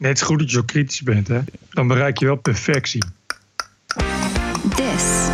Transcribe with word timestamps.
Net 0.00 0.18
zo 0.18 0.26
goed 0.26 0.38
dat 0.38 0.50
je 0.50 0.56
zo 0.56 0.62
kritisch 0.62 1.02
bent, 1.02 1.28
hè? 1.28 1.40
Dan 1.70 1.88
bereik 1.88 2.18
je 2.18 2.26
wel 2.26 2.36
perfectie. 2.36 3.02
This 4.76 5.28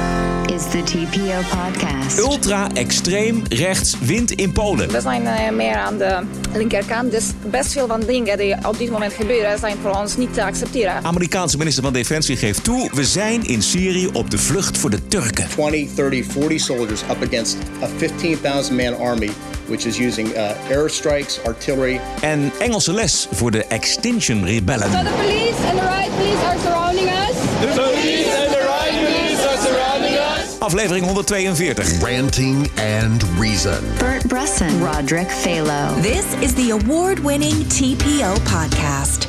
is 0.54 0.62
the 0.70 0.82
TPO 0.84 1.56
podcast. 1.56 2.18
Ultra 2.18 2.68
extreem 2.74 3.42
rechts 3.48 3.98
wint 3.98 4.30
in 4.30 4.52
Polen. 4.52 4.90
We 4.92 5.00
zijn 5.00 5.26
eh, 5.26 5.50
meer 5.50 5.76
aan 5.76 5.98
de 5.98 6.22
linkerkant, 6.52 7.10
dus 7.10 7.30
best 7.50 7.72
veel 7.72 7.86
van 7.86 8.00
dingen 8.00 8.38
die 8.38 8.56
op 8.66 8.78
dit 8.78 8.90
moment 8.90 9.12
gebeuren 9.12 9.58
zijn 9.58 9.76
voor 9.82 9.90
ons 9.90 10.16
niet 10.16 10.34
te 10.34 10.44
accepteren. 10.44 11.04
Amerikaanse 11.04 11.58
minister 11.58 11.82
van 11.82 11.92
Defensie 11.92 12.36
geeft 12.36 12.64
toe: 12.64 12.90
we 12.92 13.04
zijn 13.04 13.44
in 13.44 13.62
Syrië 13.62 14.06
op 14.06 14.30
de 14.30 14.38
vlucht 14.38 14.78
voor 14.78 14.90
de 14.90 15.08
Turken. 15.08 15.48
20, 15.48 15.94
30, 15.94 16.26
40 16.32 16.60
soldiers 16.60 17.02
up 17.02 17.22
against 17.26 17.56
a 17.82 17.88
15,000 17.96 18.76
man 18.76 18.98
army, 18.98 19.30
which 19.68 19.86
is 19.86 19.98
using 19.98 20.28
uh, 20.28 20.70
airstrikes, 20.70 21.44
artillery. 21.44 22.00
En 22.20 22.52
Engelse 22.58 22.92
les 22.92 23.26
voor 23.30 23.50
de 23.50 23.64
Extinction 23.64 24.44
Rebellen. 24.44 24.90
So 24.90 25.02
the 25.02 25.10
police 25.10 25.68
and 25.68 25.78
the 25.78 25.86
riot 25.86 26.10
police 26.16 26.46
are 26.46 26.58
surrounding 26.58 27.08
us. 27.08 27.36
The 27.60 27.72
police 27.74 28.36
and 28.42 28.50
the 28.52 28.62
riot 28.66 29.04
police 29.04 29.48
are 29.48 29.58
surrounding 29.58 30.14
us. 30.14 30.58
Aflevering 30.58 31.04
142. 31.04 32.04
Ranting 32.04 32.70
and 32.78 33.24
Reason. 33.38 33.84
Bert 33.98 34.26
Bresson, 34.28 34.82
Roderick 34.82 35.28
Phalo. 35.28 36.02
This 36.02 36.34
is 36.40 36.54
the 36.54 36.70
award-winning 36.70 37.66
TPO 37.68 38.32
podcast. 38.42 39.28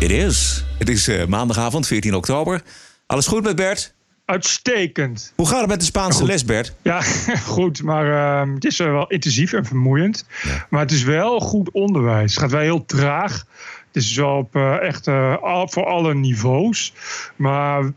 Het 0.00 0.10
is. 0.10 0.64
Het 0.78 0.88
is 0.88 1.08
eh, 1.08 1.26
maandagavond, 1.26 1.86
14 1.86 2.14
oktober. 2.14 2.62
Alles 3.06 3.26
goed 3.26 3.42
met 3.42 3.56
Bert? 3.56 3.93
Uitstekend. 4.24 5.32
Hoe 5.36 5.46
gaat 5.48 5.60
het 5.60 5.68
met 5.68 5.78
de 5.80 5.84
Spaanse 5.86 6.24
les, 6.24 6.44
Bert? 6.44 6.74
Ja, 6.82 7.02
goed, 7.56 7.82
maar 7.82 8.40
ehm, 8.40 8.54
het 8.54 8.64
is 8.64 8.80
eh, 8.80 8.86
wel 8.90 9.06
intensief 9.06 9.52
en 9.52 9.64
vermoeiend. 9.64 10.26
Maar 10.70 10.80
het 10.80 10.92
is 10.92 11.02
wel 11.02 11.40
goed 11.40 11.70
onderwijs. 11.70 12.30
Het 12.32 12.40
gaat 12.42 12.50
wel 12.50 12.60
heel 12.60 12.84
traag. 12.84 13.44
Het 13.92 14.02
is 14.02 14.14
wel 14.16 14.36
op 14.36 14.56
eh, 14.56 14.80
echt 14.82 15.08
al, 15.08 15.68
voor 15.68 15.86
alle 15.86 16.14
niveaus. 16.14 16.92
Maar 17.36 17.90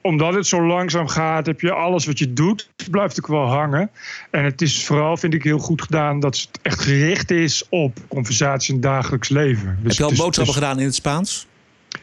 omdat 0.00 0.34
het 0.34 0.46
zo 0.46 0.66
langzaam 0.66 1.08
gaat, 1.08 1.46
heb 1.46 1.60
je 1.60 1.72
alles 1.72 2.06
wat 2.06 2.18
je 2.18 2.32
doet, 2.32 2.70
blijft 2.90 3.18
ook 3.18 3.26
wel 3.26 3.46
hangen. 3.46 3.90
En 4.30 4.44
het 4.44 4.62
is 4.62 4.84
vooral, 4.84 5.16
vind 5.16 5.34
ik, 5.34 5.42
heel 5.42 5.58
goed 5.58 5.82
gedaan 5.82 6.20
dat 6.20 6.36
het 6.38 6.58
echt 6.62 6.80
gericht 6.80 7.30
is 7.30 7.64
op 7.68 7.98
conversatie 8.08 8.68
in 8.74 8.80
het 8.80 8.90
dagelijks 8.90 9.28
leven. 9.28 9.78
Dus 9.82 9.98
Heb 9.98 10.08
je 10.08 10.14
al 10.14 10.24
boodschappen 10.24 10.54
is- 10.54 10.60
gedaan 10.60 10.78
in 10.78 10.84
het 10.84 10.94
Spaans? 10.94 11.46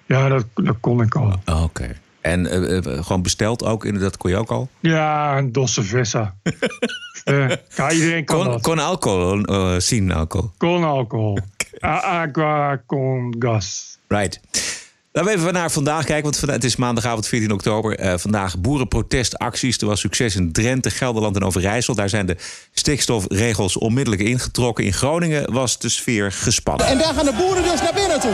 Ja, 0.06 0.28
dat, 0.28 0.46
dat 0.54 0.76
kon 0.80 1.02
ik 1.02 1.16
al. 1.16 1.40
Oh, 1.46 1.64
Oké. 1.64 1.96
En 2.22 2.48
eh, 2.48 2.78
eh, 2.78 3.04
gewoon 3.06 3.22
besteld 3.22 3.64
ook, 3.64 3.86
inderdaad, 3.86 4.18
kon 4.18 4.30
je 4.30 4.38
ook 4.38 4.50
al? 4.52 4.70
Ja, 4.80 5.38
een 5.38 5.52
dosse 5.52 5.84
vessa. 5.84 6.34
Eh, 7.24 7.50
ja, 7.76 7.92
iedereen 7.92 8.26
kan 8.26 8.38
Con, 8.38 8.46
dat. 8.46 8.62
con 8.62 8.80
alcohol, 8.80 9.44
eh 9.44 9.74
sin 9.78 10.12
alcohol. 10.12 10.52
Con 10.58 10.84
alcohol. 10.84 11.38
A- 11.86 12.02
Agua 12.02 12.82
con 12.86 13.36
gas. 13.40 13.98
Right. 14.08 14.40
Laten 15.12 15.32
we 15.34 15.38
even 15.38 15.54
naar 15.54 15.72
vandaag 15.72 16.04
kijken, 16.06 16.24
want 16.24 16.38
vandaag, 16.38 16.56
het 16.56 16.66
is 16.66 16.76
maandagavond 16.76 17.28
14 17.28 17.52
oktober. 17.52 17.98
Eh, 18.00 18.18
vandaag 18.18 18.58
boerenprotestacties. 18.60 19.78
Er 19.78 19.88
was 19.88 20.00
succes 20.00 20.36
in 20.36 20.52
Drenthe, 20.52 20.90
Gelderland 20.90 21.36
en 21.36 21.44
Overijssel. 21.44 21.96
Daar 21.96 22.10
zijn 22.10 22.26
de 22.26 22.36
stikstofregels 22.74 23.78
onmiddellijk 23.78 24.22
ingetrokken. 24.24 24.84
In 24.86 24.94
Groningen 24.94 25.54
was 25.54 25.80
de 25.80 25.90
sfeer 25.90 26.32
gespannen. 26.32 26.86
En 26.88 26.98
daar 26.98 27.14
gaan 27.14 27.26
de 27.26 27.34
boeren 27.38 27.64
dus 27.64 27.82
naar 27.82 27.94
binnen 27.94 28.20
toe. 28.20 28.34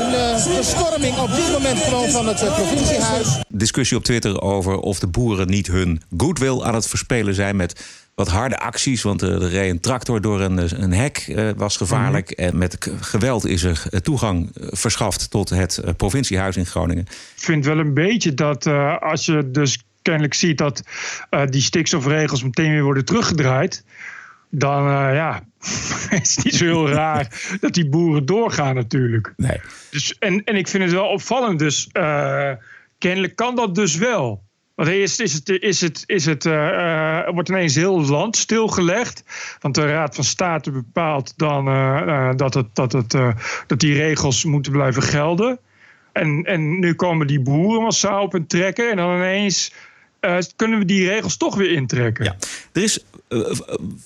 Een 0.00 0.14
eh, 0.14 0.56
bestorming 0.56 1.18
op 1.18 1.30
dit 1.30 1.52
moment 1.52 1.78
gewoon 1.78 2.08
van 2.08 2.26
het 2.26 2.42
eh, 2.42 2.54
provinciehuis. 2.54 3.42
Discussie 3.48 3.96
op 3.96 4.04
Twitter 4.04 4.40
over 4.40 4.78
of 4.78 4.98
de 4.98 5.06
boeren 5.06 5.48
niet 5.48 5.66
hun 5.66 6.02
goodwill 6.16 6.62
aan 6.62 6.74
het 6.74 6.88
verspelen 6.88 7.34
zijn 7.34 7.56
met 7.56 7.84
wat 8.14 8.28
harde 8.28 8.58
acties. 8.58 9.02
Want 9.02 9.22
eh, 9.22 9.42
er 9.42 9.48
reed 9.48 9.70
een 9.70 9.80
tractor 9.80 10.20
door 10.20 10.40
een, 10.40 10.82
een 10.82 10.92
hek, 10.92 11.24
eh, 11.28 11.50
was 11.56 11.76
gevaarlijk. 11.76 12.30
En 12.30 12.58
met 12.58 12.90
geweld 13.00 13.46
is 13.46 13.62
er 13.62 14.02
toegang 14.02 14.50
verschaft 14.54 15.30
tot 15.30 15.48
het 15.48 15.78
eh, 15.78 15.94
provinciehuis 15.96 16.56
in 16.56 16.66
Groningen. 16.66 17.04
Ik 17.36 17.42
vind 17.42 17.64
wel 17.64 17.78
een 17.78 17.94
beetje 17.94 18.34
dat 18.34 18.66
eh, 18.66 18.96
als 18.98 19.26
je 19.26 19.50
dus 19.50 19.78
kennelijk 20.02 20.34
ziet 20.34 20.58
dat 20.58 20.82
eh, 21.30 21.42
die 21.46 21.62
stikstofregels 21.62 22.42
meteen 22.42 22.70
weer 22.70 22.82
worden 22.82 23.04
teruggedraaid. 23.04 23.84
Dan 24.50 24.86
eh, 24.86 25.14
ja, 25.14 25.42
is 26.22 26.36
het 26.36 26.44
niet 26.44 26.54
zo 26.54 26.64
heel 26.64 26.88
raar 26.88 27.56
dat 27.60 27.74
die 27.74 27.88
boeren 27.88 28.26
doorgaan 28.26 28.74
natuurlijk. 28.74 29.32
Nee. 29.36 29.60
Dus, 29.90 30.18
en, 30.18 30.44
en 30.44 30.56
ik 30.56 30.68
vind 30.68 30.82
het 30.82 30.92
wel 30.92 31.06
opvallend. 31.06 31.58
Dus 31.58 31.88
eh, 31.92 32.52
kennelijk 32.98 33.36
kan 33.36 33.56
dat 33.56 33.74
dus 33.74 33.96
wel. 33.96 34.42
Want 34.74 34.88
eerst 34.88 35.20
is 35.20 35.32
het, 35.32 35.48
is 35.48 35.80
het, 35.80 36.02
is 36.06 36.26
het, 36.26 36.46
eh, 36.46 37.28
wordt 37.28 37.48
ineens 37.48 37.74
heel 37.74 37.98
het 37.98 38.08
land 38.08 38.36
stilgelegd. 38.36 39.24
Want 39.60 39.74
de 39.74 39.86
Raad 39.86 40.14
van 40.14 40.24
State 40.24 40.70
bepaalt 40.70 41.32
dan 41.36 41.64
dat, 42.36 42.54
het, 42.54 42.74
dat, 42.74 42.92
het, 42.92 43.10
dat 43.66 43.80
die 43.80 43.94
regels 43.94 44.44
moeten 44.44 44.72
blijven 44.72 45.02
gelden. 45.02 45.58
En, 46.12 46.42
en 46.44 46.78
nu 46.78 46.94
komen 46.94 47.26
die 47.26 47.40
boeren 47.40 47.82
massaal 47.82 48.22
op 48.22 48.32
hun 48.32 48.46
trekken. 48.46 48.90
En 48.90 48.96
dan 48.96 49.14
ineens 49.14 49.72
kunnen 50.56 50.78
we 50.78 50.84
die 50.84 51.08
regels 51.08 51.36
toch 51.36 51.54
weer 51.54 51.70
intrekken. 51.70 52.24
Ja. 52.24 52.36
Er 52.72 52.82
is, 52.82 53.04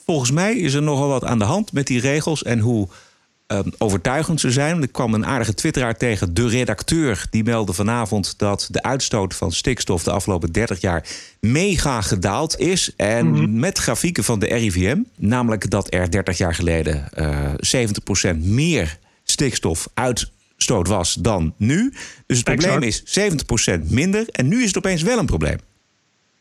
volgens 0.04 0.30
mij 0.30 0.56
is 0.56 0.74
er 0.74 0.82
nogal 0.82 1.08
wat 1.08 1.24
aan 1.24 1.38
de 1.38 1.44
hand 1.44 1.72
met 1.72 1.86
die 1.86 2.00
regels 2.00 2.42
en 2.42 2.58
hoe 2.58 2.88
eh, 3.46 3.58
overtuigend 3.78 4.40
ze 4.40 4.50
zijn. 4.50 4.82
Ik 4.82 4.92
kwam 4.92 5.14
een 5.14 5.26
aardige 5.26 5.54
twitteraar 5.54 5.96
tegen, 5.96 6.34
de 6.34 6.48
redacteur, 6.48 7.26
die 7.30 7.44
meldde 7.44 7.72
vanavond 7.72 8.38
dat 8.38 8.68
de 8.70 8.82
uitstoot 8.82 9.34
van 9.34 9.52
stikstof 9.52 10.02
de 10.02 10.10
afgelopen 10.10 10.52
30 10.52 10.80
jaar 10.80 11.06
mega 11.40 12.00
gedaald 12.00 12.58
is. 12.58 12.92
En 12.96 13.58
met 13.58 13.78
grafieken 13.78 14.24
van 14.24 14.38
de 14.38 14.46
RIVM, 14.46 14.98
namelijk 15.16 15.70
dat 15.70 15.94
er 15.94 16.10
30 16.10 16.38
jaar 16.38 16.54
geleden 16.54 17.08
eh 17.12 17.52
70% 18.34 18.36
meer 18.38 18.98
stikstof 19.22 19.88
uitstoot 19.94 20.88
was 20.88 21.14
dan 21.14 21.54
nu. 21.56 21.92
Dus 22.26 22.36
het 22.36 22.46
probleem 22.46 22.82
Exact. 22.82 23.16
is 23.16 23.80
70% 23.86 23.90
minder 23.90 24.28
en 24.28 24.48
nu 24.48 24.60
is 24.60 24.66
het 24.66 24.76
opeens 24.76 25.02
wel 25.02 25.18
een 25.18 25.26
probleem. 25.26 25.58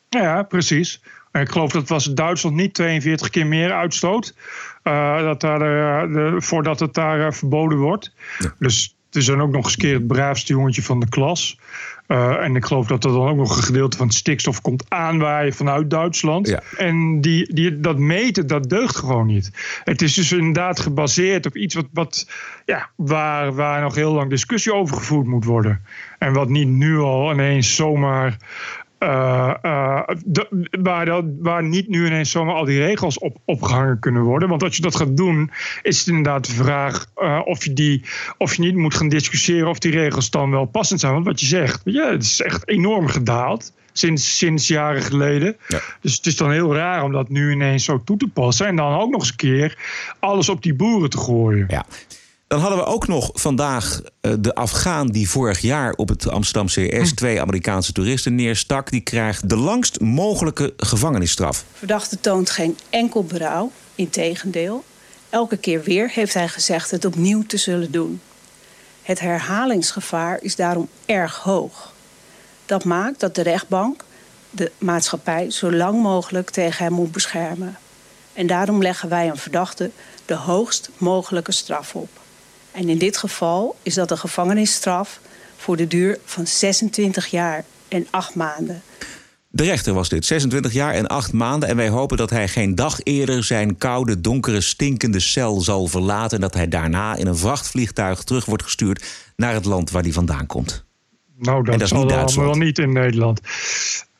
Ja, 0.09 0.43
precies. 0.43 1.01
Ik 1.41 1.49
geloof 1.49 1.71
dat 1.71 1.89
was 1.89 2.05
Duitsland 2.05 2.55
niet 2.55 2.73
42 2.73 3.29
keer 3.29 3.47
meer 3.47 3.71
uitstoot. 3.71 4.35
eh, 4.83 5.21
dat 5.21 5.41
daar, 5.41 5.61
eh, 5.61 6.13
de, 6.13 6.35
voordat 6.41 6.79
het 6.79 6.93
daar 6.93 7.27
eh, 7.27 7.31
verboden 7.31 7.77
wordt. 7.77 8.11
Dus 8.59 8.95
het 9.05 9.15
is 9.15 9.25
dan 9.25 9.41
ook 9.41 9.51
nog 9.51 9.65
eens 9.65 9.75
keer 9.75 9.93
het 9.93 10.07
braafste 10.07 10.53
jongetje 10.53 10.81
van 10.81 10.99
de 10.99 11.09
klas. 11.09 11.59
En 12.07 12.55
ik 12.55 12.65
geloof 12.65 12.87
dat 12.87 13.03
er 13.03 13.11
dan 13.11 13.27
ook 13.27 13.37
nog 13.37 13.57
een 13.57 13.63
gedeelte 13.63 13.97
van 13.97 14.07
het 14.07 14.15
stikstof 14.15 14.61
komt 14.61 14.85
aanwaaien 14.89 15.53
vanuit 15.53 15.89
Duitsland. 15.89 16.47
Ja. 16.47 16.61
En 16.77 17.21
die, 17.21 17.53
die, 17.53 17.79
dat 17.79 17.97
meten, 17.97 18.47
dat 18.47 18.69
deugt 18.69 18.95
gewoon 18.95 19.25
niet. 19.27 19.51
Het 19.83 20.01
is 20.01 20.13
dus 20.13 20.31
inderdaad 20.31 20.79
gebaseerd 20.79 21.45
op 21.45 21.55
iets 21.55 21.75
wat, 21.75 21.85
wat, 21.93 22.29
ja, 22.65 22.89
waar, 22.95 23.53
waar 23.53 23.81
nog 23.81 23.95
heel 23.95 24.13
lang 24.13 24.29
discussie 24.29 24.73
over 24.73 24.97
gevoerd 24.97 25.27
moet 25.27 25.45
worden. 25.45 25.81
En 26.19 26.33
wat 26.33 26.49
niet 26.49 26.67
nu 26.67 26.97
al 26.97 27.31
ineens 27.31 27.75
zomaar. 27.75 28.37
Eh, 29.03 29.53
eh, 29.61 30.01
de- 30.25 30.67
waar, 30.81 31.05
dat, 31.05 31.25
waar 31.39 31.63
niet 31.63 31.87
nu 31.87 32.05
ineens 32.05 32.31
zomaar 32.31 32.55
al 32.55 32.65
die 32.65 32.79
regels 32.79 33.19
op, 33.19 33.37
opgehangen 33.45 33.99
kunnen 33.99 34.21
worden. 34.21 34.49
Want 34.49 34.63
als 34.63 34.75
je 34.75 34.81
dat 34.81 34.95
gaat 34.95 35.17
doen, 35.17 35.51
is 35.81 35.99
het 35.99 36.07
inderdaad 36.07 36.45
de 36.45 36.53
vraag 36.53 37.05
eh, 37.15 37.41
of, 37.45 37.63
je 37.63 37.73
die, 37.73 38.01
of 38.37 38.55
je 38.55 38.61
niet 38.61 38.75
moet 38.75 38.95
gaan 38.95 39.09
discussiëren 39.09 39.69
of 39.69 39.79
die 39.79 39.91
regels 39.91 40.29
dan 40.29 40.51
wel 40.51 40.65
passend 40.65 40.99
zijn. 40.99 41.13
Want 41.13 41.25
wat 41.25 41.39
je 41.39 41.45
zegt, 41.45 41.81
ja, 41.83 42.11
het 42.11 42.23
is 42.23 42.41
echt 42.41 42.67
enorm 42.67 43.07
gedaald. 43.07 43.73
Sinds, 43.95 44.37
sinds 44.37 44.67
jaren 44.67 45.01
geleden. 45.01 45.57
Ja. 45.67 45.79
Dus 46.01 46.15
het 46.15 46.25
is 46.25 46.35
dan 46.35 46.51
heel 46.51 46.75
raar 46.75 47.03
om 47.03 47.11
dat 47.11 47.29
nu 47.29 47.51
ineens 47.51 47.83
zo 47.83 48.01
toe 48.03 48.17
te 48.17 48.27
passen. 48.27 48.67
En 48.67 48.75
dan 48.75 48.99
ook 48.99 49.11
nog 49.11 49.19
eens 49.19 49.29
een 49.29 49.35
keer 49.35 49.77
alles 50.19 50.49
op 50.49 50.63
die 50.63 50.73
boeren 50.73 51.09
te 51.09 51.17
gooien. 51.17 51.65
Ja. 51.67 51.85
Dan 52.53 52.61
hadden 52.61 52.79
we 52.79 52.85
ook 52.85 53.07
nog 53.07 53.29
vandaag 53.33 54.01
eh, 54.21 54.33
de 54.39 54.55
Afghaan 54.55 55.07
die 55.07 55.29
vorig 55.29 55.59
jaar 55.59 55.93
op 55.93 56.09
het 56.09 56.27
Amsterdam 56.27 56.65
CS 56.65 57.13
twee 57.13 57.41
Amerikaanse 57.41 57.91
toeristen 57.91 58.35
neerstak. 58.35 58.91
Die 58.91 59.01
krijgt 59.01 59.49
de 59.49 59.55
langst 59.57 59.99
mogelijke 59.99 60.73
gevangenisstraf. 60.77 61.65
Verdachte 61.73 62.19
toont 62.19 62.49
geen 62.49 62.77
enkel 62.89 63.23
berouw, 63.23 63.71
integendeel. 63.95 64.83
Elke 65.29 65.57
keer 65.57 65.83
weer 65.83 66.09
heeft 66.09 66.33
hij 66.33 66.47
gezegd 66.47 66.91
het 66.91 67.05
opnieuw 67.05 67.43
te 67.45 67.57
zullen 67.57 67.91
doen. 67.91 68.21
Het 69.01 69.19
herhalingsgevaar 69.19 70.39
is 70.41 70.55
daarom 70.55 70.87
erg 71.05 71.37
hoog. 71.37 71.93
Dat 72.65 72.83
maakt 72.83 73.19
dat 73.19 73.35
de 73.35 73.41
rechtbank 73.41 74.03
de 74.49 74.71
maatschappij 74.77 75.51
zo 75.51 75.71
lang 75.71 76.01
mogelijk 76.01 76.49
tegen 76.49 76.83
hem 76.83 76.93
moet 76.93 77.11
beschermen. 77.11 77.77
En 78.33 78.47
daarom 78.47 78.81
leggen 78.81 79.09
wij 79.09 79.29
een 79.29 79.37
verdachte 79.37 79.91
de 80.25 80.35
hoogst 80.35 80.89
mogelijke 80.97 81.51
straf 81.51 81.95
op. 81.95 82.21
En 82.73 82.89
in 82.89 82.97
dit 82.97 83.17
geval 83.17 83.75
is 83.83 83.93
dat 83.93 84.11
een 84.11 84.17
gevangenisstraf 84.17 85.19
voor 85.57 85.77
de 85.77 85.87
duur 85.87 86.17
van 86.25 86.47
26 86.47 87.27
jaar 87.27 87.63
en 87.87 88.07
8 88.09 88.35
maanden. 88.35 88.81
De 89.47 89.63
rechter 89.63 89.93
was 89.93 90.09
dit, 90.09 90.25
26 90.25 90.73
jaar 90.73 90.93
en 90.93 91.07
8 91.07 91.33
maanden. 91.33 91.69
En 91.69 91.75
wij 91.75 91.89
hopen 91.89 92.17
dat 92.17 92.29
hij 92.29 92.47
geen 92.47 92.75
dag 92.75 92.99
eerder 93.03 93.43
zijn 93.43 93.77
koude, 93.77 94.21
donkere, 94.21 94.61
stinkende 94.61 95.19
cel 95.19 95.61
zal 95.61 95.87
verlaten. 95.87 96.35
En 96.35 96.41
dat 96.41 96.53
hij 96.53 96.67
daarna 96.67 97.15
in 97.15 97.27
een 97.27 97.37
vrachtvliegtuig 97.37 98.23
terug 98.23 98.45
wordt 98.45 98.63
gestuurd 98.63 99.05
naar 99.35 99.53
het 99.53 99.65
land 99.65 99.91
waar 99.91 100.03
hij 100.03 100.11
vandaan 100.11 100.45
komt. 100.45 100.85
Nou, 101.37 101.63
dat, 101.63 101.73
En 101.73 101.79
dat 101.79 101.81
is 101.81 101.93
zal 101.93 102.03
niet 102.03 102.13
Duitsland. 102.13 102.49
wel 102.49 102.65
niet 102.65 102.79
in 102.79 102.93
Nederland. 102.93 103.39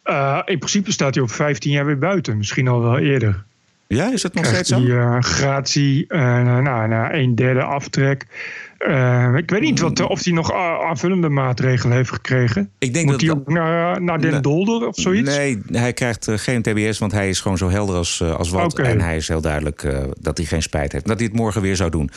Eh, 0.04 0.40
in 0.46 0.58
principe 0.58 0.92
staat 0.92 1.14
hij 1.14 1.24
op 1.24 1.32
15 1.32 1.72
jaar 1.72 1.86
weer 1.86 2.00
buiten. 2.00 2.38
Misschien 2.38 2.68
al 2.68 2.82
wel 2.82 2.98
eerder. 2.98 3.46
Ja, 3.88 4.12
is 4.12 4.22
dat 4.22 4.34
nog 4.34 4.46
steeds 4.46 4.70
zo? 4.70 4.80
Die 4.80 4.88
uh, 4.88 5.20
gratie, 5.20 6.06
uh, 6.08 6.20
nou, 6.42 6.88
nou, 6.88 7.14
een 7.14 7.36
derde 7.36 7.64
aftrek. 7.64 8.26
Uh, 8.88 9.36
ik 9.36 9.50
weet 9.50 9.62
niet 9.62 9.80
wat, 9.80 10.08
of 10.08 10.24
hij 10.24 10.34
nog 10.34 10.54
aanvullende 10.54 11.30
maatregelen 11.30 11.96
heeft 11.96 12.12
gekregen. 12.12 12.70
Ik 12.80 12.94
denk 12.94 13.06
Moet 13.06 13.14
dat 13.14 13.22
hij 13.22 13.40
ook 13.40 13.48
naar, 13.48 14.02
naar 14.02 14.22
Den 14.22 14.42
Dolder 14.42 14.88
of 14.88 14.96
zoiets? 14.96 15.36
Nee, 15.36 15.62
hij 15.72 15.94
krijgt 15.94 16.28
geen 16.32 16.62
TBS, 16.62 16.98
want 17.00 17.12
hij 17.12 17.30
is 17.30 17.42
gewoon 17.42 17.58
zo 17.58 17.70
helder 17.70 17.96
als, 17.96 18.22
als 18.22 18.50
wat. 18.50 18.72
Okay. 18.72 18.92
En 18.92 19.02
hij 19.02 19.16
is 19.16 19.28
heel 19.28 19.42
duidelijk 19.42 19.88
dat 20.20 20.38
hij 20.38 20.48
geen 20.48 20.62
spijt 20.62 20.92
heeft. 20.92 21.08
Dat 21.08 21.18
hij 21.18 21.28
het 21.28 21.36
morgen 21.36 21.62
weer 21.62 21.76
zou 21.76 21.90
doen. 21.90 22.10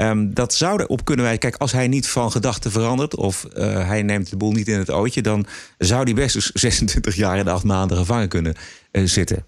Um, 0.00 0.34
dat 0.34 0.54
zou 0.54 0.80
erop 0.82 1.04
kunnen 1.04 1.24
wijzen. 1.24 1.42
Kijk, 1.42 1.56
als 1.56 1.72
hij 1.72 1.88
niet 1.88 2.08
van 2.08 2.30
gedachten 2.30 2.70
verandert 2.70 3.16
of 3.16 3.46
uh, 3.56 3.88
hij 3.88 4.02
neemt 4.02 4.30
de 4.30 4.36
boel 4.36 4.52
niet 4.52 4.68
in 4.68 4.78
het 4.78 4.90
ootje, 4.90 5.22
dan 5.22 5.46
zou 5.78 6.02
hij 6.02 6.14
best 6.14 6.34
eens 6.34 6.50
26 6.66 7.14
jaar 7.14 7.38
en 7.38 7.48
8 7.48 7.64
maanden 7.64 7.96
gevangen 7.96 8.28
kunnen 8.28 8.54
uh, 8.92 9.02
zitten. 9.04 9.44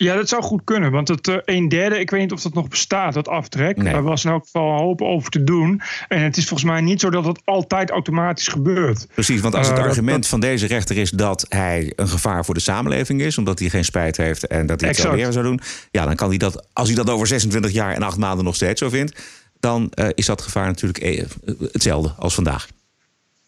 Ja, 0.00 0.14
dat 0.14 0.28
zou 0.28 0.42
goed 0.42 0.60
kunnen. 0.64 0.90
Want 0.90 1.08
het 1.08 1.28
uh, 1.28 1.36
een 1.44 1.68
derde, 1.68 1.98
ik 2.00 2.10
weet 2.10 2.20
niet 2.20 2.32
of 2.32 2.42
dat 2.42 2.54
nog 2.54 2.68
bestaat, 2.68 3.14
dat 3.14 3.28
aftrek. 3.28 3.76
Nee. 3.76 3.92
Daar 3.92 4.02
was 4.02 4.24
in 4.24 4.30
elk 4.30 4.44
geval 4.44 4.72
een 4.72 4.78
hoop 4.78 5.02
over 5.02 5.30
te 5.30 5.44
doen. 5.44 5.80
En 6.08 6.22
het 6.22 6.36
is 6.36 6.46
volgens 6.46 6.70
mij 6.70 6.80
niet 6.80 7.00
zo 7.00 7.10
dat 7.10 7.24
het 7.24 7.40
altijd 7.44 7.90
automatisch 7.90 8.48
gebeurt. 8.48 9.06
Precies, 9.14 9.40
want 9.40 9.54
als 9.54 9.68
het 9.68 9.78
Uh, 9.78 9.84
argument 9.84 10.16
dat- 10.20 10.26
van 10.26 10.40
deze 10.40 10.66
rechter 10.66 10.96
is 10.96 11.10
dat 11.10 11.46
hij 11.48 11.92
een 11.96 12.08
gevaar 12.08 12.44
voor 12.44 12.54
de 12.54 12.60
samenleving 12.60 13.20
is, 13.20 13.38
omdat 13.38 13.58
hij 13.58 13.68
geen 13.68 13.84
spijt 13.84 14.16
heeft 14.16 14.46
en 14.46 14.66
dat 14.66 14.80
hij 14.80 14.88
het 14.88 14.98
Exact. 14.98 15.16
weer 15.16 15.32
zou 15.32 15.44
doen, 15.44 15.60
ja, 15.90 16.04
dan 16.04 16.14
kan 16.16 16.28
hij 16.28 16.38
dat, 16.38 16.66
als 16.72 16.86
hij 16.88 16.96
dat 16.96 17.10
over 17.10 17.26
26 17.26 17.70
jaar 17.70 17.94
en 17.94 18.02
8 18.02 18.16
maanden 18.18 18.44
nog 18.44 18.54
steeds 18.54 18.80
zo 18.80 18.88
vindt, 18.88 19.20
dan 19.60 19.90
eh, 19.94 20.08
is 20.14 20.26
dat 20.26 20.42
gevaar 20.42 20.66
natuurlijk 20.66 20.98
eh, 20.98 21.24
hetzelfde 21.72 22.12
als 22.18 22.34
vandaag. 22.34 22.66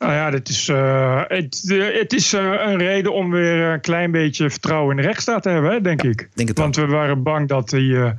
Nou 0.00 0.12
ja, 0.12 0.30
dit 0.30 0.48
is, 0.48 0.68
eh, 0.68 1.22
het, 1.26 1.70
eh, 1.70 1.98
het 1.98 2.12
is 2.12 2.32
eh, 2.32 2.42
een 2.42 2.78
reden 2.78 3.12
om 3.12 3.30
weer 3.30 3.72
een 3.72 3.80
klein 3.80 4.10
beetje 4.10 4.50
vertrouwen 4.50 4.96
in 4.96 5.02
de 5.02 5.08
rechtsstaat 5.08 5.42
te 5.42 5.48
hebben, 5.48 5.70
hè, 5.70 5.80
denk 5.80 6.02
ik. 6.02 6.28
denk 6.34 6.58
want 6.58 6.76
we 6.76 6.86
waren 6.86 7.22
bang 7.22 7.48
dat 7.48 7.70
hij 7.70 8.16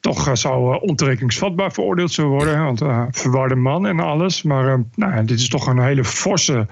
toch 0.00 0.30
zou 0.32 0.80
ontoerekeningsvatbaar 0.80 1.72
veroordeeld 1.72 2.12
zou 2.12 2.28
worden. 2.28 2.64
Want 2.64 2.82
verwarde 3.10 3.54
man 3.54 3.86
en 3.86 4.00
alles. 4.00 4.42
Maar 4.42 4.82
nou, 4.94 5.24
dit 5.24 5.38
is 5.38 5.48
toch 5.48 5.66
een 5.66 5.82
hele 5.82 6.04
forse, 6.04 6.66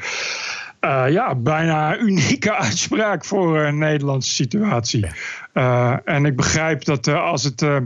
eh, 0.81 1.05
ja, 1.09 1.35
bijna 1.35 1.99
unieke 1.99 2.55
uitspraak 2.65 3.25
voor 3.25 3.59
een 3.61 3.79
Nederlandse 3.79 4.31
situatie. 4.31 5.07
Eh, 5.53 5.95
en 6.05 6.25
ik 6.25 6.37
begrijp 6.37 6.85
dat 6.85 7.07
eh, 7.07 7.23
als 7.23 7.45
het 7.45 7.63
eh, 7.63 7.77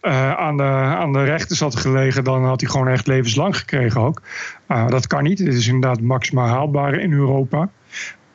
eh, 0.00 0.32
aan, 0.32 0.56
de, 0.56 0.62
aan 0.62 1.12
de 1.12 1.24
rechters 1.24 1.60
had 1.60 1.76
gelegen, 1.76 2.24
dan 2.24 2.44
had 2.44 2.60
hij 2.60 2.70
gewoon 2.70 2.88
echt 2.88 3.06
levenslang 3.06 3.56
gekregen 3.56 4.00
ook. 4.00 4.22
Dat 4.88 5.06
kan 5.06 5.22
niet. 5.22 5.38
Dit 5.38 5.54
is 5.54 5.66
inderdaad 5.66 6.00
maximaal 6.00 6.46
haalbaar 6.48 6.94
in 6.94 7.12
Europa. 7.12 7.68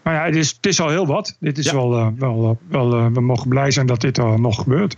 Maar 0.04 0.14
ja, 0.14 0.24
het 0.26 0.36
is, 0.36 0.50
het 0.50 0.66
is 0.66 0.82
al 0.82 0.90
heel 0.90 1.08
wat. 1.08 1.36
Dit 1.40 1.58
is 1.58 1.66
Ja. 1.66 1.74
wel, 1.74 2.14
wel, 2.18 2.60
wel 2.70 3.12
we 3.14 3.22
mogen 3.22 3.50
blij 3.50 3.72
zijn 3.72 3.86
dat 3.86 4.02
dit 4.02 4.18
uh, 4.18 4.34
nog 4.34 4.56
gebeurt. 4.62 4.98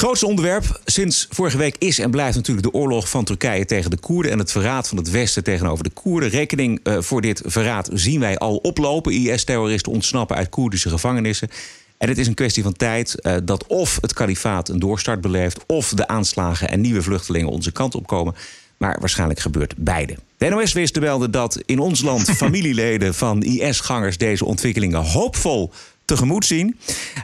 Grootste 0.00 0.26
onderwerp 0.26 0.80
sinds 0.84 1.26
vorige 1.30 1.56
week 1.56 1.76
is 1.78 1.98
en 1.98 2.10
blijft 2.10 2.36
natuurlijk 2.36 2.66
de 2.66 2.78
oorlog 2.78 3.08
van 3.08 3.24
Turkije 3.24 3.64
tegen 3.64 3.90
de 3.90 3.98
Koerden 3.98 4.32
en 4.32 4.38
het 4.38 4.52
verraad 4.52 4.88
van 4.88 4.98
het 4.98 5.10
Westen 5.10 5.44
tegenover 5.44 5.84
de 5.84 5.90
Koerden. 5.90 6.28
Rekening 6.28 6.80
uh, 6.82 7.00
voor 7.00 7.20
dit 7.20 7.42
verraad 7.44 7.90
zien 7.92 8.20
wij 8.20 8.38
al 8.38 8.56
oplopen. 8.56 9.12
IS-terroristen 9.12 9.92
ontsnappen 9.92 10.36
uit 10.36 10.48
Koerdische 10.48 10.88
gevangenissen. 10.88 11.48
En 11.96 12.08
het 12.08 12.18
is 12.18 12.26
een 12.26 12.34
kwestie 12.34 12.62
van 12.62 12.72
tijd 12.72 13.14
uh, 13.22 13.36
dat 13.44 13.66
of 13.66 13.98
het 14.00 14.12
kalifaat 14.12 14.68
een 14.68 14.78
doorstart 14.78 15.20
beleeft, 15.20 15.60
of 15.66 15.88
de 15.88 16.08
aanslagen 16.08 16.68
en 16.68 16.80
nieuwe 16.80 17.02
vluchtelingen 17.02 17.48
onze 17.48 17.72
kant 17.72 17.94
opkomen. 17.94 18.34
Maar 18.76 18.96
waarschijnlijk 19.00 19.40
gebeurt 19.40 19.74
beide. 19.76 20.16
De 20.36 20.48
NOS 20.48 20.72
wist 20.72 20.94
te 20.94 21.00
melden 21.00 21.30
dat 21.30 21.62
in 21.66 21.78
ons 21.78 22.02
land 22.02 22.30
familieleden 22.44 23.14
van 23.14 23.42
IS-gangers 23.42 24.18
deze 24.18 24.44
ontwikkelingen 24.44 25.04
hoopvol 25.04 25.72
tegemoet 26.08 26.44
zien. 26.44 26.78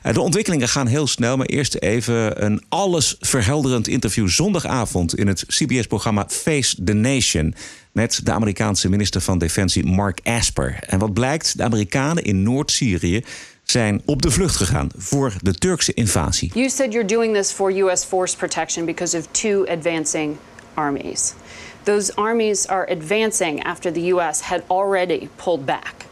Uh, 0.07 0.13
De 0.13 0.21
ontwikkelingen 0.21 0.69
gaan 0.69 0.87
heel 0.87 1.07
snel, 1.07 1.37
maar 1.37 1.47
eerst 1.47 1.75
even 1.75 2.45
een 2.45 2.63
alles 2.69 3.17
verhelderend 3.21 3.89
interview 3.89 4.29
zondagavond 4.29 5.17
in 5.17 5.27
het 5.27 5.45
CBS-programma 5.47 6.27
Face 6.29 6.85
the 6.85 6.93
Nation 6.93 7.55
met 7.93 8.21
de 8.25 8.33
Amerikaanse 8.33 8.89
minister 8.89 9.21
van 9.21 9.39
Defensie 9.39 9.87
Mark 9.87 10.21
Asper. 10.23 10.79
En 10.87 10.99
wat 10.99 11.13
blijkt, 11.13 11.57
de 11.57 11.63
Amerikanen 11.63 12.25
in 12.25 12.43
Noord-Syrië 12.43 13.25
zijn 13.63 14.03
op 14.05 14.23
de 14.23 14.31
vlucht 14.31 14.57
gegaan 14.57 14.89
voor 14.97 15.33
de 15.43 15.55
Turkse 15.55 15.95
invasie. 15.95 16.51
You 16.55 16.69
said 16.69 16.93
you're 16.93 17.09
doing 17.09 17.35
this 17.35 17.51
for 17.51 17.73
U.S. 17.73 18.05
force 18.05 18.37
protection 18.37 18.85
because 18.85 19.19
of 19.19 19.27
two 19.31 19.65
advancing 19.67 20.37
armies. 20.75 21.35
Those 21.83 22.13
armies 22.17 22.67
are 22.67 22.87
advancing 22.91 23.65
after 23.65 23.93
the 23.93 24.09
U.S. 24.09 24.41
had 24.41 24.63
already 24.69 25.29
pulled 25.37 25.65
back, 25.65 26.04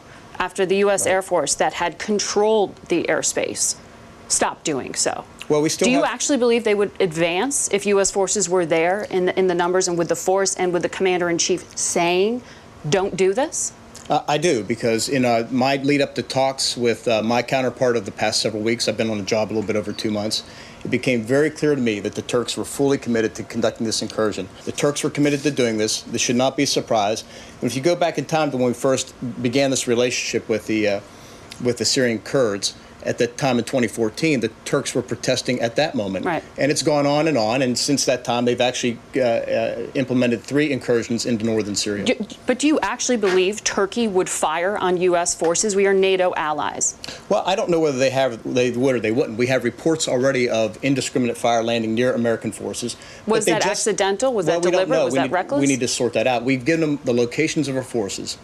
after 0.43 0.67
the 0.67 0.79
U.S. 0.79 1.07
Air 1.07 1.23
Force 1.23 1.55
that 1.55 1.75
had 1.75 2.01
controlled 2.01 2.75
the 2.89 3.05
airspace 3.05 3.77
stopped 4.27 4.65
doing 4.65 4.93
so. 4.93 5.25
Well, 5.49 5.63
we 5.63 5.69
still 5.69 5.87
Do 5.87 5.93
you 5.93 6.05
actually 6.05 6.39
believe 6.39 6.65
they 6.65 6.75
would 6.75 6.91
advance 7.01 7.73
if 7.73 7.87
U.S. 7.87 8.11
forces 8.11 8.49
were 8.49 8.67
there 8.67 9.05
in 9.05 9.27
the, 9.27 9.39
in 9.39 9.47
the 9.47 9.55
numbers 9.55 9.87
and 9.87 9.97
with 9.97 10.09
the 10.09 10.17
force 10.17 10.57
and 10.57 10.73
with 10.73 10.83
the 10.83 10.89
commander 10.89 11.31
in 11.31 11.39
chief 11.39 11.61
saying, 11.79 12.43
don't 12.89 13.17
do 13.17 13.33
this? 13.33 13.73
Uh, 14.11 14.25
I 14.27 14.37
do 14.37 14.65
because 14.65 15.09
in 15.09 15.25
uh, 15.25 15.47
my 15.53 15.77
lead 15.77 16.01
up 16.01 16.17
to 16.17 16.23
talks 16.23 16.77
with 16.77 17.07
uh, 17.07 17.23
my 17.23 17.43
counterpart 17.43 17.97
of 17.97 18.05
the 18.05 18.11
past 18.11 18.41
several 18.41 18.65
weeks, 18.65 18.89
I've 18.89 18.97
been 18.97 19.11
on 19.11 19.19
the 19.19 19.25
job 19.25 19.49
a 19.49 19.53
little 19.53 19.67
bit 19.67 19.77
over 19.77 19.93
two 19.93 20.11
months. 20.11 20.43
It 20.85 20.91
became 20.91 21.23
very 21.23 21.51
clear 21.51 21.75
to 21.75 21.81
me 21.81 22.01
that 22.01 22.15
the 22.15 22.23
Turks 22.23 22.57
were 22.57 22.65
fully 22.65 22.99
committed 22.99 23.35
to 23.37 23.45
conducting 23.45 23.87
this 23.87 24.03
incursion. 24.03 24.49
The 24.65 24.73
Turks 24.73 25.05
were 25.05 25.11
committed 25.11 25.43
to 25.43 25.51
doing 25.51 25.79
this. 25.79 26.03
This 26.03 26.21
should 26.21 26.37
not 26.37 26.57
be 26.57 26.65
a 26.65 26.67
surprise. 26.67 27.23
And 27.61 27.71
if 27.71 27.77
you 27.77 27.83
go 27.83 27.95
back 27.95 28.19
in 28.19 28.25
time 28.25 28.51
to 28.51 28.57
when 28.57 28.67
we 28.67 28.75
first 28.75 29.15
began 29.41 29.71
this 29.71 29.87
relationship 29.87 30.49
with 30.49 30.67
the 30.67 30.89
uh, 30.89 31.01
with 31.63 31.79
the 31.79 31.85
Syrian 31.85 32.19
Kurds, 32.19 32.75
at 33.05 33.19
that 33.19 33.37
time 33.37 33.59
in 33.59 33.65
2014, 33.65 34.41
the 34.41 34.49
Turks 34.65 34.95
were 34.95 35.03
protesting 35.03 35.61
at 35.61 35.77
that 35.77 35.95
moment. 35.95 36.25
Right. 36.25 36.43
And 36.59 36.71
it's 36.71 36.83
gone 36.83 37.07
on 37.07 37.29
and 37.29 37.37
on. 37.37 37.63
And 37.63 37.77
since 37.77 38.05
that 38.07 38.25
time, 38.25 38.45
they've 38.45 38.61
actually 38.61 38.99
uh, 39.17 39.21
uh, 39.21 39.87
implemented 39.95 40.43
three 40.43 40.71
incursions 40.73 41.27
into 41.27 41.45
northern 41.45 41.75
Syria. 41.75 42.05
Do, 42.05 42.27
but 42.47 42.59
do 42.59 42.67
you 42.67 42.79
actually 42.81 43.17
believe 43.17 43.65
Turkey 43.65 44.09
would 44.09 44.29
fire 44.29 44.77
on 44.77 44.97
U.S. 44.99 45.35
forces? 45.35 45.75
We 45.75 45.87
are 45.87 45.95
NATO 45.95 46.33
allies. 46.37 46.97
Well, 47.29 47.43
I 47.47 47.55
don't 47.57 47.71
know 47.71 47.81
whether 47.81 47.99
they 47.99 48.11
have 48.11 48.43
they 48.55 48.71
would 48.71 48.97
or 48.97 49.01
they 49.01 49.13
wouldn't. 49.13 49.39
We 49.39 49.47
have 49.49 49.65
reports 49.65 50.09
already 50.09 50.49
of 50.49 50.83
indiscriminate 50.83 51.37
fire 51.37 51.63
landing 51.63 51.95
near 51.95 52.13
American 52.13 52.53
forces. 52.53 52.97
Was 53.27 53.45
that 53.47 53.63
just- 53.63 53.87
accidental? 53.87 54.33
Was 54.33 54.47
Well, 54.47 54.61
that 54.61 54.71
deliberate? 54.71 55.05
Was 55.05 55.13
we 55.13 55.19
that 55.19 55.25
need, 55.25 55.33
reckless? 55.33 55.61
We 55.61 55.67
need 55.67 55.81
to 55.81 55.89
sort 55.89 56.13
that 56.15 56.27
out. 56.27 56.45
We've 56.45 56.65
given 56.65 56.81
them 56.81 56.99
the 57.05 57.15
locations 57.15 57.69
of 57.69 57.77
our 57.77 57.83
forces. 57.83 58.39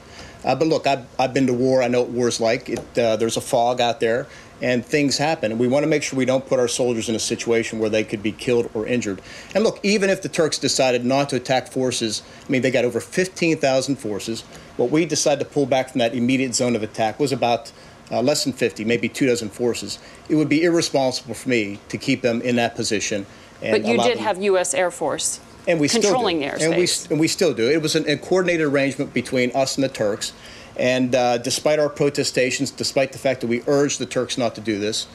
Uh, 0.45 0.55
but 0.55 0.69
look, 0.69 0.87
I've, 0.87 1.05
I've 1.19 1.35
been 1.35 1.47
to 1.49 1.53
war. 1.53 1.83
I 1.83 1.89
know 1.89 2.03
what 2.03 2.11
war's 2.11 2.41
like. 2.41 2.69
It, 2.69 2.99
uh, 2.99 3.17
there's 3.17 3.37
a 3.37 3.41
fog 3.41 3.81
out 3.81 4.01
there, 4.01 4.27
and 4.61 4.85
things 4.85 5.19
happen. 5.19 5.53
And 5.53 5.61
we 5.61 5.69
want 5.69 5.85
to 5.85 5.89
make 5.89 6.03
sure 6.03 6.17
we 6.19 6.25
don't 6.25 6.47
put 6.47 6.59
our 6.59 6.69
soldiers 6.69 7.09
in 7.09 7.15
a 7.15 7.21
situation 7.21 7.79
where 7.79 7.91
they 7.91 8.05
could 8.05 8.23
be 8.23 8.33
killed 8.33 8.71
or 8.75 8.87
injured. 8.87 9.23
And 9.55 9.65
look, 9.65 9.79
even 9.83 10.11
if 10.11 10.23
the 10.23 10.29
Turks 10.29 10.59
decided 10.59 11.05
not 11.05 11.29
to 11.31 11.37
attack 11.37 11.69
forces, 11.71 12.23
I 12.47 12.51
mean, 12.51 12.63
they 12.63 12.71
got 12.71 12.85
over 12.85 13.01
15,000 13.01 13.97
forces. 13.97 14.43
What 14.77 14.91
we 14.91 15.05
decided 15.07 15.41
to 15.45 15.51
pull 15.51 15.67
back 15.67 15.91
from 15.91 16.01
that 16.01 16.15
immediate 16.15 16.55
zone 16.55 16.77
of 16.77 16.83
attack 16.83 17.19
was 17.19 17.33
about 17.33 17.73
uh, 18.11 18.23
less 18.23 18.45
than 18.45 18.53
50, 18.53 18.85
maybe 18.85 19.09
two 19.09 19.27
dozen 19.27 19.51
forces. 19.51 19.99
It 20.29 20.35
would 20.37 20.49
be 20.49 20.65
irresponsible 20.65 21.35
for 21.35 21.49
me 21.49 21.79
to 21.89 21.99
keep 21.99 22.23
them 22.23 22.41
in 22.43 22.57
that 22.57 22.75
position. 22.75 23.27
And 23.63 23.83
But 23.83 23.91
you 23.91 23.99
did 23.99 24.19
them- 24.19 24.25
have 24.25 24.43
U.S. 24.43 24.75
Air 24.75 24.91
Force 24.91 25.41
and 25.67 25.79
we 25.79 25.89
controlling 25.89 26.39
still 26.41 26.51
do. 26.51 26.57
airspace. 26.57 26.69
And 26.69 26.77
we, 26.77 27.13
and 27.15 27.21
we 27.21 27.29
still 27.29 27.53
do. 27.55 27.69
It 27.71 27.83
was 27.83 27.95
an, 27.95 28.09
a 28.09 28.17
coordinated 28.17 28.67
arrangement 28.67 29.13
between 29.13 29.55
us 29.55 29.77
and 29.77 29.85
the 29.85 29.89
Turks. 29.89 30.33
And 30.79 31.15
uh, 31.15 31.39
despite 31.39 31.79
our 31.79 31.89
protestations, 31.89 32.71
despite 32.71 33.13
the 33.13 33.19
fact 33.19 33.41
that 33.41 33.49
we 33.49 33.63
urged 33.67 33.99
the 33.99 34.07
Turks 34.07 34.39
not 34.39 34.55
to 34.55 34.61
do 34.61 34.79
this, 34.79 35.07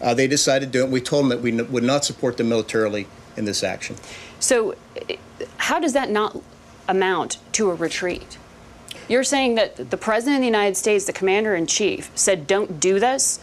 uh, 0.00 0.14
they 0.14 0.26
decided 0.26 0.72
to 0.72 0.78
do 0.78 0.84
it. 0.84 0.90
We 0.90 1.00
told 1.00 1.24
them 1.24 1.28
that 1.30 1.40
we 1.40 1.52
would 1.52 1.84
not 1.84 2.04
support 2.04 2.36
them 2.36 2.48
militarily 2.48 3.06
in 3.36 3.44
this 3.44 3.62
action. 3.62 3.96
So, 4.40 4.74
how 5.58 5.78
does 5.78 5.92
that 5.92 6.10
not 6.10 6.42
amount 6.88 7.38
to 7.52 7.70
a 7.70 7.74
retreat? 7.74 8.38
You're 9.08 9.24
saying 9.24 9.54
that 9.56 9.90
the 9.90 9.96
President 9.96 10.36
of 10.36 10.40
the 10.40 10.46
United 10.46 10.76
States, 10.76 11.04
the 11.04 11.12
Commander 11.12 11.54
in 11.54 11.66
Chief, 11.66 12.10
said, 12.14 12.46
don't 12.46 12.80
do 12.80 12.98
this. 12.98 13.40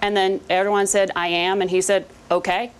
And 0.00 0.16
then 0.16 0.40
Erdogan 0.50 0.88
said, 0.88 1.10
I 1.14 1.28
am. 1.28 1.60
And 1.60 1.70
he 1.70 1.80
said, 1.80 2.06
okay. 2.30 2.72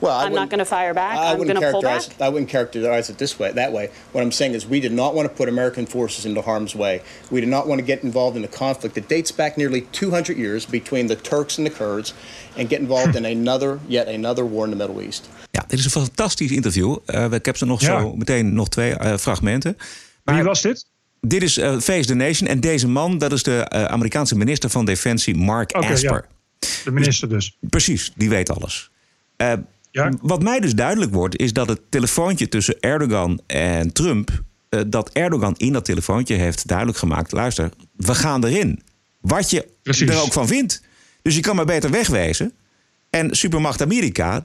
Well, 0.00 0.12
I 0.12 0.24
I'm 0.24 0.32
not 0.32 0.32
wouldn't- 0.32 0.50
going 0.50 0.58
to 0.58 0.64
fire 0.76 0.94
back. 0.94 1.16
I 1.18 1.36
going 1.36 1.48
to 1.48 1.54
pull 1.54 1.60
back. 1.60 1.70
characterize 1.70 2.06
it- 2.06 2.22
I 2.24 2.28
wouldn't 2.28 2.50
characterize 2.50 3.08
it 3.12 3.16
this 3.18 3.38
way, 3.38 3.52
that 3.52 3.72
way. 3.72 3.88
What 4.12 4.22
I'm 4.24 4.32
saying 4.32 4.54
is, 4.54 4.66
we 4.66 4.80
did 4.80 4.92
not 4.92 5.14
want 5.14 5.28
to 5.28 5.34
put 5.34 5.48
American 5.48 5.86
forces 5.86 6.24
into 6.24 6.40
harm's 6.42 6.74
way. 6.74 7.00
We 7.30 7.40
did 7.40 7.48
not 7.48 7.66
want 7.66 7.80
to 7.80 7.86
get 7.86 8.02
involved 8.02 8.36
in 8.36 8.44
a 8.44 8.48
conflict 8.58 8.94
that 8.94 9.08
dates 9.08 9.34
back 9.34 9.56
nearly 9.56 9.86
200 9.90 10.36
years 10.36 10.66
between 10.66 11.06
the 11.06 11.16
Turks 11.20 11.58
and 11.58 11.66
the 11.66 11.72
Kurds, 11.72 12.14
and 12.56 12.68
get 12.68 12.78
involved 12.80 13.14
in 13.16 13.24
another, 13.24 13.78
yet 13.88 14.06
another 14.08 14.44
war 14.48 14.64
in 14.64 14.70
the 14.70 14.86
Middle 14.86 15.04
East. 15.06 15.28
Ja, 15.50 15.64
dit 15.68 15.78
is 15.78 15.84
een 15.84 15.90
fantastisch 15.90 16.50
interview. 16.50 16.96
Uh, 17.06 17.32
ik 17.32 17.44
heb 17.46 17.56
er 17.56 17.66
nog 17.66 17.80
Ja. 17.80 18.00
zo 18.00 18.14
meteen 18.16 18.54
nog 18.54 18.68
twee 18.68 18.90
uh, 19.00 19.16
fragmenten. 19.16 19.76
Wie 20.24 20.42
was 20.42 20.62
dit? 20.62 20.86
Dit 21.20 21.42
is 21.42 21.58
uh, 21.58 21.78
Face 21.78 22.06
the 22.06 22.14
Nation. 22.14 22.48
En 22.48 22.60
deze 22.60 22.88
man, 22.88 23.18
dat 23.18 23.32
is 23.32 23.42
de 23.42 23.66
uh, 23.74 23.84
Amerikaanse 23.84 24.36
minister 24.36 24.70
van 24.70 24.84
Defensie, 24.84 25.34
Mark 25.36 25.72
Asper. 25.72 26.00
ja. 26.58 26.68
De 26.84 26.90
minister 26.90 27.28
dus. 27.28 27.56
Precies, 27.60 28.12
die 28.16 28.28
weet 28.28 28.50
alles. 28.50 28.90
Uh, 29.42 29.52
Ja. 29.92 30.12
Wat 30.22 30.42
mij 30.42 30.60
dus 30.60 30.74
duidelijk 30.74 31.12
wordt, 31.12 31.36
is 31.36 31.52
dat 31.52 31.68
het 31.68 31.80
telefoontje 31.88 32.48
tussen 32.48 32.80
Erdogan 32.80 33.40
en 33.46 33.92
Trump. 33.92 34.30
Uh, 34.70 34.80
dat 34.86 35.10
Erdogan 35.12 35.54
in 35.56 35.72
dat 35.72 35.84
telefoontje 35.84 36.34
heeft 36.34 36.66
duidelijk 36.66 36.98
gemaakt: 36.98 37.32
luister, 37.32 37.70
we 37.96 38.14
gaan 38.14 38.44
erin. 38.44 38.82
Wat 39.20 39.50
je 39.50 39.66
Precies. 39.82 40.08
er 40.08 40.20
ook 40.20 40.32
van 40.32 40.46
vindt. 40.46 40.82
Dus 41.22 41.34
je 41.34 41.40
kan 41.40 41.56
maar 41.56 41.64
beter 41.64 41.90
wegwezen. 41.90 42.52
En 43.10 43.36
supermacht 43.36 43.82
Amerika, 43.82 44.44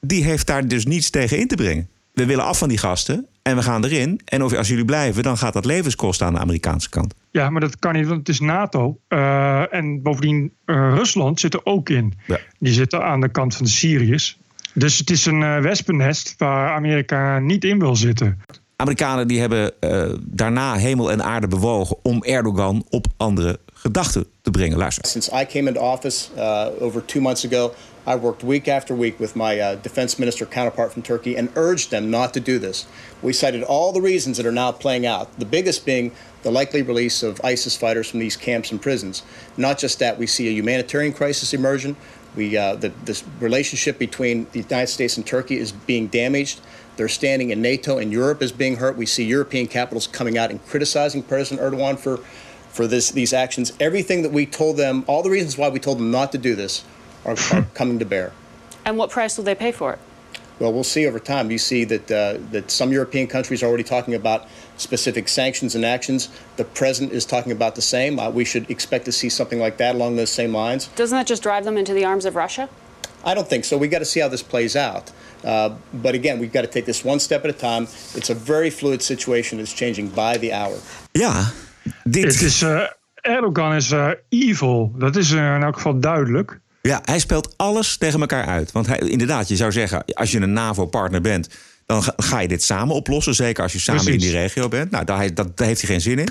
die 0.00 0.24
heeft 0.24 0.46
daar 0.46 0.68
dus 0.68 0.86
niets 0.86 1.10
tegen 1.10 1.38
in 1.38 1.48
te 1.48 1.54
brengen. 1.54 1.88
We 2.12 2.26
willen 2.26 2.44
af 2.44 2.58
van 2.58 2.68
die 2.68 2.78
gasten 2.78 3.26
en 3.48 3.56
we 3.56 3.62
gaan 3.62 3.84
erin. 3.84 4.20
En 4.24 4.42
of, 4.42 4.54
als 4.54 4.68
jullie 4.68 4.84
blijven, 4.84 5.22
dan 5.22 5.38
gaat 5.38 5.52
dat 5.52 5.64
levenskosten 5.64 6.26
aan 6.26 6.32
de 6.32 6.38
Amerikaanse 6.38 6.88
kant. 6.88 7.14
Ja, 7.30 7.50
maar 7.50 7.60
dat 7.60 7.78
kan 7.78 7.92
niet, 7.92 8.06
want 8.06 8.18
het 8.18 8.28
is 8.28 8.40
NATO. 8.40 8.98
Uh, 9.08 9.74
en 9.74 10.02
bovendien, 10.02 10.52
uh, 10.66 10.92
Rusland 10.94 11.40
zit 11.40 11.54
er 11.54 11.60
ook 11.64 11.88
in. 11.88 12.14
Ja. 12.26 12.38
Die 12.58 12.72
zitten 12.72 13.04
aan 13.04 13.20
de 13.20 13.28
kant 13.28 13.54
van 13.54 13.64
de 13.64 13.70
Syriërs. 13.70 14.38
Dus 14.72 14.98
het 14.98 15.10
is 15.10 15.26
een 15.26 15.40
uh, 15.40 15.60
wespennest 15.60 16.34
waar 16.38 16.74
Amerika 16.74 17.38
niet 17.38 17.64
in 17.64 17.78
wil 17.78 17.96
zitten. 17.96 18.40
Amerikanen 18.76 19.28
die 19.28 19.40
hebben 19.40 19.72
daarna 20.20 20.74
hemel 20.74 21.10
en 21.10 21.24
aarde 21.24 21.48
bewogen 21.48 21.96
om 22.02 22.22
Erdogan 22.22 22.84
op 22.90 23.06
andere 23.16 23.58
gedachten 23.74 24.26
te 24.42 24.50
brengen. 24.50 24.78
Luister. 24.78 25.06
Since 25.06 25.40
I 25.40 25.46
came 25.46 25.68
into 25.68 25.80
office 25.80 26.28
over 26.80 27.04
two 27.04 27.20
months 27.20 27.46
ago, 27.46 27.74
I 28.08 28.16
worked 28.16 28.42
week 28.42 28.68
after 28.68 28.94
week 28.94 29.20
with 29.20 29.36
my 29.36 29.60
uh, 29.60 29.74
defense 29.74 30.18
minister 30.18 30.46
counterpart 30.46 30.94
from 30.94 31.02
Turkey 31.02 31.36
and 31.36 31.52
urged 31.56 31.90
them 31.90 32.10
not 32.10 32.32
to 32.32 32.40
do 32.40 32.58
this. 32.58 32.86
We 33.20 33.34
cited 33.34 33.62
all 33.62 33.92
the 33.92 34.00
reasons 34.00 34.38
that 34.38 34.46
are 34.46 34.52
now 34.52 34.72
playing 34.72 35.04
out, 35.04 35.38
the 35.38 35.44
biggest 35.44 35.84
being 35.84 36.12
the 36.42 36.50
likely 36.50 36.80
release 36.80 37.22
of 37.22 37.38
ISIS 37.44 37.76
fighters 37.76 38.08
from 38.08 38.20
these 38.20 38.34
camps 38.34 38.72
and 38.72 38.80
prisons. 38.80 39.24
Not 39.58 39.76
just 39.76 39.98
that, 39.98 40.16
we 40.16 40.26
see 40.26 40.48
a 40.48 40.52
humanitarian 40.52 41.12
crisis 41.12 41.52
emerging. 41.52 41.96
We, 42.34 42.56
uh, 42.56 42.76
the, 42.76 42.88
this 43.04 43.24
relationship 43.40 43.98
between 43.98 44.46
the 44.52 44.60
United 44.60 44.86
States 44.86 45.18
and 45.18 45.26
Turkey 45.26 45.58
is 45.58 45.72
being 45.72 46.06
damaged. 46.06 46.62
Their 46.96 47.08
standing 47.08 47.50
in 47.50 47.60
NATO 47.60 47.98
and 47.98 48.10
Europe 48.10 48.40
is 48.40 48.52
being 48.52 48.76
hurt. 48.76 48.96
We 48.96 49.04
see 49.04 49.24
European 49.24 49.66
capitals 49.66 50.06
coming 50.06 50.38
out 50.38 50.50
and 50.50 50.64
criticizing 50.64 51.22
President 51.24 51.60
Erdogan 51.60 51.98
for, 51.98 52.16
for 52.70 52.86
this, 52.86 53.10
these 53.10 53.34
actions. 53.34 53.74
Everything 53.78 54.22
that 54.22 54.32
we 54.32 54.46
told 54.46 54.78
them, 54.78 55.04
all 55.06 55.22
the 55.22 55.28
reasons 55.28 55.58
why 55.58 55.68
we 55.68 55.78
told 55.78 55.98
them 55.98 56.10
not 56.10 56.32
to 56.32 56.38
do 56.38 56.54
this, 56.54 56.84
are, 57.24 57.36
are 57.52 57.62
coming 57.74 57.98
to 57.98 58.04
bear. 58.04 58.32
And 58.84 58.96
what 58.96 59.10
price 59.10 59.36
will 59.36 59.44
they 59.44 59.54
pay 59.54 59.72
for 59.72 59.92
it? 59.92 59.98
Well, 60.58 60.72
we'll 60.72 60.84
see 60.84 61.06
over 61.06 61.20
time. 61.20 61.50
You 61.50 61.58
see 61.58 61.84
that 61.84 62.10
uh, 62.10 62.38
that 62.50 62.70
some 62.70 62.92
European 62.92 63.28
countries 63.28 63.62
are 63.62 63.66
already 63.66 63.84
talking 63.84 64.14
about 64.14 64.48
specific 64.76 65.28
sanctions 65.28 65.74
and 65.74 65.84
actions. 65.84 66.30
The 66.56 66.64
president 66.64 67.12
is 67.12 67.24
talking 67.24 67.52
about 67.52 67.74
the 67.74 67.82
same. 67.82 68.18
Uh, 68.18 68.30
we 68.30 68.44
should 68.44 68.68
expect 68.68 69.04
to 69.04 69.12
see 69.12 69.28
something 69.28 69.60
like 69.60 69.76
that 69.76 69.94
along 69.94 70.16
those 70.16 70.30
same 70.30 70.52
lines. 70.52 70.88
Doesn't 70.96 71.16
that 71.16 71.28
just 71.28 71.42
drive 71.42 71.64
them 71.64 71.76
into 71.76 71.94
the 71.94 72.04
arms 72.04 72.24
of 72.24 72.34
Russia? 72.34 72.68
I 73.24 73.34
don't 73.34 73.48
think 73.48 73.64
so. 73.64 73.76
We've 73.76 73.90
got 73.90 73.98
to 73.98 74.04
see 74.04 74.20
how 74.20 74.28
this 74.28 74.42
plays 74.42 74.74
out. 74.74 75.12
Uh, 75.44 75.76
but 75.92 76.14
again, 76.14 76.38
we've 76.38 76.52
got 76.52 76.62
to 76.62 76.68
take 76.68 76.86
this 76.86 77.04
one 77.04 77.20
step 77.20 77.44
at 77.44 77.50
a 77.50 77.58
time. 77.58 77.86
It's 78.14 78.30
a 78.30 78.34
very 78.34 78.70
fluid 78.70 79.02
situation. 79.02 79.60
It's 79.60 79.72
changing 79.72 80.08
by 80.08 80.38
the 80.38 80.52
hour. 80.52 80.76
Ja, 81.12 81.50
dit 82.04 82.24
het 82.24 82.40
is 82.40 82.62
uh, 82.62 82.86
Erdogan 83.22 83.74
is 83.74 83.92
uh, 83.92 84.10
evil. 84.28 84.92
Dat 84.96 85.16
is 85.16 85.32
uh, 85.32 85.54
in 85.54 85.62
elk 85.62 85.74
geval 85.74 86.00
duidelijk. 86.00 86.60
Ja, 86.82 87.00
hij 87.04 87.18
speelt 87.18 87.54
alles 87.56 87.96
tegen 87.96 88.20
elkaar 88.20 88.46
uit. 88.46 88.72
Want 88.72 88.86
hij, 88.86 88.98
inderdaad, 88.98 89.48
je 89.48 89.56
zou 89.56 89.72
zeggen, 89.72 90.04
als 90.04 90.30
je 90.30 90.40
een 90.40 90.52
NAVO-partner 90.52 91.20
bent, 91.20 91.48
dan 91.86 92.02
ga 92.16 92.38
je 92.38 92.48
dit 92.48 92.62
samen 92.62 92.94
oplossen. 92.94 93.34
Zeker 93.34 93.62
als 93.62 93.72
je 93.72 93.78
samen 93.78 94.12
in 94.12 94.18
die 94.18 94.30
regio 94.30 94.68
bent. 94.68 94.90
Nou, 94.90 95.04
daar, 95.04 95.20
heeft 95.20 95.56
hij 95.56 95.74
geen 95.74 96.00
zin 96.00 96.18
in. 96.18 96.28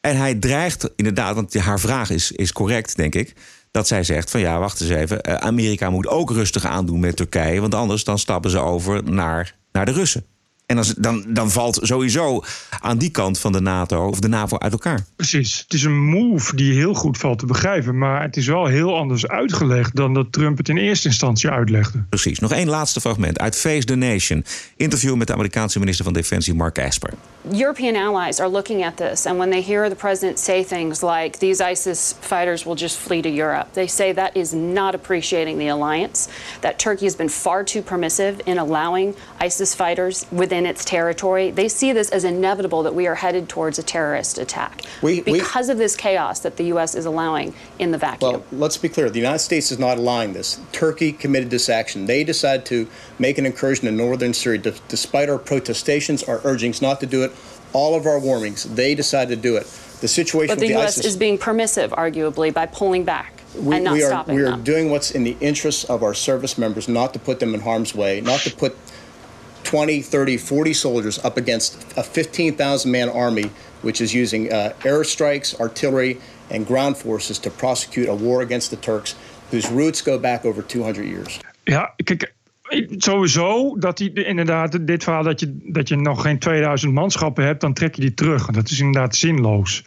En 0.00 0.16
hij 0.16 0.34
dreigt 0.34 0.90
inderdaad, 0.96 1.34
want 1.34 1.54
haar 1.54 1.80
vraag 1.80 2.10
is, 2.10 2.32
is 2.32 2.52
correct, 2.52 2.96
denk 2.96 3.14
ik. 3.14 3.34
Dat 3.70 3.86
zij 3.86 4.04
zegt 4.04 4.30
van 4.30 4.40
ja, 4.40 4.58
wacht 4.58 4.80
eens 4.80 4.90
even. 4.90 5.22
Eh, 5.22 5.34
Amerika 5.34 5.90
moet 5.90 6.06
ook 6.06 6.30
rustig 6.30 6.64
aandoen 6.64 7.00
met 7.00 7.16
Turkije. 7.16 7.60
Want 7.60 7.74
anders 7.74 8.04
dan 8.04 8.18
stappen 8.18 8.50
ze 8.50 8.58
over 8.58 9.04
naar, 9.04 9.54
naar 9.72 9.84
de 9.84 9.92
Russen. 9.92 10.24
En 10.70 10.76
dan, 10.76 10.84
dan, 10.98 11.24
dan 11.28 11.50
valt 11.50 11.78
sowieso 11.82 12.42
aan 12.80 12.98
die 12.98 13.10
kant 13.10 13.38
van 13.38 13.52
de 13.52 13.60
NATO 13.60 14.06
of 14.06 14.20
de 14.20 14.28
NAVO 14.28 14.58
uit 14.58 14.72
elkaar. 14.72 15.04
Precies. 15.16 15.58
Het 15.58 15.72
is 15.72 15.82
een 15.82 15.98
move 16.04 16.56
die 16.56 16.74
heel 16.74 16.94
goed 16.94 17.18
valt 17.18 17.38
te 17.38 17.46
begrijpen. 17.46 17.98
Maar 17.98 18.22
het 18.22 18.36
is 18.36 18.46
wel 18.46 18.66
heel 18.66 18.96
anders 18.96 19.28
uitgelegd 19.28 19.96
dan 19.96 20.14
dat 20.14 20.32
Trump 20.32 20.58
het 20.58 20.68
in 20.68 20.76
eerste 20.76 21.08
instantie 21.08 21.50
uitlegde. 21.50 22.04
Precies. 22.08 22.38
Nog 22.38 22.52
één 22.52 22.68
laatste 22.68 23.00
fragment 23.00 23.38
uit 23.38 23.56
Face 23.56 23.84
the 23.84 23.94
Nation. 23.94 24.44
Interview 24.76 25.14
met 25.14 25.26
de 25.26 25.32
Amerikaanse 25.32 25.78
minister 25.78 26.04
van 26.04 26.14
Defensie 26.14 26.54
Mark 26.54 26.78
Esper. 26.78 27.12
European 27.52 27.96
allies 27.96 28.38
are 28.40 28.50
looking 28.50 28.84
at 28.84 28.96
this, 28.96 29.26
and 29.26 29.38
when 29.38 29.50
they 29.50 29.62
hear 29.62 29.88
the 29.88 29.94
president 29.94 30.38
say 30.38 30.62
things 30.62 31.00
like 31.00 31.38
these 31.38 31.70
ISIS 31.70 32.14
fighters 32.20 32.64
will 32.64 32.76
just 32.76 32.96
flee 32.96 33.22
to 33.22 33.28
Europe, 33.28 33.66
they 33.72 33.86
say 33.86 34.12
that 34.12 34.36
is 34.36 34.52
not 34.52 34.94
appreciating 34.94 35.58
the 35.58 35.68
alliance. 35.68 36.28
That 36.60 36.78
Turkey 36.78 37.06
has 37.06 37.16
been 37.16 37.30
far 37.30 37.64
too 37.64 37.82
permissive 37.82 38.40
in 38.44 38.58
allowing 38.58 39.14
ISIS 39.40 39.74
fighters 39.74 40.26
within 40.30 40.59
its 40.66 40.84
territory. 40.84 41.50
They 41.50 41.68
see 41.68 41.92
this 41.92 42.10
as 42.10 42.24
inevitable 42.24 42.82
that 42.82 42.94
we 42.94 43.06
are 43.06 43.14
headed 43.14 43.48
towards 43.48 43.78
a 43.78 43.82
terrorist 43.82 44.38
attack 44.38 44.82
we, 45.02 45.20
because 45.20 45.68
we, 45.68 45.72
of 45.72 45.78
this 45.78 45.96
chaos 45.96 46.40
that 46.40 46.56
the 46.56 46.64
U.S. 46.64 46.94
is 46.94 47.06
allowing 47.06 47.54
in 47.78 47.90
the 47.90 47.98
vacuum. 47.98 48.32
Well, 48.32 48.44
let's 48.52 48.76
be 48.76 48.88
clear: 48.88 49.10
the 49.10 49.18
United 49.18 49.40
States 49.40 49.70
is 49.70 49.78
not 49.78 49.98
allowing 49.98 50.32
this. 50.32 50.60
Turkey 50.72 51.12
committed 51.12 51.50
this 51.50 51.68
action. 51.68 52.06
They 52.06 52.24
decided 52.24 52.66
to 52.66 52.88
make 53.18 53.38
an 53.38 53.46
incursion 53.46 53.88
in 53.88 53.96
northern 53.96 54.34
Syria, 54.34 54.60
despite 54.88 55.28
our 55.28 55.38
protestations, 55.38 56.22
our 56.24 56.40
urgings 56.44 56.82
not 56.82 57.00
to 57.00 57.06
do 57.06 57.22
it 57.22 57.32
all 57.72 57.94
of 57.94 58.06
our 58.06 58.18
warnings. 58.18 58.64
They 58.64 58.94
decided 58.94 59.36
to 59.36 59.40
do 59.40 59.56
it. 59.56 59.64
The 60.00 60.08
situation 60.08 60.56
but 60.56 60.60
the, 60.60 60.68
the 60.68 60.72
U.S. 60.74 60.98
ISIS, 60.98 61.06
is 61.06 61.16
being 61.16 61.38
permissive, 61.38 61.90
arguably, 61.92 62.52
by 62.52 62.66
pulling 62.66 63.04
back 63.04 63.40
we, 63.54 63.76
and 63.76 63.84
not 63.84 63.94
we 63.94 64.02
are, 64.02 64.08
stopping 64.08 64.36
we 64.36 64.42
are 64.42 64.50
them. 64.50 64.62
doing 64.62 64.90
what's 64.90 65.10
in 65.10 65.24
the 65.24 65.36
interests 65.40 65.84
of 65.84 66.02
our 66.02 66.14
service 66.14 66.56
members, 66.56 66.88
not 66.88 67.12
to 67.12 67.18
put 67.18 67.40
them 67.40 67.54
in 67.54 67.60
harm's 67.60 67.94
way, 67.94 68.20
not 68.20 68.40
to 68.40 68.54
put 68.54 68.76
20, 69.70 70.02
30, 70.02 70.36
40 70.36 70.74
soldiers 70.74 71.24
up 71.24 71.36
against 71.36 71.76
a 71.96 72.02
15,000 72.02 72.90
man 72.90 73.08
army, 73.08 73.50
which 73.82 74.00
is 74.00 74.12
using 74.12 74.52
uh, 74.52 74.72
airstrikes, 74.82 75.54
artillery, 75.60 76.18
and 76.50 76.66
ground 76.66 76.96
forces 76.96 77.38
to 77.38 77.50
prosecute 77.50 78.08
a 78.08 78.14
war 78.14 78.42
against 78.42 78.70
the 78.70 78.76
Turks, 78.76 79.14
whose 79.52 79.70
roots 79.70 80.02
go 80.02 80.18
back 80.18 80.44
over 80.44 80.62
200 80.62 81.04
years. 81.04 81.40
Ja, 81.64 81.94
kijk, 81.96 82.34
sowieso 82.96 83.76
dat 83.78 83.96
die 83.96 84.12
inderdaad, 84.24 84.86
dit 84.86 85.04
verhaal 85.04 85.22
dat 85.22 85.40
je, 85.40 85.58
dat 85.62 85.88
je 85.88 85.96
nog 85.96 86.22
geen 86.22 86.38
2000 86.38 86.92
manschappen 86.92 87.44
hebt, 87.44 87.60
dan 87.60 87.72
trek 87.72 87.94
je 87.94 88.00
die 88.00 88.14
terug. 88.14 88.46
Dat 88.46 88.70
is 88.70 88.80
inderdaad 88.80 89.16
zinloos. 89.16 89.84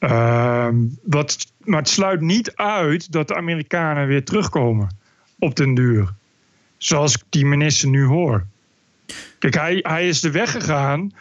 Uh, 0.00 0.68
wat, 1.02 1.46
maar 1.64 1.78
het 1.78 1.88
sluit 1.88 2.20
niet 2.20 2.52
uit 2.54 3.12
dat 3.12 3.28
de 3.28 3.34
Amerikanen 3.34 4.06
weer 4.06 4.24
terugkomen 4.24 4.88
op 5.38 5.56
den 5.56 5.74
duur. 5.74 6.12
Zoals 6.76 7.14
ik 7.14 7.22
die 7.28 7.46
minister 7.46 7.88
nu 7.88 8.04
hoor. 8.04 8.46
Kijk, 9.38 9.54
hij, 9.54 9.78
hij 9.82 10.08
is 10.08 10.20
de 10.20 10.30
weg 10.30 10.50
gegaan 10.50 11.12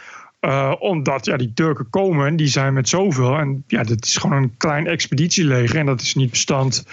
uh, 0.45 0.73
omdat 0.79 1.25
ja, 1.25 1.37
die 1.37 1.51
Turken 1.53 1.89
komen, 1.89 2.35
die 2.35 2.47
zijn 2.47 2.73
met 2.73 2.89
zoveel. 2.89 3.37
En 3.37 3.63
ja, 3.67 3.83
dat 3.83 4.05
is 4.05 4.17
gewoon 4.17 4.43
een 4.43 4.57
klein 4.57 4.87
expeditieleger. 4.87 5.79
En 5.79 5.85
dat 5.85 6.01
is 6.01 6.15
niet 6.15 6.29
bestand. 6.29 6.85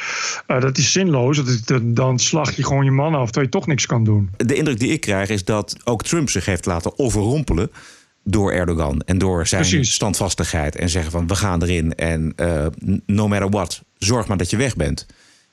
Uh, 0.49 0.61
dat 0.61 0.79
is 0.79 0.93
zinloos. 0.93 1.37
Dat 1.37 1.47
is, 1.47 1.63
dan 1.83 2.19
slag 2.19 2.57
je 2.57 2.65
gewoon 2.65 2.85
je 2.85 2.91
man 2.91 3.15
af, 3.15 3.25
terwijl 3.25 3.47
je 3.47 3.59
toch 3.59 3.67
niks 3.67 3.87
kan 3.87 4.05
doen. 4.05 4.31
De 4.37 4.55
indruk 4.55 4.79
die 4.79 4.93
ik 4.93 5.01
krijg 5.01 5.29
is 5.29 5.45
dat 5.45 5.77
ook 5.85 6.03
Trump 6.03 6.31
zich 6.31 6.45
heeft 6.45 6.67
laten 6.67 6.99
overrompelen 6.99 7.71
door 8.25 8.53
Erdogan 8.53 9.01
en 9.01 9.19
door 9.19 9.47
zijn 9.47 9.61
Precies. 9.63 9.93
standvastigheid. 9.93 10.77
En 10.77 10.89
zeggen 10.89 11.13
van 11.13 11.27
we 11.27 11.35
gaan 11.35 11.63
erin 11.63 11.95
en 11.95 12.33
uh, 12.37 12.67
no 13.07 13.29
matter 13.29 13.51
what, 13.51 13.83
zorg 13.99 14.29
maar 14.29 14.37
dat 14.37 14.51
je 14.51 14.57
weg 14.57 14.77
bent. 14.77 15.07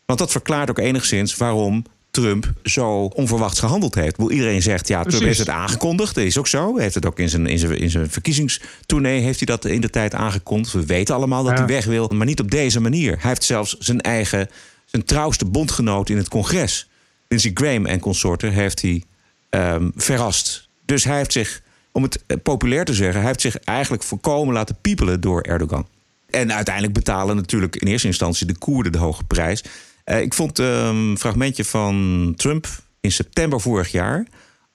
Want 0.05 0.19
dat 0.19 0.31
verklaart 0.31 0.69
ook 0.69 0.79
enigszins 0.79 1.37
waarom 1.37 1.83
Trump 2.11 2.51
zo 2.63 3.03
onverwachts 3.05 3.59
gehandeld 3.59 3.95
heeft. 3.95 4.17
Iedereen 4.17 4.61
zegt, 4.61 4.87
ja, 4.87 5.03
Trump 5.03 5.23
heeft 5.23 5.39
het 5.39 5.49
aangekondigd. 5.49 6.15
Dat 6.15 6.23
is 6.23 6.37
ook 6.37 6.47
zo. 6.47 6.73
Hij 6.73 6.83
heeft 6.83 6.95
het 6.95 7.05
ook 7.05 7.19
in 7.19 7.29
zijn, 7.29 7.47
in 7.47 7.59
zijn, 7.59 7.77
in 7.77 7.89
zijn 7.89 8.09
verkiezingstournee 8.09 9.21
heeft 9.21 9.37
hij 9.37 9.47
dat 9.47 9.65
in 9.65 9.81
de 9.81 9.89
tijd 9.89 10.13
aangekondigd. 10.13 10.73
We 10.73 10.85
weten 10.85 11.15
allemaal 11.15 11.43
dat 11.43 11.51
ja. 11.51 11.57
hij 11.57 11.67
weg 11.67 11.85
wil, 11.85 12.07
maar 12.07 12.25
niet 12.25 12.39
op 12.39 12.51
deze 12.51 12.79
manier. 12.79 13.11
Hij 13.11 13.29
heeft 13.29 13.43
zelfs 13.43 13.77
zijn 13.77 14.01
eigen, 14.01 14.49
zijn 14.85 15.03
trouwste 15.05 15.45
bondgenoot 15.45 16.09
in 16.09 16.17
het 16.17 16.27
congres, 16.27 16.89
Lindsey 17.27 17.51
Graham 17.53 17.85
en 17.85 17.99
consorten, 17.99 18.51
heeft 18.51 18.81
hij 18.81 19.03
um, 19.49 19.91
verrast. 19.95 20.69
Dus 20.85 21.03
hij 21.03 21.17
heeft 21.17 21.31
zich, 21.31 21.61
om 21.91 22.03
het 22.03 22.23
eh, 22.27 22.37
populair 22.43 22.85
te 22.85 22.93
zeggen, 22.93 23.17
hij 23.17 23.27
heeft 23.27 23.41
zich 23.41 23.57
eigenlijk 23.57 24.03
voorkomen 24.03 24.53
laten 24.53 24.77
piepelen 24.81 25.21
door 25.21 25.41
Erdogan. 25.41 25.87
En 26.29 26.53
uiteindelijk 26.53 26.93
betalen 26.93 27.35
natuurlijk 27.35 27.75
in 27.75 27.87
eerste 27.87 28.07
instantie 28.07 28.47
de 28.47 28.57
Koerden 28.57 28.91
de 28.91 28.97
hoge 28.97 29.23
prijs. 29.23 29.63
Uh, 30.09 30.21
ik 30.21 30.33
vond 30.33 30.59
een 30.59 31.15
fragmentje 31.19 31.65
van 31.65 32.33
Trump 32.35 32.67
in 32.99 33.11
september 33.11 33.61
vorig 33.61 33.91
jaar 33.91 34.27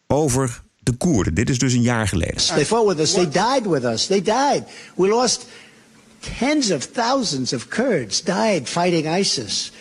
over 0.06 0.60
de 0.80 0.92
Koerden. 0.92 1.34
Dit 1.34 1.50
is 1.50 1.58
dus 1.58 1.72
een 1.72 1.82
jaar 1.82 2.08
geleden. 2.08 2.36
They 2.36 2.66
fought 2.66 2.96
with 2.96 2.98
us. 2.98 3.12
They 3.12 3.30
died 3.30 3.66
with 3.66 3.84
us. 3.84 4.06
They 4.06 4.22
died. 4.22 4.62
We 4.96 5.08
lost 5.08 5.46
tens 6.38 6.70
of 6.70 6.86
thousands 6.86 7.52
of 7.52 7.68
Kurds 7.68 8.22
died 8.22 8.68
fighting 8.68 9.18
ISIS. 9.18 9.72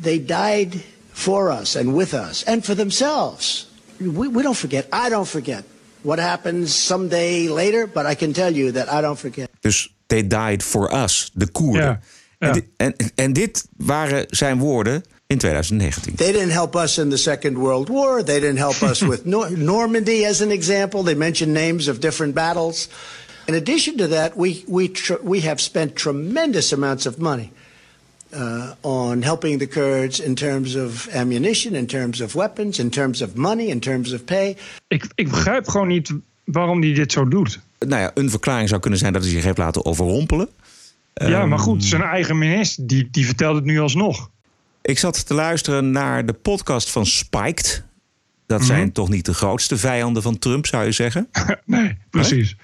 They 0.00 0.24
died 0.24 0.74
for 1.12 1.60
us 1.60 1.76
and 1.76 1.94
with 1.94 2.12
us 2.12 2.44
and 2.44 2.64
for 2.64 2.74
themselves. 2.74 3.68
We, 3.96 4.28
we 4.28 4.42
don't 4.42 4.56
forget. 4.56 4.86
I 5.06 5.08
don't 5.08 5.28
forget. 5.28 5.64
What 6.00 6.18
happens 6.18 6.86
someday 6.86 7.48
later, 7.48 7.88
but 7.92 8.06
I 8.06 8.14
can 8.14 8.32
tell 8.32 8.54
you 8.54 8.72
that 8.72 8.88
I 8.88 9.00
don't 9.00 9.18
forget. 9.18 9.48
Dus 9.60 9.94
they 10.06 10.26
died 10.26 10.62
for 10.62 10.92
us, 10.92 11.30
de 11.34 11.48
Koerden. 11.50 11.82
Ja. 11.82 12.00
Ja. 12.40 12.46
En, 12.46 12.52
dit, 12.52 12.64
en, 12.76 12.94
en, 13.14 13.32
dit 13.32 13.66
waren 13.76 14.26
zijn 14.28 14.58
woorden 14.58 15.04
in 15.26 15.38
2019. 15.38 16.14
They 16.14 16.32
didn't 16.32 16.52
help 16.52 16.74
us 16.74 16.98
in 16.98 17.10
the 17.10 17.16
Second 17.16 17.56
World 17.56 17.88
War. 17.88 18.24
They 18.24 18.40
didn't 18.40 18.58
help 18.58 18.82
us 18.82 19.00
with 19.10 19.24
Nor 19.24 19.58
Normandy, 19.58 20.26
as 20.26 20.42
an 20.42 20.50
example. 20.50 21.02
They 21.02 21.14
mentioned 21.14 21.52
names 21.54 21.88
of 21.88 21.98
different 21.98 22.34
battles. 22.34 22.88
In 23.46 23.54
addition 23.54 23.96
to 23.96 24.06
that, 24.08 24.36
we, 24.36 24.64
we, 24.66 24.90
we 25.22 25.40
have 25.40 25.60
spent 25.60 25.96
tremendous 25.96 26.72
amounts 26.72 27.06
of 27.06 27.18
money 27.18 27.50
uh, 28.32 28.70
on 28.80 29.22
helping 29.22 29.58
the 29.58 29.66
Kurds 29.66 30.20
in 30.20 30.34
terms 30.34 30.74
of 30.74 31.08
ammunition, 31.08 31.74
in 31.74 31.86
terms 31.86 32.20
of 32.20 32.32
weapons, 32.34 32.78
in 32.78 32.90
terms 32.90 33.22
of 33.22 33.34
money, 33.34 33.66
in 33.66 33.80
terms 33.80 34.12
of 34.12 34.24
pay. 34.24 34.56
Ik, 34.88 35.04
ik 35.14 35.30
begrijp 35.30 35.68
gewoon 35.68 35.88
niet 35.88 36.12
waarom 36.44 36.82
hij 36.82 36.94
dit 36.94 37.12
zo 37.12 37.28
doet. 37.28 37.60
Nou 37.78 38.00
ja, 38.00 38.10
een 38.14 38.30
verklaring 38.30 38.68
zou 38.68 38.80
kunnen 38.80 38.98
zijn 38.98 39.12
dat 39.12 39.22
hij 39.22 39.30
zich 39.30 39.44
heeft 39.44 39.58
laten 39.58 39.84
overrompelen. 39.84 40.48
Ja, 41.14 41.46
maar 41.46 41.58
goed, 41.58 41.80
Ehm, 41.80 41.88
zijn 41.88 42.02
eigen 42.02 42.38
minister, 42.38 42.86
die, 42.86 43.08
die 43.10 43.26
vertelt 43.26 43.56
het 43.56 43.64
nu 43.64 43.80
alsnog. 43.80 44.30
Ik 44.82 44.98
zat 44.98 45.26
te 45.26 45.34
luisteren 45.34 45.90
naar 45.90 46.26
de 46.26 46.32
podcast 46.32 46.90
van 46.90 47.06
Spiked. 47.06 47.84
Dat 48.46 48.58
Mhm. 48.58 48.68
zijn 48.68 48.92
toch 48.92 49.08
niet 49.08 49.24
de 49.24 49.34
grootste 49.34 49.76
vijanden 49.76 50.22
van 50.22 50.38
Trump, 50.38 50.66
zou 50.66 50.84
je 50.84 50.92
zeggen? 50.92 51.28
nee, 51.66 51.98
precies. 52.10 52.56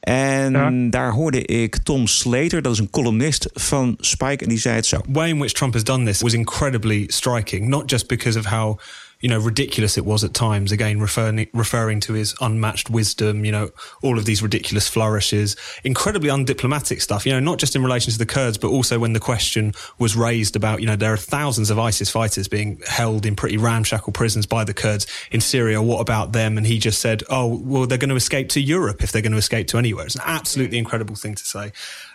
En 0.00 0.90
daar 0.90 1.10
hoorde 1.12 1.44
ik 1.44 1.76
Tom 1.76 2.06
Slater, 2.06 2.62
dat 2.62 2.72
is 2.72 2.78
een 2.78 2.90
columnist 2.90 3.48
van 3.52 3.94
Spike, 4.00 4.42
en 4.44 4.48
die 4.48 4.58
zei 4.58 4.74
het 4.76 4.86
zo. 4.86 5.00
way 5.08 5.28
in 5.28 5.38
which 5.38 5.52
Trump 5.52 5.72
has 5.72 5.84
done 5.84 6.04
this 6.04 6.20
was 6.20 6.32
incredibly 6.32 7.04
striking, 7.06 7.68
not 7.68 7.90
just 7.90 8.06
because 8.06 8.38
of 8.38 8.44
how 8.44 8.78
you 9.22 9.28
know 9.28 9.38
ridiculous 9.38 9.96
it 9.96 10.04
was 10.04 10.24
at 10.24 10.34
times. 10.34 10.72
Again, 10.72 11.00
referring 11.00 11.48
referring 11.54 12.00
to 12.00 12.12
his 12.12 12.34
unmatched 12.40 12.90
wisdom, 12.90 13.44
you 13.44 13.52
know, 13.52 13.70
all 14.02 14.18
of 14.18 14.26
these 14.26 14.42
ridiculous 14.42 14.88
flourishes, 14.88 15.56
incredibly 15.84 16.28
undiplomatic 16.28 17.00
stuff. 17.00 17.24
You 17.24 17.32
know, 17.32 17.40
not 17.40 17.58
just 17.58 17.74
in 17.74 17.82
relation 17.82 18.12
to 18.12 18.18
the 18.18 18.26
Kurds, 18.26 18.58
but 18.58 18.68
also 18.68 18.98
when 18.98 19.12
the 19.12 19.20
question 19.20 19.72
was 19.98 20.16
raised 20.16 20.56
about 20.56 20.80
you 20.80 20.86
know 20.86 20.96
there 20.96 21.12
are 21.12 21.16
thousands 21.16 21.70
of 21.70 21.78
ISIS 21.78 22.10
fighters 22.10 22.48
being 22.48 22.82
held 22.86 23.24
in 23.24 23.36
pretty 23.36 23.56
ramshackle 23.56 24.12
prisons 24.12 24.44
by 24.44 24.64
the 24.64 24.74
Kurds 24.74 25.06
in 25.30 25.40
Syria. 25.40 25.80
What 25.80 26.00
about 26.00 26.32
them? 26.32 26.58
And 26.58 26.66
he 26.66 26.78
just 26.78 27.00
said, 27.00 27.22
"Oh, 27.30 27.46
well, 27.46 27.86
they're 27.86 27.98
going 27.98 28.10
to 28.10 28.16
escape 28.16 28.48
to 28.50 28.60
Europe 28.60 29.02
if 29.02 29.12
they're 29.12 29.22
going 29.22 29.32
to 29.32 29.38
escape 29.38 29.68
to 29.68 29.78
anywhere." 29.78 30.04
It's 30.04 30.16
an 30.16 30.22
absolutely 30.24 30.78
incredible 30.78 31.14
thing 31.14 31.36
to 31.36 31.44
say. 31.44 31.72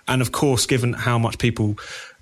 And 0.09 0.21
of 0.21 0.31
course, 0.31 0.65
given 0.65 0.93
how 0.93 1.17
much 1.17 1.37
people 1.37 1.77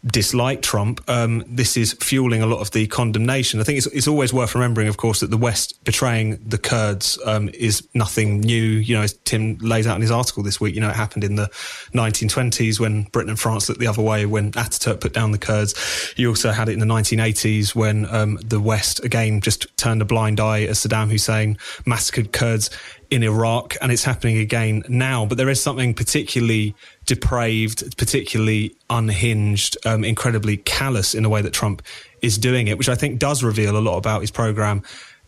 dislike 0.05 0.61
Trump, 0.61 1.01
um, 1.09 1.43
this 1.47 1.77
is 1.77 1.93
fueling 1.93 2.41
a 2.41 2.45
lot 2.45 2.59
of 2.59 2.71
the 2.71 2.85
condemnation. 2.87 3.59
I 3.59 3.63
think 3.63 3.77
it's, 3.77 3.87
it's 3.87 4.07
always 4.07 4.33
worth 4.33 4.53
remembering, 4.53 4.87
of 4.87 4.97
course, 4.97 5.21
that 5.21 5.31
the 5.31 5.37
West 5.37 5.83
betraying 5.83 6.39
the 6.45 6.57
Kurds 6.57 7.17
um, 7.25 7.49
is 7.53 7.87
nothing 7.93 8.39
new. 8.39 8.61
You 8.61 8.95
know, 8.95 9.01
as 9.01 9.13
Tim 9.25 9.57
lays 9.57 9.87
out 9.87 9.95
in 9.95 10.01
his 10.01 10.11
article 10.11 10.43
this 10.43 10.61
week, 10.61 10.75
you 10.75 10.81
know, 10.81 10.89
it 10.89 10.95
happened 10.95 11.23
in 11.23 11.35
the 11.35 11.47
1920s 11.93 12.79
when 12.79 13.03
Britain 13.03 13.29
and 13.29 13.39
France 13.39 13.67
looked 13.67 13.81
the 13.81 13.87
other 13.87 14.01
way 14.01 14.25
when 14.25 14.51
Ataturk 14.51 15.01
put 15.01 15.13
down 15.13 15.31
the 15.31 15.37
Kurds. 15.37 16.13
You 16.17 16.29
also 16.29 16.51
had 16.51 16.69
it 16.69 16.73
in 16.73 16.79
the 16.79 16.85
1980s 16.85 17.73
when 17.73 18.05
um, 18.13 18.37
the 18.43 18.59
West, 18.59 19.03
again, 19.03 19.41
just 19.41 19.75
turned 19.77 20.01
a 20.01 20.05
blind 20.05 20.39
eye 20.39 20.63
as 20.63 20.85
Saddam 20.85 21.09
Hussein 21.09 21.57
massacred 21.85 22.31
Kurds 22.31 22.69
in 23.09 23.23
Iraq, 23.23 23.75
and 23.81 23.91
it's 23.91 24.03
happening 24.03 24.37
again 24.37 24.83
now. 24.87 25.25
But 25.25 25.37
there 25.37 25.49
is 25.49 25.61
something 25.61 25.93
particularly 25.93 26.75
depraved, 27.05 27.97
particularly 27.97 28.75
unhinged, 28.89 29.77
um, 29.85 30.03
incredibly 30.03 30.57
callous 30.57 31.13
in 31.13 31.23
the 31.23 31.29
way 31.29 31.41
that 31.41 31.53
Trump 31.53 31.81
is 32.21 32.37
doing 32.37 32.67
it, 32.67 32.77
which 32.77 32.89
I 32.89 32.95
think 32.95 33.19
does 33.19 33.43
reveal 33.43 33.77
a 33.77 33.79
lot 33.79 33.97
about 33.97 34.21
his 34.21 34.31
program 34.31 34.83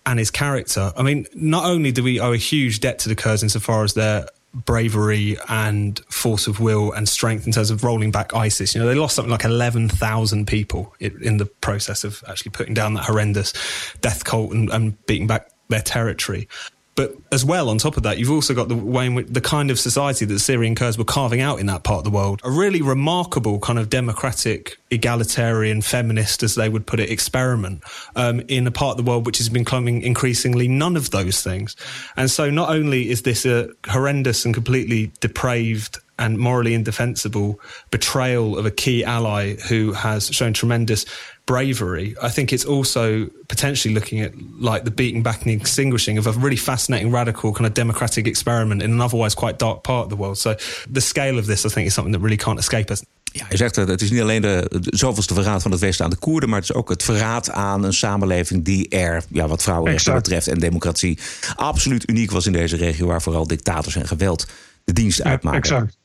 and 0.05 0.19
his 0.19 0.31
character. 0.31 0.91
I 0.95 1.03
mean, 1.03 1.27
not 1.35 1.65
only 1.65 1.91
do 1.91 2.03
we 2.03 2.19
owe 2.19 2.33
a 2.33 2.37
huge 2.37 2.79
debt 2.79 2.99
to 2.99 3.09
the 3.09 3.15
Kurds 3.15 3.43
insofar 3.43 3.83
as 3.83 3.93
their 3.93 4.27
bravery 4.53 5.37
and 5.49 5.99
force 6.09 6.47
of 6.47 6.59
will 6.59 6.91
and 6.93 7.07
strength 7.07 7.45
in 7.45 7.53
terms 7.53 7.69
of 7.69 7.83
rolling 7.83 8.11
back 8.11 8.33
ISIS. 8.33 8.73
You 8.73 8.81
know, 8.81 8.87
they 8.87 8.95
lost 8.95 9.15
something 9.15 9.31
like 9.31 9.43
11,000 9.43 10.47
people 10.47 10.95
in 10.99 11.37
the 11.37 11.45
process 11.45 12.03
of 12.03 12.23
actually 12.27 12.51
putting 12.51 12.73
down 12.73 12.95
that 12.95 13.03
horrendous 13.03 13.53
death 14.01 14.23
cult 14.23 14.51
and, 14.53 14.69
and 14.71 15.05
beating 15.05 15.27
back 15.27 15.51
their 15.69 15.81
territory. 15.81 16.47
But 16.97 17.15
as 17.31 17.45
well, 17.45 17.69
on 17.69 17.77
top 17.77 17.95
of 17.95 18.03
that, 18.03 18.17
you've 18.17 18.31
also 18.31 18.55
got 18.55 18.69
the 18.69 18.75
way 18.75 19.05
in 19.05 19.13
which 19.13 19.27
the 19.27 19.39
kind 19.39 19.69
of 19.69 19.79
society 19.79 20.25
that 20.25 20.39
Syrian 20.39 20.73
Kurds 20.73 20.97
were 20.97 21.05
carving 21.05 21.41
out 21.41 21.59
in 21.59 21.67
that 21.67 21.83
part 21.83 21.99
of 21.99 22.03
the 22.05 22.09
world. 22.09 22.41
A 22.43 22.49
really 22.49 22.81
remarkable 22.81 23.59
kind 23.59 23.77
of 23.77 23.87
democratic, 23.87 24.77
egalitarian, 24.89 25.83
feminist, 25.83 26.41
as 26.41 26.55
they 26.55 26.69
would 26.69 26.87
put 26.87 26.99
it, 26.99 27.11
experiment 27.11 27.83
um, 28.15 28.39
in 28.47 28.65
a 28.65 28.71
part 28.71 28.97
of 28.97 29.05
the 29.05 29.09
world 29.09 29.27
which 29.27 29.37
has 29.37 29.47
been 29.47 29.63
becoming 29.63 30.01
increasingly 30.01 30.67
none 30.67 30.97
of 30.97 31.11
those 31.11 31.43
things. 31.43 31.75
And 32.15 32.31
so 32.31 32.49
not 32.49 32.69
only 32.69 33.09
is 33.09 33.21
this 33.21 33.45
a 33.45 33.69
horrendous 33.87 34.43
and 34.43 34.55
completely 34.55 35.11
depraved 35.19 35.99
and 36.17 36.37
morally 36.37 36.73
indefensible 36.73 37.59
betrayal 37.89 38.57
of 38.57 38.65
a 38.65 38.71
key 38.71 39.03
ally 39.03 39.55
who 39.69 39.93
has 39.93 40.27
shown 40.27 40.53
tremendous 40.53 41.05
bravery. 41.45 42.15
I 42.21 42.29
think 42.29 42.51
it's 42.51 42.65
also 42.65 43.27
potentially 43.47 43.93
looking 43.93 44.19
at 44.21 44.31
like 44.59 44.83
the 44.83 44.91
beating 44.91 45.23
back 45.23 45.45
and 45.45 45.51
extinguishing 45.51 46.17
of 46.17 46.27
a 46.27 46.31
really 46.31 46.57
fascinating, 46.57 47.11
radical 47.11 47.53
kind 47.53 47.65
of 47.65 47.73
democratic 47.73 48.27
experiment 48.27 48.81
in 48.81 48.91
an 48.91 49.01
otherwise 49.01 49.35
quite 49.35 49.57
dark 49.57 49.83
part 49.83 50.03
of 50.03 50.09
the 50.09 50.17
world. 50.17 50.37
So 50.37 50.55
the 50.93 51.01
scale 51.01 51.39
of 51.39 51.45
this, 51.45 51.65
I 51.65 51.69
think, 51.69 51.87
is 51.87 51.93
something 51.93 52.13
that 52.13 52.21
really 52.21 52.37
can't 52.37 52.59
escape 52.59 52.91
us. 52.91 53.03
Ja, 53.31 53.45
je 53.49 53.57
zegt 53.57 53.75
dat 53.75 53.87
het 53.87 54.01
is 54.01 54.11
niet 54.11 54.21
alleen 54.21 54.41
de, 54.41 54.79
de 54.81 54.97
zoveelste 54.97 55.33
verraad 55.33 55.61
van 55.61 55.71
het 55.71 55.79
Westen 55.79 56.05
aan 56.05 56.11
de 56.11 56.17
Koerden, 56.17 56.49
maar 56.49 56.59
het 56.59 56.69
is 56.69 56.75
ook 56.75 56.89
het 56.89 57.03
verraad 57.03 57.49
aan 57.49 57.83
een 57.83 57.93
samenleving 57.93 58.65
die 58.65 58.89
er, 58.89 59.23
ja, 59.29 59.47
wat 59.47 59.63
vrouwenrechten 59.63 60.13
Exact. 60.13 60.27
betreft 60.27 60.47
en 60.47 60.59
democratie, 60.59 61.19
absoluut 61.55 62.09
uniek 62.09 62.31
was 62.31 62.45
in 62.45 62.51
deze 62.51 62.75
regio, 62.75 63.07
waar 63.07 63.21
vooral 63.21 63.47
dictators 63.47 63.95
en 63.95 64.07
geweld 64.07 64.47
de 64.83 64.93
dienst 64.93 65.23
uitmaken. 65.23 65.59
Exact. 65.59 65.96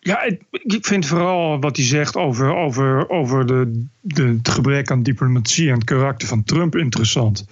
Ja, 0.00 0.22
ik 0.50 0.86
vind 0.86 1.06
vooral 1.06 1.60
wat 1.60 1.76
hij 1.76 1.86
zegt 1.86 2.16
over, 2.16 2.54
over, 2.54 3.08
over 3.08 3.46
de, 3.46 3.86
de, 4.00 4.22
het 4.22 4.48
gebrek 4.48 4.90
aan 4.90 5.02
diplomatie 5.02 5.68
en 5.68 5.74
het 5.74 5.84
karakter 5.84 6.28
van 6.28 6.44
Trump 6.44 6.76
interessant. 6.76 7.46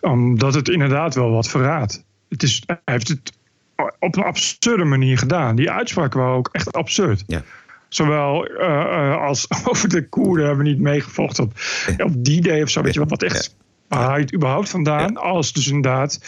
Omdat 0.00 0.54
het 0.54 0.68
inderdaad 0.68 1.14
wel 1.14 1.30
wat 1.30 1.48
verraadt. 1.48 2.04
Het 2.28 2.42
is, 2.42 2.62
hij 2.66 2.80
heeft 2.84 3.08
het 3.08 3.32
op 3.98 4.16
een 4.16 4.22
absurde 4.22 4.84
manier 4.84 5.18
gedaan. 5.18 5.56
Die 5.56 5.70
uitspraken 5.70 6.20
waren 6.20 6.36
ook 6.36 6.48
echt 6.52 6.72
absurd. 6.72 7.24
Ja. 7.26 7.42
Zowel 7.88 8.46
eh, 8.46 8.66
eh, 8.68 9.22
als 9.22 9.46
over 9.68 9.88
de 9.88 10.08
Koerden 10.08 10.46
hebben 10.46 10.64
we 10.64 10.70
niet 10.70 10.80
meegevochten 10.80 11.44
op, 11.44 11.52
op 11.98 12.24
die 12.24 12.40
day 12.40 12.62
of 12.62 12.68
zo. 12.68 12.82
Weet 12.82 12.94
je 12.94 13.00
wat, 13.00 13.10
wat 13.10 13.22
echt. 13.22 13.56
Haal 13.98 14.14
je 14.16 14.20
het 14.20 14.34
überhaupt 14.34 14.68
vandaan? 14.68 15.16
Als 15.16 15.52
dus 15.52 15.66
inderdaad, 15.66 16.18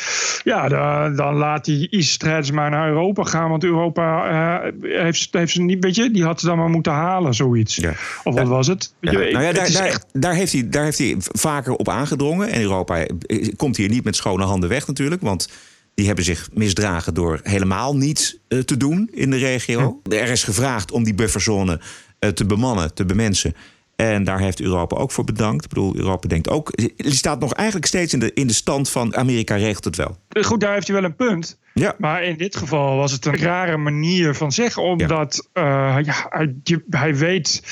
ja, 0.44 0.68
dan, 0.68 1.16
dan 1.16 1.34
laat 1.34 1.64
die 1.64 1.88
IS-strijders 1.88 2.50
maar 2.50 2.70
naar 2.70 2.88
Europa 2.88 3.24
gaan. 3.24 3.50
Want 3.50 3.64
Europa 3.64 4.28
eh, 4.62 4.72
heeft, 5.02 5.28
heeft 5.30 5.52
ze 5.52 5.62
niet, 5.62 5.84
weet 5.84 5.94
je, 5.94 6.10
die 6.10 6.24
had 6.24 6.40
ze 6.40 6.46
dan 6.46 6.58
maar 6.58 6.70
moeten 6.70 6.92
halen, 6.92 7.34
zoiets. 7.34 7.80
Of 8.24 8.34
wat 8.34 8.48
was 8.48 8.66
het? 8.66 8.94
Ja. 9.00 9.10
je, 9.10 9.18
nou 9.18 9.30
ja, 9.30 9.38
het 9.40 9.56
daar, 9.56 9.66
is 9.66 9.72
daar, 9.72 9.86
echt- 9.86 10.06
daar, 10.12 10.34
heeft 10.34 10.52
hij, 10.52 10.68
daar 10.68 10.84
heeft 10.84 10.98
hij 10.98 11.14
vaker 11.18 11.72
op 11.72 11.88
aangedrongen. 11.88 12.48
En 12.48 12.60
Europa 12.60 12.96
eh, 12.98 13.48
komt 13.56 13.76
hier 13.76 13.88
niet 13.88 14.04
met 14.04 14.16
schone 14.16 14.44
handen 14.44 14.68
weg 14.68 14.86
natuurlijk. 14.86 15.22
Want 15.22 15.48
die 15.94 16.06
hebben 16.06 16.24
zich 16.24 16.48
misdragen 16.52 17.14
door 17.14 17.40
helemaal 17.42 17.96
niets 17.96 18.36
eh, 18.48 18.58
te 18.58 18.76
doen 18.76 19.08
in 19.12 19.30
de 19.30 19.36
regio. 19.36 20.00
Er 20.08 20.28
is 20.28 20.42
gevraagd 20.42 20.92
om 20.92 21.04
die 21.04 21.14
bufferzone 21.14 21.80
eh, 22.18 22.30
te 22.30 22.46
bemannen, 22.46 22.94
te 22.94 23.04
bemensen. 23.04 23.54
En 23.96 24.24
daar 24.24 24.38
heeft 24.40 24.60
Europa 24.60 24.96
ook 24.96 25.10
voor 25.10 25.24
bedankt. 25.24 25.62
Ik 25.64 25.68
bedoel, 25.68 25.96
Europa 25.96 26.28
denkt 26.28 26.48
ook... 26.48 26.76
Die 26.76 27.12
staat 27.14 27.40
nog 27.40 27.52
eigenlijk 27.52 27.86
steeds 27.86 28.12
in 28.12 28.18
de, 28.18 28.32
in 28.34 28.46
de 28.46 28.52
stand 28.52 28.90
van... 28.90 29.16
Amerika 29.16 29.54
regelt 29.56 29.84
het 29.84 29.96
wel. 29.96 30.16
Goed, 30.42 30.60
daar 30.60 30.72
heeft 30.74 30.86
hij 30.86 30.96
wel 30.96 31.04
een 31.04 31.16
punt. 31.16 31.58
Ja. 31.74 31.94
Maar 31.98 32.24
in 32.24 32.36
dit 32.36 32.56
geval 32.56 32.96
was 32.96 33.12
het 33.12 33.26
een 33.26 33.36
rare 33.38 33.76
manier 33.76 34.34
van 34.34 34.52
zeggen. 34.52 34.82
Omdat 34.82 35.48
eh, 35.52 35.62
ja, 36.04 36.26
hij, 36.28 36.54
je- 36.62 36.84
hij 36.90 37.16
weet 37.16 37.62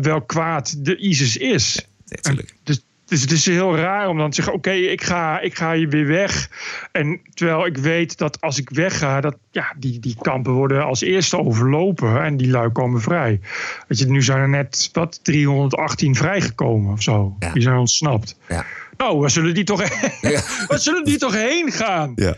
welk 0.00 0.28
kwaad 0.28 0.84
de 0.84 0.96
ISIS 0.96 1.36
is. 1.36 1.86
En 2.22 2.44
Dus, 2.62 2.84
dus 3.12 3.20
het 3.20 3.30
is 3.30 3.46
heel 3.46 3.76
raar 3.76 4.08
om 4.08 4.18
dan 4.18 4.28
te 4.28 4.34
zeggen: 4.34 4.54
Oké, 4.54 4.70
ik, 4.70 5.02
ga, 5.02 5.40
ik 5.40 5.56
ga 5.56 5.74
hier 5.74 5.88
weer 5.88 6.06
weg. 6.06 6.48
En 6.92 7.20
terwijl 7.34 7.66
ik 7.66 7.76
weet 7.76 8.18
dat 8.18 8.40
als 8.40 8.58
ik 8.58 8.70
wegga, 8.70 9.20
dat 9.20 9.36
ja, 9.50 9.74
die, 9.78 10.00
die 10.00 10.16
kampen 10.20 10.52
worden 10.52 10.84
als 10.84 11.00
eerste 11.00 11.38
overlopen. 11.38 12.22
En 12.22 12.36
die 12.36 12.50
lui 12.50 12.68
komen 12.70 13.00
vrij. 13.00 13.40
Weet 13.88 13.98
je, 13.98 14.06
nu 14.06 14.22
zijn 14.22 14.38
er 14.38 14.48
net 14.48 14.88
wat 14.92 15.24
318 15.24 16.14
vrijgekomen 16.14 16.92
of 16.92 17.02
zo. 17.02 17.36
Die 17.52 17.62
zijn 17.62 17.76
ontsnapt. 17.76 18.36
Ja. 18.48 18.64
Nou, 18.96 19.18
waar 19.18 19.30
zullen 19.30 19.54
die 19.54 19.64
toch, 19.64 19.80
waar 20.68 20.78
zullen 20.78 21.04
die 21.04 21.18
toch 21.18 21.34
heen 21.34 21.72
gaan? 21.72 22.12
Ja. 22.14 22.36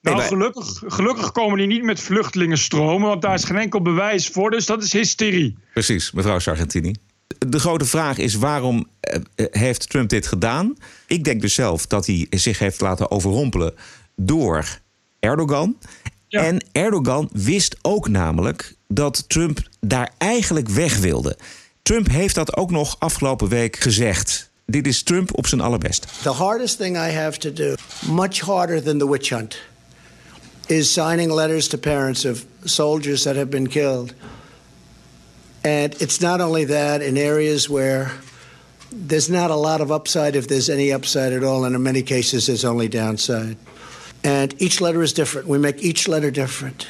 Nou, 0.00 0.20
gelukkig, 0.20 0.82
gelukkig 0.86 1.32
komen 1.32 1.58
die 1.58 1.66
niet 1.66 1.82
met 1.82 2.00
vluchtelingenstromen, 2.00 3.08
want 3.08 3.22
daar 3.22 3.34
is 3.34 3.44
geen 3.44 3.56
enkel 3.56 3.82
bewijs 3.82 4.28
voor, 4.28 4.50
dus 4.50 4.66
dat 4.66 4.82
is 4.82 4.92
hysterie. 4.92 5.58
Precies, 5.72 6.12
mevrouw 6.12 6.38
Sargentini. 6.38 6.94
De 7.38 7.58
grote 7.58 7.84
vraag 7.84 8.18
is 8.18 8.34
waarom 8.34 8.86
eh, 9.00 9.20
eh, 9.34 9.46
heeft 9.50 9.88
Trump 9.88 10.08
dit 10.08 10.26
gedaan? 10.26 10.76
Ik 11.06 11.24
denk 11.24 11.40
dus 11.40 11.54
zelf 11.54 11.86
dat 11.86 12.06
hij 12.06 12.26
zich 12.30 12.58
heeft 12.58 12.80
laten 12.80 13.10
overrompelen 13.10 13.74
door 14.16 14.80
Erdogan. 15.20 15.76
En 16.28 16.64
Erdogan 16.72 17.28
wist 17.32 17.76
ook 17.82 18.08
namelijk 18.08 18.74
dat 18.88 19.24
Trump 19.28 19.68
daar 19.80 20.12
eigenlijk 20.18 20.68
weg 20.68 20.98
wilde. 20.98 21.36
Trump 21.82 22.08
heeft 22.08 22.34
dat 22.34 22.56
ook 22.56 22.70
nog 22.70 22.96
afgelopen 22.98 23.48
week 23.48 23.76
gezegd. 23.76 24.50
Dit 24.66 24.86
is 24.86 25.02
Trump 25.02 25.38
op 25.38 25.46
zijn 25.46 25.60
allerbest. 25.60 26.06
The 26.22 26.30
hardest 26.30 26.76
thing 26.76 26.96
I 26.96 27.10
have 27.10 27.38
to 27.38 27.52
do, 27.52 27.74
much 28.10 28.40
harder 28.40 28.82
than 28.82 28.98
the 28.98 29.10
witch 29.10 29.28
hunt, 29.28 29.58
is 30.66 30.92
signing 30.92 31.32
letters 31.32 31.66
to 31.68 31.78
parents 31.78 32.24
of 32.24 32.44
soldiers 32.64 33.22
that 33.22 33.34
have 33.34 33.46
been 33.46 33.68
killed. 33.68 34.14
And 35.68 36.00
it's 36.00 36.22
not 36.22 36.40
only 36.40 36.64
that 36.64 37.02
in 37.02 37.18
areas 37.18 37.68
where 37.68 38.10
there's 38.90 39.28
not 39.28 39.50
a 39.50 39.54
lot 39.54 39.82
of 39.82 39.92
upside, 39.92 40.34
if 40.34 40.48
there's 40.48 40.70
any 40.70 40.92
upside 40.92 41.34
at 41.34 41.44
all, 41.44 41.66
and 41.66 41.76
in 41.76 41.82
many 41.82 42.02
cases 42.02 42.46
there's 42.46 42.64
only 42.64 42.88
downside. 42.88 43.58
And 44.24 44.54
each 44.62 44.80
letter 44.80 45.02
is 45.02 45.12
different. 45.12 45.46
We 45.46 45.58
make 45.58 45.82
each 45.82 46.08
letter 46.08 46.30
different. 46.30 46.86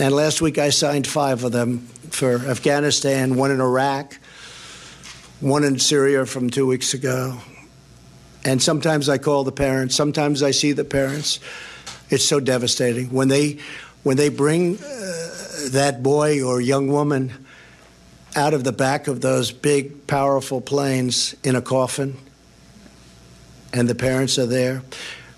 And 0.00 0.12
last 0.12 0.42
week 0.42 0.58
I 0.58 0.70
signed 0.70 1.06
five 1.06 1.44
of 1.44 1.52
them 1.52 1.86
for 2.10 2.38
Afghanistan, 2.38 3.36
one 3.36 3.52
in 3.52 3.60
Iraq, 3.60 4.18
one 5.38 5.62
in 5.62 5.78
Syria 5.78 6.26
from 6.26 6.50
two 6.50 6.66
weeks 6.66 6.94
ago. 6.94 7.38
And 8.44 8.60
sometimes 8.60 9.08
I 9.08 9.18
call 9.18 9.44
the 9.44 9.52
parents, 9.52 9.94
sometimes 9.94 10.42
I 10.42 10.50
see 10.50 10.72
the 10.72 10.84
parents. 10.84 11.38
It's 12.10 12.24
so 12.24 12.40
devastating. 12.40 13.12
When 13.12 13.28
they, 13.28 13.60
when 14.02 14.16
they 14.16 14.30
bring 14.30 14.78
uh, 14.78 15.68
that 15.70 16.00
boy 16.02 16.42
or 16.42 16.60
young 16.60 16.88
woman 16.88 17.44
out 18.36 18.54
of 18.54 18.64
the 18.64 18.72
back 18.72 19.08
of 19.08 19.20
those 19.20 19.50
big, 19.52 20.06
powerful 20.06 20.60
planes 20.60 21.34
in 21.42 21.56
a 21.56 21.62
coffin, 21.62 22.16
and 23.72 23.88
the 23.88 23.94
parents 23.94 24.38
are 24.38 24.46
there. 24.46 24.82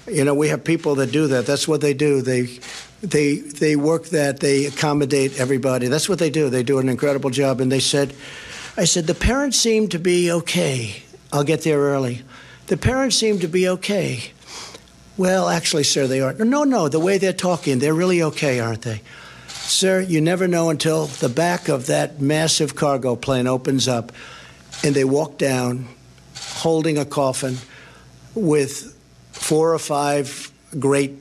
You 0.07 0.24
know, 0.24 0.35
we 0.35 0.48
have 0.48 0.64
people 0.64 0.96
that 0.96 1.12
do 1.12 1.29
that. 1.29 1.46
That's 1.46 1.68
what 1.68 1.81
they 1.81 1.94
do. 1.94 2.22
They 2.22 2.59
they 3.03 3.37
they 3.37 3.76
work 3.76 4.07
that. 4.07 4.40
They 4.40 4.66
accommodate 4.66 5.38
everybody. 5.38 5.88
That's 5.88 6.09
what 6.09 6.18
they 6.18 6.31
do. 6.31 6.50
They 6.50 6.62
do 6.62 6.79
an 6.79 6.88
incredible 6.88 7.31
job. 7.31 7.61
And 7.61 7.70
they 7.70 7.81
said, 7.81 8.14
I 8.76 8.85
said 8.85 9.07
the 9.07 9.14
parents 9.14 9.59
seem 9.59 9.88
to 9.88 9.98
be 9.98 10.31
okay. 10.33 11.03
I'll 11.33 11.44
get 11.44 11.62
there 11.62 11.79
early. 11.79 12.22
The 12.66 12.76
parents 12.76 13.16
seem 13.16 13.38
to 13.40 13.48
be 13.48 13.68
okay. 13.68 14.33
Well, 15.16 15.48
actually, 15.48 15.85
sir, 15.85 16.07
they 16.07 16.20
aren't. 16.20 16.40
No, 16.40 16.64
no. 16.64 16.88
The 16.88 17.00
way 17.00 17.18
they're 17.18 17.33
talking, 17.33 17.79
they're 17.79 17.94
really 17.94 18.22
okay, 18.22 18.59
aren't 18.59 18.83
they? 18.83 19.03
Sir, 19.70 20.00
you 20.00 20.20
never 20.20 20.48
know 20.48 20.68
until 20.68 21.06
the 21.06 21.28
back 21.28 21.68
of 21.68 21.87
that 21.87 22.20
massive 22.20 22.74
cargo 22.74 23.14
plane 23.14 23.46
opens 23.46 23.87
up 23.87 24.11
and 24.83 24.96
they 24.96 25.04
walk 25.04 25.38
down 25.38 25.87
holding 26.37 26.98
a 26.98 27.04
coffin 27.04 27.56
with 28.35 28.98
four 29.30 29.72
or 29.72 29.78
five 29.78 30.50
great 30.78 31.16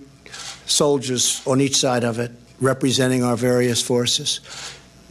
soldiers 0.66 1.46
on 1.46 1.62
each 1.62 1.78
side 1.78 2.04
of 2.04 2.18
it 2.18 2.32
representing 2.60 3.24
our 3.24 3.38
various 3.38 3.84
forces 3.84 4.42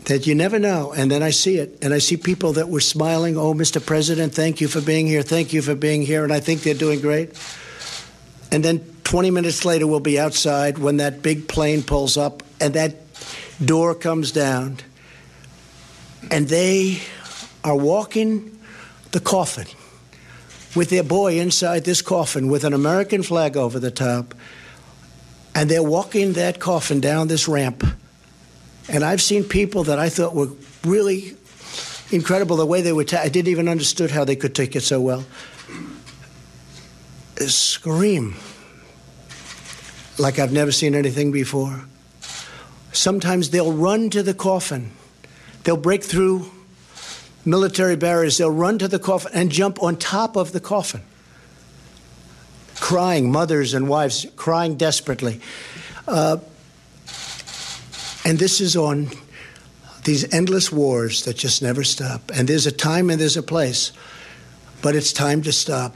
that 0.07 0.27
you 0.27 0.35
never 0.35 0.59
know. 0.59 0.93
And 0.93 1.09
then 1.09 1.23
I 1.23 1.31
see 1.31 1.59
it, 1.59 1.79
and 1.81 1.95
I 1.95 1.99
see 1.99 2.17
people 2.17 2.55
that 2.55 2.69
were 2.69 2.81
smiling, 2.81 3.37
oh, 3.37 3.55
Mr. 3.55 3.85
President, 3.85 4.35
thank 4.35 4.61
you 4.61 4.67
for 4.67 4.81
being 4.81 5.07
here, 5.07 5.23
thank 5.23 5.53
you 5.53 5.63
for 5.63 5.77
being 5.77 6.03
here, 6.03 6.25
and 6.25 6.33
I 6.33 6.41
think 6.41 6.63
they're 6.63 6.75
doing 6.75 7.01
great. 7.01 7.31
And 8.51 8.65
then 8.65 8.81
20 9.05 9.31
minutes 9.31 9.65
later, 9.65 9.87
we'll 9.87 10.01
be 10.01 10.19
outside 10.19 10.79
when 10.79 10.97
that 10.97 11.23
big 11.23 11.47
plane 11.47 11.83
pulls 11.83 12.17
up 12.17 12.43
and 12.61 12.75
that 12.75 13.08
door 13.65 13.95
comes 13.95 14.33
down, 14.33 14.79
and 16.31 16.49
they 16.49 17.01
are 17.65 17.77
walking 17.77 18.59
the 19.13 19.21
coffin 19.21 19.67
with 20.75 20.91
their 20.91 21.03
boy 21.03 21.39
inside 21.39 21.85
this 21.85 22.03
coffin 22.03 22.49
with 22.49 22.65
an 22.65 22.73
American 22.73 23.23
flag 23.23 23.57
over 23.57 23.79
the 23.79 23.91
top. 23.91 24.35
And 25.55 25.69
they're 25.69 25.83
walking 25.83 26.35
that 26.35 26.61
coffin 26.61 27.01
down 27.01 27.29
this 27.29 27.49
ramp. 27.49 27.85
And 28.89 29.03
I've 29.03 29.21
seen 29.21 29.45
people 29.45 29.85
that 29.85 29.99
I 29.99 30.09
thought 30.09 30.35
were 30.35 30.51
really 30.85 31.37
incredible 32.11 32.57
the 32.57 32.67
way 32.67 32.81
they 32.81 32.93
were. 32.93 33.05
Ta- 33.05 33.23
I 33.23 33.29
didn't 33.29 33.49
even 33.49 33.69
understood 33.69 34.11
how 34.11 34.25
they 34.25 34.37
could 34.37 34.55
take 34.55 34.77
it 34.77 34.83
so 34.83 35.01
well. 35.01 35.25
Scream 37.39 38.37
like 40.19 40.39
I've 40.39 40.53
never 40.53 40.73
seen 40.73 40.95
anything 40.95 41.33
before. 41.33 41.85
Sometimes 42.93 43.51
they'll 43.51 43.73
run 43.73 44.11
to 44.11 44.23
the 44.23 44.35
coffin. 44.35 44.91
They'll 45.65 45.77
break 45.77 46.03
through 46.03 46.51
military 47.45 47.97
barriers. 47.97 48.37
They'll 48.37 48.51
run 48.51 48.79
to 48.79 48.89
the 48.89 48.99
coffin 48.99 49.33
and 49.35 49.51
jump 49.51 49.83
on 49.83 49.97
top 49.97 50.37
of 50.37 50.53
the 50.53 50.61
coffin, 50.61 51.03
crying, 52.81 53.31
mothers 53.31 53.75
and 53.75 53.89
wives 53.89 54.27
crying 54.37 54.77
desperately. 54.77 55.41
Uh, 56.07 56.39
and 58.25 58.39
this 58.39 58.61
is 58.61 58.77
on 58.77 59.09
these 60.05 60.33
endless 60.33 60.73
wars 60.73 61.23
that 61.25 61.37
just 61.37 61.63
never 61.63 61.85
stop. 61.85 62.31
And 62.35 62.49
there's 62.49 62.67
a 62.67 62.73
time 62.73 63.11
and 63.11 63.21
there's 63.21 63.37
a 63.37 63.43
place, 63.43 63.93
but 64.83 64.95
it's 64.95 65.13
time 65.13 65.43
to 65.43 65.53
stop. 65.53 65.95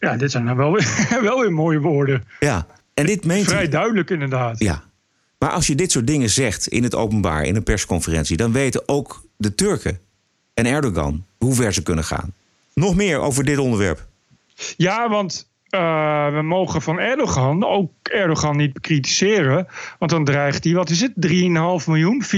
Ja, 0.00 0.16
dit 0.16 0.30
zijn 0.30 0.46
dan 0.46 0.56
wel 0.56 0.72
weer, 0.72 1.08
wel 1.22 1.40
weer 1.40 1.52
mooie 1.52 1.80
woorden. 1.80 2.24
Ja, 2.40 2.66
en 2.94 3.06
dit 3.06 3.24
meent 3.24 3.46
Vrij 3.46 3.68
duidelijk 3.68 4.10
inderdaad. 4.10 4.58
Ja, 4.58 4.82
maar 5.44 5.52
als 5.52 5.66
je 5.66 5.74
dit 5.74 5.92
soort 5.92 6.06
dingen 6.06 6.30
zegt 6.30 6.66
in 6.66 6.82
het 6.82 6.94
openbaar, 6.94 7.44
in 7.44 7.56
een 7.56 7.62
persconferentie, 7.62 8.36
dan 8.36 8.52
weten 8.52 8.82
ook 8.88 9.22
de 9.36 9.54
Turken 9.54 9.98
en 10.54 10.66
Erdogan 10.66 11.24
hoe 11.38 11.54
ver 11.54 11.72
ze 11.72 11.82
kunnen 11.82 12.04
gaan. 12.04 12.32
Nog 12.74 12.94
meer 12.94 13.18
over 13.18 13.44
dit 13.44 13.58
onderwerp. 13.58 14.06
Ja, 14.76 15.08
want 15.08 15.48
uh, 15.70 16.34
we 16.34 16.42
mogen 16.42 16.82
van 16.82 16.98
Erdogan 16.98 17.64
ook 17.64 17.90
Erdogan 18.02 18.56
niet 18.56 18.72
bekritiseren. 18.72 19.66
Want 19.98 20.10
dan 20.10 20.24
dreigt 20.24 20.64
hij, 20.64 20.72
wat 20.72 20.90
is 20.90 21.00
het, 21.00 21.12
3,5 21.26 21.32
miljoen, 21.86 22.24
4,5 22.24 22.30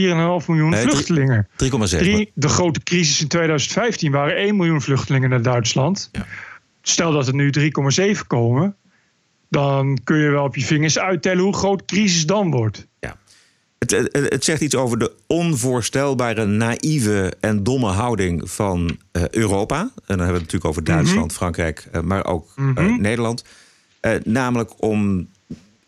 miljoen 0.47 0.71
Nee, 0.71 0.83
vluchtelingen. 0.83 1.49
3,7. 1.65 1.69
Drie- 1.89 2.31
de 2.35 2.49
grote 2.49 2.81
crisis 2.83 3.21
in 3.21 3.29
2015 3.29 4.13
waren 4.13 4.37
1 4.37 4.57
miljoen 4.57 4.83
vluchtelingen 4.83 5.31
naar 5.31 5.43
Duitsland. 5.43 6.11
Stel 6.83 7.13
dat 7.13 7.27
er 7.27 7.35
nu 7.35 7.53
3,7 8.15 8.27
komen. 8.27 8.77
Dan 9.49 9.99
kun 10.05 10.17
je 10.17 10.31
wel 10.31 10.45
op 10.45 10.57
je 10.57 10.65
vingers 10.65 10.99
uittellen 10.99 11.43
hoe 11.43 11.55
groot 11.55 11.79
de 11.79 11.85
crisis 11.85 12.27
dan 12.27 12.51
wordt. 12.51 12.87
Het, 13.91 14.09
het, 14.13 14.33
het 14.33 14.45
zegt 14.45 14.61
iets 14.61 14.75
over 14.75 14.99
de 14.99 15.13
onvoorstelbare, 15.27 16.45
naïeve 16.47 17.33
en 17.41 17.63
domme 17.63 17.89
houding 17.91 18.51
van 18.51 18.99
eh, 19.13 19.23
Europa. 19.31 19.79
En 19.81 19.91
dan 20.07 20.19
hebben 20.19 20.27
we 20.27 20.33
het 20.33 20.53
natuurlijk 20.53 20.65
over 20.65 20.85
Duitsland, 20.85 21.33
Frankrijk, 21.33 21.87
eh, 21.93 22.01
maar 22.01 22.25
ook 22.27 22.53
eh, 22.57 22.65
Mhm. 22.65 23.01
Nederland. 23.01 23.45
Namelijk 24.25 24.71
om, 24.83 25.29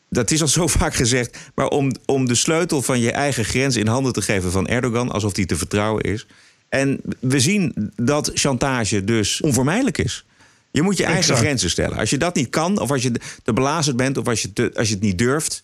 dat 0.09 0.31
is 0.31 0.41
al 0.41 0.49
zo 0.49 0.67
vaak 0.79 0.95
gezegd, 0.95 1.39
maar 1.55 1.69
om, 1.69 1.93
om 2.07 2.27
de 2.27 2.35
sleutel 2.35 2.83
van 2.83 3.01
je 3.01 3.13
eigen 3.13 3.45
grens 3.45 3.77
in 3.77 3.87
handen 3.87 4.13
te 4.13 4.23
geven 4.23 4.51
van 4.51 4.67
Erdogan, 4.67 5.11
alsof 5.11 5.33
die 5.33 5.47
te 5.47 5.57
vertrouwen 5.57 6.03
is. 6.03 6.27
En 6.69 7.01
we 7.21 7.41
zien 7.41 7.93
dat 7.97 8.31
chantage 8.35 9.05
dus 9.05 9.41
onvermijdelijk 9.41 9.99
is. 9.99 10.25
Je 10.71 10.83
moet 10.83 10.97
je 10.97 11.03
eigen 11.05 11.23
Exact. 11.23 11.39
grenzen 11.41 11.71
stellen. 11.71 11.99
Als 11.99 12.11
je 12.11 12.19
dat 12.19 12.35
niet 12.35 12.49
kan, 12.51 12.79
of 12.81 12.91
als 12.91 13.03
je 13.03 13.13
te 13.43 13.53
belazerd 13.53 13.97
bent, 13.97 14.17
of 14.17 14.27
als 14.29 14.43
je, 14.43 14.53
te- 14.53 14.71
als 14.75 14.89
je 14.89 14.95
het 14.95 15.03
niet 15.03 15.19
durft, 15.19 15.63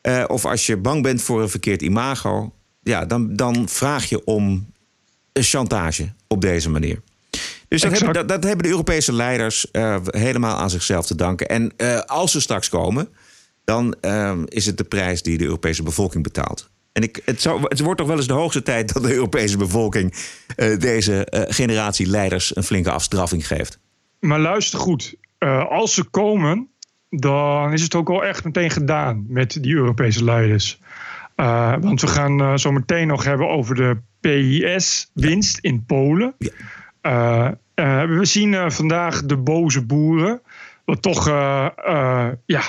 eh, 0.00 0.24
of 0.26 0.44
als 0.44 0.66
je 0.66 0.76
bang 0.76 1.02
bent 1.02 1.22
voor 1.22 1.42
een 1.42 1.48
verkeerd 1.48 1.82
imago, 1.82 2.52
ja, 2.82 3.04
dan, 3.04 3.36
dan 3.36 3.68
vraag 3.68 4.04
je 4.04 4.24
om 4.24 4.72
een 5.32 5.42
chantage 5.42 6.12
op 6.26 6.40
deze 6.40 6.70
manier. 6.70 7.02
Dus 7.68 7.80
dat 7.80 7.92
hebben, 7.92 8.12
dat, 8.12 8.28
dat 8.28 8.44
hebben 8.44 8.62
de 8.62 8.70
Europese 8.70 9.12
leiders 9.12 9.70
eh, 9.70 9.96
helemaal 10.04 10.56
aan 10.56 10.70
zichzelf 10.70 11.06
te 11.06 11.14
danken. 11.14 11.48
En 11.48 11.72
eh, 11.76 11.98
als 11.98 12.32
ze 12.32 12.40
straks 12.40 12.68
komen, 12.68 13.08
dan 13.64 13.96
is 14.44 14.66
het 14.66 14.76
de 14.76 14.84
prijs 14.84 15.22
die 15.22 15.38
de 15.38 15.44
Europese 15.44 15.82
bevolking 15.82 16.22
betaalt. 16.22 16.70
En 16.92 17.02
ik, 17.02 17.22
het, 17.24 17.42
zou, 17.42 17.60
het 17.62 17.80
wordt 17.80 17.98
toch 17.98 18.08
wel 18.08 18.16
eens 18.16 18.26
de 18.26 18.32
hoogste 18.32 18.62
tijd 18.62 18.92
dat 18.94 19.02
de 19.02 19.14
Europese 19.14 19.56
bevolking 19.56 20.14
deze 20.78 21.26
generatie 21.48 22.06
leiders 22.06 22.56
een 22.56 22.64
flinke 22.64 22.90
afstraffing 22.90 23.46
geeft. 23.46 23.78
Maar 24.20 24.40
luister 24.40 24.78
goed, 24.78 25.14
als 25.68 25.94
ze 25.94 26.04
komen, 26.04 26.68
dan 27.10 27.72
is 27.72 27.82
het 27.82 27.94
ook 27.94 28.08
al 28.08 28.24
echt 28.24 28.44
meteen 28.44 28.70
gedaan 28.70 29.24
met 29.28 29.58
die 29.62 29.74
Europese 29.74 30.24
leiders. 30.24 30.80
Eh, 31.38 31.74
want 31.80 32.00
we 32.00 32.06
gaan 32.06 32.40
eh, 32.40 32.56
zo 32.56 32.72
meteen 32.72 33.06
nog 33.06 33.24
hebben 33.24 33.48
over 33.48 33.74
de 33.74 33.96
PIS-winst 34.20 35.58
in 35.58 35.84
Polen. 35.84 36.34
Eh, 37.00 37.50
we 37.74 38.20
zien 38.22 38.70
vandaag 38.72 39.22
de 39.24 39.36
boze 39.36 39.84
boeren, 39.84 40.40
wat 40.84 41.02
toch 41.02 41.26
ja, 42.46 42.62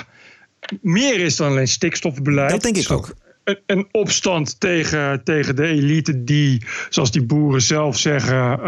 meer 0.80 1.20
is 1.20 1.36
dan 1.36 1.48
alleen 1.48 1.68
stikstofbeleid. 1.68 2.50
Dat 2.50 2.62
denk 2.62 2.76
ik 2.76 2.90
ook. 2.90 3.14
Een, 3.44 3.58
een 3.66 3.88
opstand 3.90 4.60
tegen, 4.60 5.24
tegen 5.24 5.56
de 5.56 5.66
elite 5.66 6.24
die, 6.24 6.64
zoals 6.88 7.10
die 7.10 7.22
boeren 7.22 7.62
zelf 7.62 7.98
zeggen, 7.98 8.60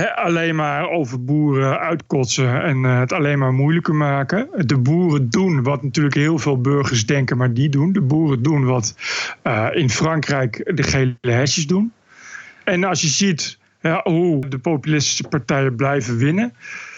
alleen 0.00 0.54
maar 0.54 0.88
over 0.88 1.24
boeren 1.24 1.78
uitkotsen 1.78 2.62
en 2.62 2.84
eh, 2.84 2.98
het 2.98 3.12
alleen 3.12 3.38
maar 3.38 3.52
moeilijker 3.52 3.94
maken. 3.94 4.48
De 4.66 4.78
boeren 4.78 5.30
doen 5.30 5.62
wat 5.62 5.82
natuurlijk 5.82 6.14
heel 6.14 6.38
veel 6.38 6.60
burgers 6.60 7.06
denken, 7.06 7.36
maar 7.36 7.52
die 7.52 7.68
doen. 7.68 7.92
De 7.92 8.00
boeren 8.00 8.42
doen 8.42 8.64
wat 8.64 8.94
eh, 9.42 9.68
in 9.72 9.90
Frankrijk 9.90 10.70
de 10.76 10.82
gele 10.82 11.16
hesjes 11.20 11.66
doen. 11.66 11.92
En 12.64 12.84
als 12.84 13.00
je 13.00 13.08
ziet 13.08 13.58
hoe 14.02 14.48
de 14.48 14.58
populistische 14.58 15.28
partijen 15.28 15.76
blijven 15.76 16.16
winnen, 16.16 16.54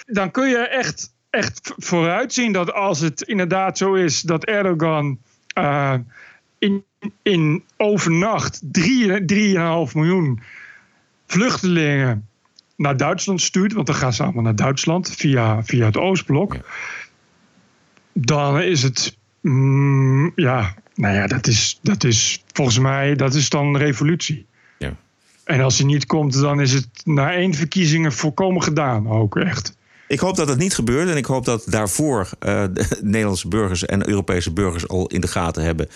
dan 0.07 0.30
kun 0.30 0.48
je 0.48 0.68
echt, 0.68 1.14
echt 1.30 1.72
vooruitzien 1.76 2.52
dat 2.52 2.72
als 2.72 3.00
het 3.00 3.22
inderdaad 3.22 3.78
zo 3.78 3.94
is 3.94 4.20
dat 4.20 4.44
Erdogan 4.44 5.18
eh, 5.54 5.94
in, 6.59 6.85
in 7.22 7.64
overnacht 7.76 8.62
3,5 8.62 8.70
miljoen 9.94 10.40
vluchtelingen 11.26 12.28
naar 12.77 12.97
Duitsland 12.97 13.41
stuurt, 13.41 13.73
want 13.73 13.87
dan 13.87 13.97
gaan 13.97 14.13
ze 14.13 14.23
allemaal 14.23 14.43
naar 14.43 14.57
Duitsland 14.57 15.11
via, 15.11 15.65
via 15.65 15.87
het 15.87 15.97
Oostblok, 15.97 16.57
dan 18.13 18.61
is 18.61 18.83
het, 18.83 19.17
mm, 19.41 20.33
ja, 20.35 20.75
nou 20.95 21.15
ja, 21.15 21.27
dat 21.27 21.47
is, 21.47 21.79
dat 21.83 22.05
is 22.05 22.45
volgens 22.53 22.79
mij, 22.79 23.15
dat 23.15 23.35
is 23.35 23.49
dan 23.49 23.77
revolutie. 23.77 24.47
Ja. 24.79 24.97
En 25.45 25.61
als 25.61 25.79
hij 25.79 25.87
niet 25.87 26.07
komt, 26.07 26.41
dan 26.41 26.61
is 26.61 26.73
het 26.73 26.89
na 27.05 27.33
één 27.33 27.55
verkiezingen 27.55 28.13
volkomen 28.13 28.63
gedaan, 28.63 29.09
ook 29.09 29.37
echt. 29.37 29.77
Ik 30.09 30.19
hoop 30.21 30.37
dat 30.37 30.49
het 30.49 30.59
niet 30.59 30.75
gebeurt 30.75 31.09
en 31.09 31.17
ik 31.17 31.25
hoop 31.25 31.45
dat 31.45 31.65
daarvoor 31.67 32.29
eh, 32.39 32.65
de 32.73 32.99
Nederlandse 33.03 33.49
burgers 33.49 33.85
en 33.85 34.09
Europese 34.09 34.53
burgers 34.53 34.89
al 34.89 35.07
in 35.07 35.21
de 35.21 35.29
gaten 35.29 35.63
hebben 35.63 35.89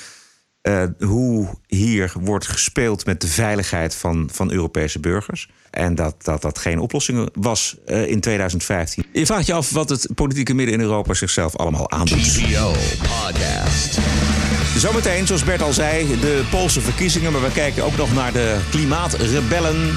uh, 0.63 0.83
hoe 0.99 1.49
hier 1.67 2.13
wordt 2.21 2.47
gespeeld 2.47 3.07
met 3.07 3.21
de 3.21 3.27
veiligheid 3.27 3.95
van, 3.95 4.29
van 4.33 4.53
Europese 4.53 5.01
burgers. 5.01 5.49
En 5.71 5.95
dat 5.95 6.25
dat, 6.25 6.43
dat 6.43 6.59
geen 6.59 6.79
oplossing 6.79 7.29
was 7.33 7.77
uh, 7.87 8.07
in 8.07 8.21
2015. 8.21 9.07
Je 9.13 9.27
vraagt 9.27 9.47
je 9.47 9.53
af 9.53 9.71
wat 9.71 9.89
het 9.89 10.09
politieke 10.15 10.55
midden 10.55 10.75
in 10.75 10.81
Europa 10.81 11.15
zichzelf 11.15 11.57
allemaal 11.57 11.91
aandoet. 11.91 12.35
TPO 12.35 12.73
Podcast. 12.99 13.99
Zometeen, 14.77 15.27
zoals 15.27 15.45
Bert 15.45 15.63
al 15.63 15.73
zei, 15.73 16.21
de 16.21 16.45
Poolse 16.51 16.81
verkiezingen. 16.81 17.33
Maar 17.33 17.43
we 17.43 17.53
kijken 17.53 17.85
ook 17.85 17.97
nog 17.97 18.15
naar 18.15 18.33
de 18.33 18.59
klimaatrebellen. 18.71 19.97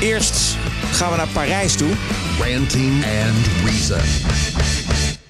Eerst 0.00 0.56
gaan 0.92 1.10
we 1.10 1.16
naar 1.16 1.28
Parijs 1.28 1.74
toe. 1.74 1.90
Ranting 2.38 3.04
and 3.04 3.46
Reason. 3.64 4.81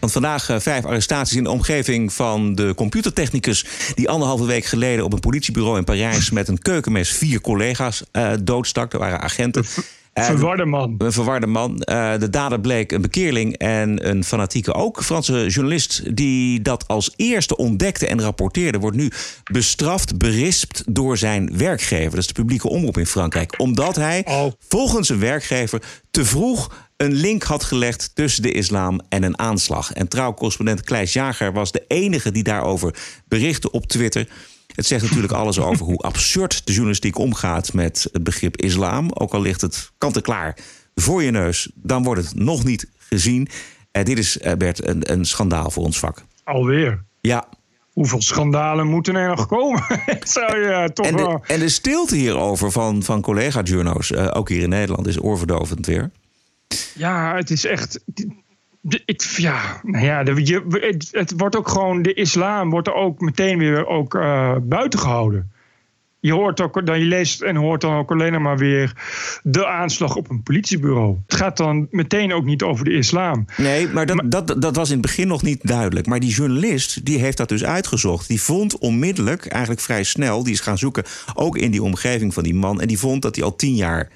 Want 0.03 0.15
vandaag 0.15 0.49
uh, 0.49 0.57
vijf 0.59 0.85
arrestaties 0.85 1.37
in 1.37 1.45
de 1.45 1.51
omgeving 1.51 2.13
van 2.13 2.55
de 2.55 2.73
computertechnicus... 2.77 3.65
die 3.95 4.09
anderhalve 4.09 4.45
week 4.45 4.65
geleden 4.65 5.05
op 5.05 5.13
een 5.13 5.21
politiebureau 5.21 5.79
in 5.79 5.85
Parijs... 5.85 6.31
met 6.31 6.49
een 6.49 6.59
keukenmes 6.59 7.13
vier 7.13 7.41
collega's 7.41 8.03
uh, 8.13 8.33
doodstak. 8.41 8.93
Er 8.93 8.99
waren 8.99 9.21
agenten. 9.21 9.65
Uh, 10.15 10.25
verwarde 10.25 10.65
man. 10.65 10.95
Een 10.99 11.13
verwarde 11.13 11.47
man. 11.47 11.71
Uh, 11.71 12.19
de 12.19 12.31
dader 12.31 12.61
bleek 12.61 12.93
een 12.93 13.01
bekeerling 13.01 13.57
en 13.57 14.09
een 14.09 14.25
fanatieke 14.25 14.75
ook. 14.75 15.03
Franse 15.03 15.47
journalist 15.47 16.17
die 16.17 16.63
dat 16.63 16.89
als 16.89 17.13
eerste 17.17 17.57
ontdekte 17.57 18.07
en 18.07 18.21
rapporteerde... 18.21 18.79
wordt 18.79 18.97
nu 18.97 19.11
bestraft, 19.53 20.19
berispt 20.19 20.83
door 20.87 21.19
zijn 21.19 21.57
werkgever. 21.57 22.11
Dat 22.11 22.19
is 22.19 22.27
de 22.27 22.33
publieke 22.33 22.69
omroep 22.69 22.99
in 22.99 23.07
Frankrijk. 23.07 23.55
Omdat 23.59 23.97
hij 23.97 24.23
oh. 24.25 24.53
volgens 24.69 25.09
een 25.09 25.19
werkgever 25.19 25.83
te 26.11 26.25
vroeg 26.25 26.91
een 26.97 27.13
link 27.13 27.43
had 27.43 27.65
gelegd 27.65 28.11
tussen 28.15 28.43
de 28.43 28.53
islam 28.53 29.01
en 29.09 29.23
een 29.23 29.39
aanslag. 29.39 29.93
En 29.93 30.09
trouwcorrespondent 30.09 30.83
Kleis 30.83 31.13
Jager 31.13 31.53
was 31.53 31.73
de 31.73 31.85
enige 31.89 32.33
die 32.33 32.43
daarover 32.43 32.95
berichtte 33.29 33.71
op 33.71 33.87
Twitter. 33.87 34.29
Het 34.75 34.87
zegt 34.87 35.03
natuurlijk 35.03 35.33
alles 35.33 35.59
over 35.59 35.87
hoe 35.87 35.99
absurd 35.99 36.67
de 36.67 36.73
journalistiek 36.73 37.19
omgaat 37.19 37.73
met 37.73 38.09
het 38.13 38.25
begrip 38.25 38.57
islam. 38.57 39.11
Ook 39.13 39.33
al 39.33 39.41
ligt 39.41 39.61
het 39.61 39.93
kant-en-klaar 39.99 40.57
voor 40.95 41.23
je 41.23 41.31
neus, 41.31 41.71
dan 41.75 42.03
wordt 42.03 42.23
het 42.23 42.35
nog 42.35 42.65
niet 42.65 42.89
gezien. 42.99 43.49
Uh, 43.93 44.05
dit 44.05 44.19
is, 44.19 44.39
uh, 44.39 44.53
Bert, 44.53 44.87
een, 44.87 45.13
een 45.13 45.25
schandaal 45.25 45.71
voor 45.71 45.85
ons 45.85 45.99
vak. 45.99 46.25
Alweer? 46.45 47.05
Ja, 47.21 47.49
hoeveel 47.93 48.23
schandalen 48.23 48.87
moeten 48.87 49.15
er 49.15 49.29
nog 49.29 49.47
komen? 49.47 49.85
Zou 50.23 50.59
je 50.59 50.91
toch 50.93 51.07
en, 51.07 51.17
de, 51.17 51.23
wel... 51.23 51.45
en 51.47 51.59
de 51.59 51.69
stilte 51.69 52.17
hierover 52.17 52.71
van, 52.71 53.03
van 53.03 53.21
collega-journo's, 53.21 54.11
uh, 54.11 54.29
ook 54.33 54.49
hier 54.49 54.63
in 54.63 54.69
Nederland, 54.69 55.07
is 55.07 55.23
oorverdovend 55.23 55.87
weer. 55.87 56.11
Ja, 56.95 57.37
het 57.37 57.51
is 57.51 57.65
echt. 57.65 58.01
Ja, 59.37 59.81
nou 59.83 60.05
ja, 60.05 60.23
de, 60.23 60.47
je, 60.47 60.65
het, 60.69 61.09
het, 61.11 61.33
wordt 61.37 61.57
ook 61.57 61.69
gewoon. 61.69 62.03
De 62.03 62.15
islam 62.15 62.71
wordt 62.71 62.89
er 62.89 62.95
ook 62.95 63.21
meteen 63.21 63.59
weer 63.59 63.87
ook, 63.87 64.15
uh, 64.15 64.57
buiten 64.63 64.99
gehouden. 64.99 65.51
Je 66.21 66.33
hoort 66.33 66.61
ook, 66.61 66.87
dan 66.87 66.99
je 66.99 67.05
leest 67.05 67.43
en 67.43 67.57
hoort 67.57 67.81
dan 67.81 67.97
ook 67.97 68.11
alleen 68.11 68.43
maar 68.43 68.59
weer 68.59 68.93
de 69.43 69.67
aanslag 69.67 70.17
op 70.17 70.31
een 70.31 70.43
politiebureau. 70.43 71.17
Het 71.27 71.35
gaat 71.35 71.57
dan 71.57 71.87
meteen 71.91 72.33
ook 72.33 72.45
niet 72.45 72.63
over 72.63 72.85
de 72.85 72.93
islam. 72.93 73.45
Nee, 73.57 73.89
maar 73.89 74.07
dat, 74.07 74.23
dat, 74.25 74.63
dat 74.63 74.77
was 74.77 74.89
in 74.89 74.97
het 74.97 75.07
begin 75.07 75.29
nog 75.29 75.43
niet 75.43 75.67
duidelijk. 75.67 76.07
Maar 76.07 76.21
die 76.21 76.35
journalist 76.35 77.05
die 77.05 77.19
heeft 77.19 77.37
dat 77.37 77.49
dus 77.49 77.65
uitgezocht. 77.65 78.29
Die 78.29 78.43
vond 78.43 78.79
onmiddellijk, 78.79 79.47
eigenlijk 79.47 79.83
vrij 79.83 80.03
snel, 80.03 80.43
die 80.43 80.53
is 80.53 80.61
gaan 80.61 80.79
zoeken, 80.79 81.05
ook 81.35 81.57
in 81.57 81.71
die 81.71 81.83
omgeving 81.83 82.35
van 82.35 82.43
die 82.43 82.55
man. 82.55 82.81
En 82.81 82.89
die 82.89 82.99
vond 82.99 83.23
dat 83.23 83.37
hij 83.37 83.45
al 83.45 83.57
tien 83.57 83.75
jaar 83.75 84.11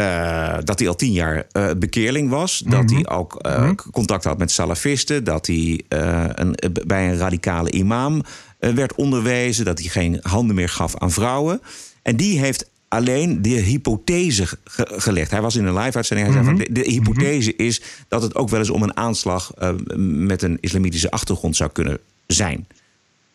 uh, 0.00 0.54
dat 0.64 0.78
hij 0.78 0.88
al 0.88 0.96
tien 0.96 1.12
jaar 1.12 1.46
uh, 1.52 1.70
bekeerling 1.76 2.30
was. 2.30 2.62
Dat 2.66 2.90
hij 2.90 3.00
mhm. 3.00 3.12
ook 3.12 3.46
uh, 3.46 3.70
contact 3.90 4.24
had 4.24 4.38
met 4.38 4.50
salafisten. 4.50 5.24
Dat 5.24 5.46
hij 5.46 5.80
een, 5.88 6.56
bij 6.86 7.08
een 7.08 7.16
radicale 7.16 7.70
imam 7.70 8.22
werd 8.58 8.94
onderwezen. 8.94 9.64
Dat 9.64 9.78
hij 9.78 9.88
geen 9.88 10.18
handen 10.22 10.56
meer 10.56 10.68
gaf 10.68 10.96
aan 10.96 11.10
vrouwen. 11.10 11.60
En 12.02 12.16
die 12.16 12.38
heeft 12.38 12.70
alleen 12.88 13.42
de 13.42 13.48
hypothese 13.48 14.46
ge 14.64 14.88
gelegd. 14.96 15.30
Hij 15.30 15.40
was 15.40 15.56
in 15.56 15.66
een 15.66 15.78
live-uitzending. 15.78 16.28
Hij 16.28 16.42
zei 16.42 16.44
van 16.44 16.54
mhm. 16.54 16.72
de, 16.72 16.80
de 16.82 16.90
hypothese 16.90 17.56
is 17.56 17.82
dat 18.08 18.22
het 18.22 18.34
ook 18.34 18.48
wel 18.48 18.58
eens 18.58 18.70
om 18.70 18.82
een 18.82 18.96
aanslag 18.96 19.52
met 19.96 20.42
een 20.42 20.58
islamitische 20.60 21.10
achtergrond 21.10 21.56
zou 21.56 21.70
kunnen 21.70 21.98
zijn. 22.26 22.66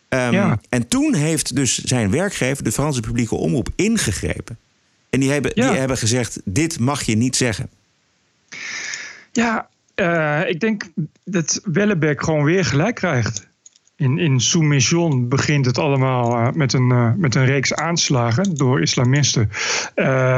Um, 0.08 0.32
ja. 0.32 0.60
En 0.68 0.88
toen 0.88 1.14
heeft 1.14 1.56
dus 1.56 1.78
zijn 1.78 2.10
werkgever, 2.10 2.64
de 2.64 2.72
Franse 2.72 3.00
publieke 3.00 3.34
omroep, 3.34 3.68
ingegrepen. 3.76 4.58
En 5.10 5.20
die 5.20 5.30
hebben, 5.30 5.54
die 5.54 5.64
hebben 5.64 5.96
gezegd: 5.96 6.40
dit 6.44 6.78
mag 6.78 7.02
je 7.02 7.16
niet 7.16 7.36
zeggen. 7.36 7.70
Ja, 9.32 9.68
uh, 9.96 10.48
ik 10.48 10.60
denk 10.60 10.84
dat 11.24 11.60
Wellebeck 11.64 12.22
gewoon 12.22 12.44
weer 12.44 12.64
gelijk 12.64 12.94
krijgt. 12.94 13.46
In, 13.96 14.18
in 14.18 14.40
Soumission 14.40 15.28
begint 15.28 15.66
het 15.66 15.78
allemaal 15.78 16.32
uh, 16.32 16.52
met, 16.52 16.72
een, 16.72 16.90
uh, 16.90 17.12
met 17.16 17.34
een 17.34 17.44
reeks 17.44 17.74
aanslagen 17.74 18.54
door 18.54 18.80
islamisten. 18.80 19.50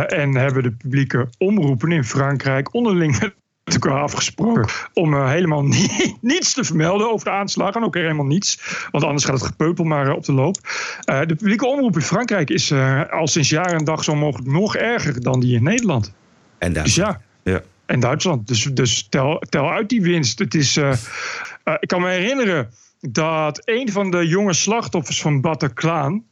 en 0.07 0.35
hebben 0.35 0.63
de 0.63 0.71
publieke 0.73 1.29
omroepen 1.39 1.93
in 1.93 2.05
Frankrijk 2.05 2.75
onderling 2.75 3.19
met 3.21 3.35
elkaar 3.73 4.01
afgesproken 4.01 4.69
om 4.93 5.15
uh, 5.15 5.29
helemaal 5.29 5.63
nie, 5.75 6.17
niets 6.21 6.53
te 6.53 6.65
vermelden 6.65 7.13
over 7.13 7.25
de 7.25 7.33
aanslagen. 7.33 7.83
Ook 7.83 7.95
helemaal 7.95 8.27
niets, 8.27 8.59
want 8.91 9.05
anders 9.05 9.25
gaat 9.25 9.35
het 9.35 9.47
gepeupel 9.47 9.85
maar 9.85 10.07
uh, 10.07 10.15
op 10.15 10.25
de 10.25 10.33
loop. 10.33 10.57
Uh, 11.11 11.21
de 11.21 11.35
publieke 11.35 11.67
omroep 11.67 11.95
in 11.95 12.03
Frankrijk 12.03 12.51
is 12.51 12.73
al 13.11 13.27
sinds 13.27 13.49
jaar 13.49 13.73
en 13.73 13.85
dag 13.85 14.05
zo 14.05 14.15
mogelijk 14.15 14.51
nog 14.51 14.77
erger 14.77 15.23
dan 15.23 15.41
die 15.41 15.57
in 15.57 15.63
Nederland. 15.63 16.13
En 16.59 16.73
Duitsland. 16.73 17.13
Dus 17.15 17.23
ja. 17.45 17.53
ja. 17.53 17.63
En 17.87 18.01
Duitsland. 18.01 18.49
Dus, 18.49 18.63
dus 18.63 19.07
tel, 19.09 19.43
tel 19.49 19.71
uit 19.71 19.89
die 19.89 20.03
winst. 20.03 20.39
Het 20.39 20.55
is, 20.55 20.77
ik 21.79 21.89
kan 21.89 22.01
me 22.01 22.09
herinneren 22.09 22.71
dat 23.01 23.63
een 23.65 23.93
van 23.93 24.11
de 24.11 24.27
jonge 24.27 24.53
slachtoffers 24.53 25.23
van 25.23 25.41
Bataclan, 25.41 26.25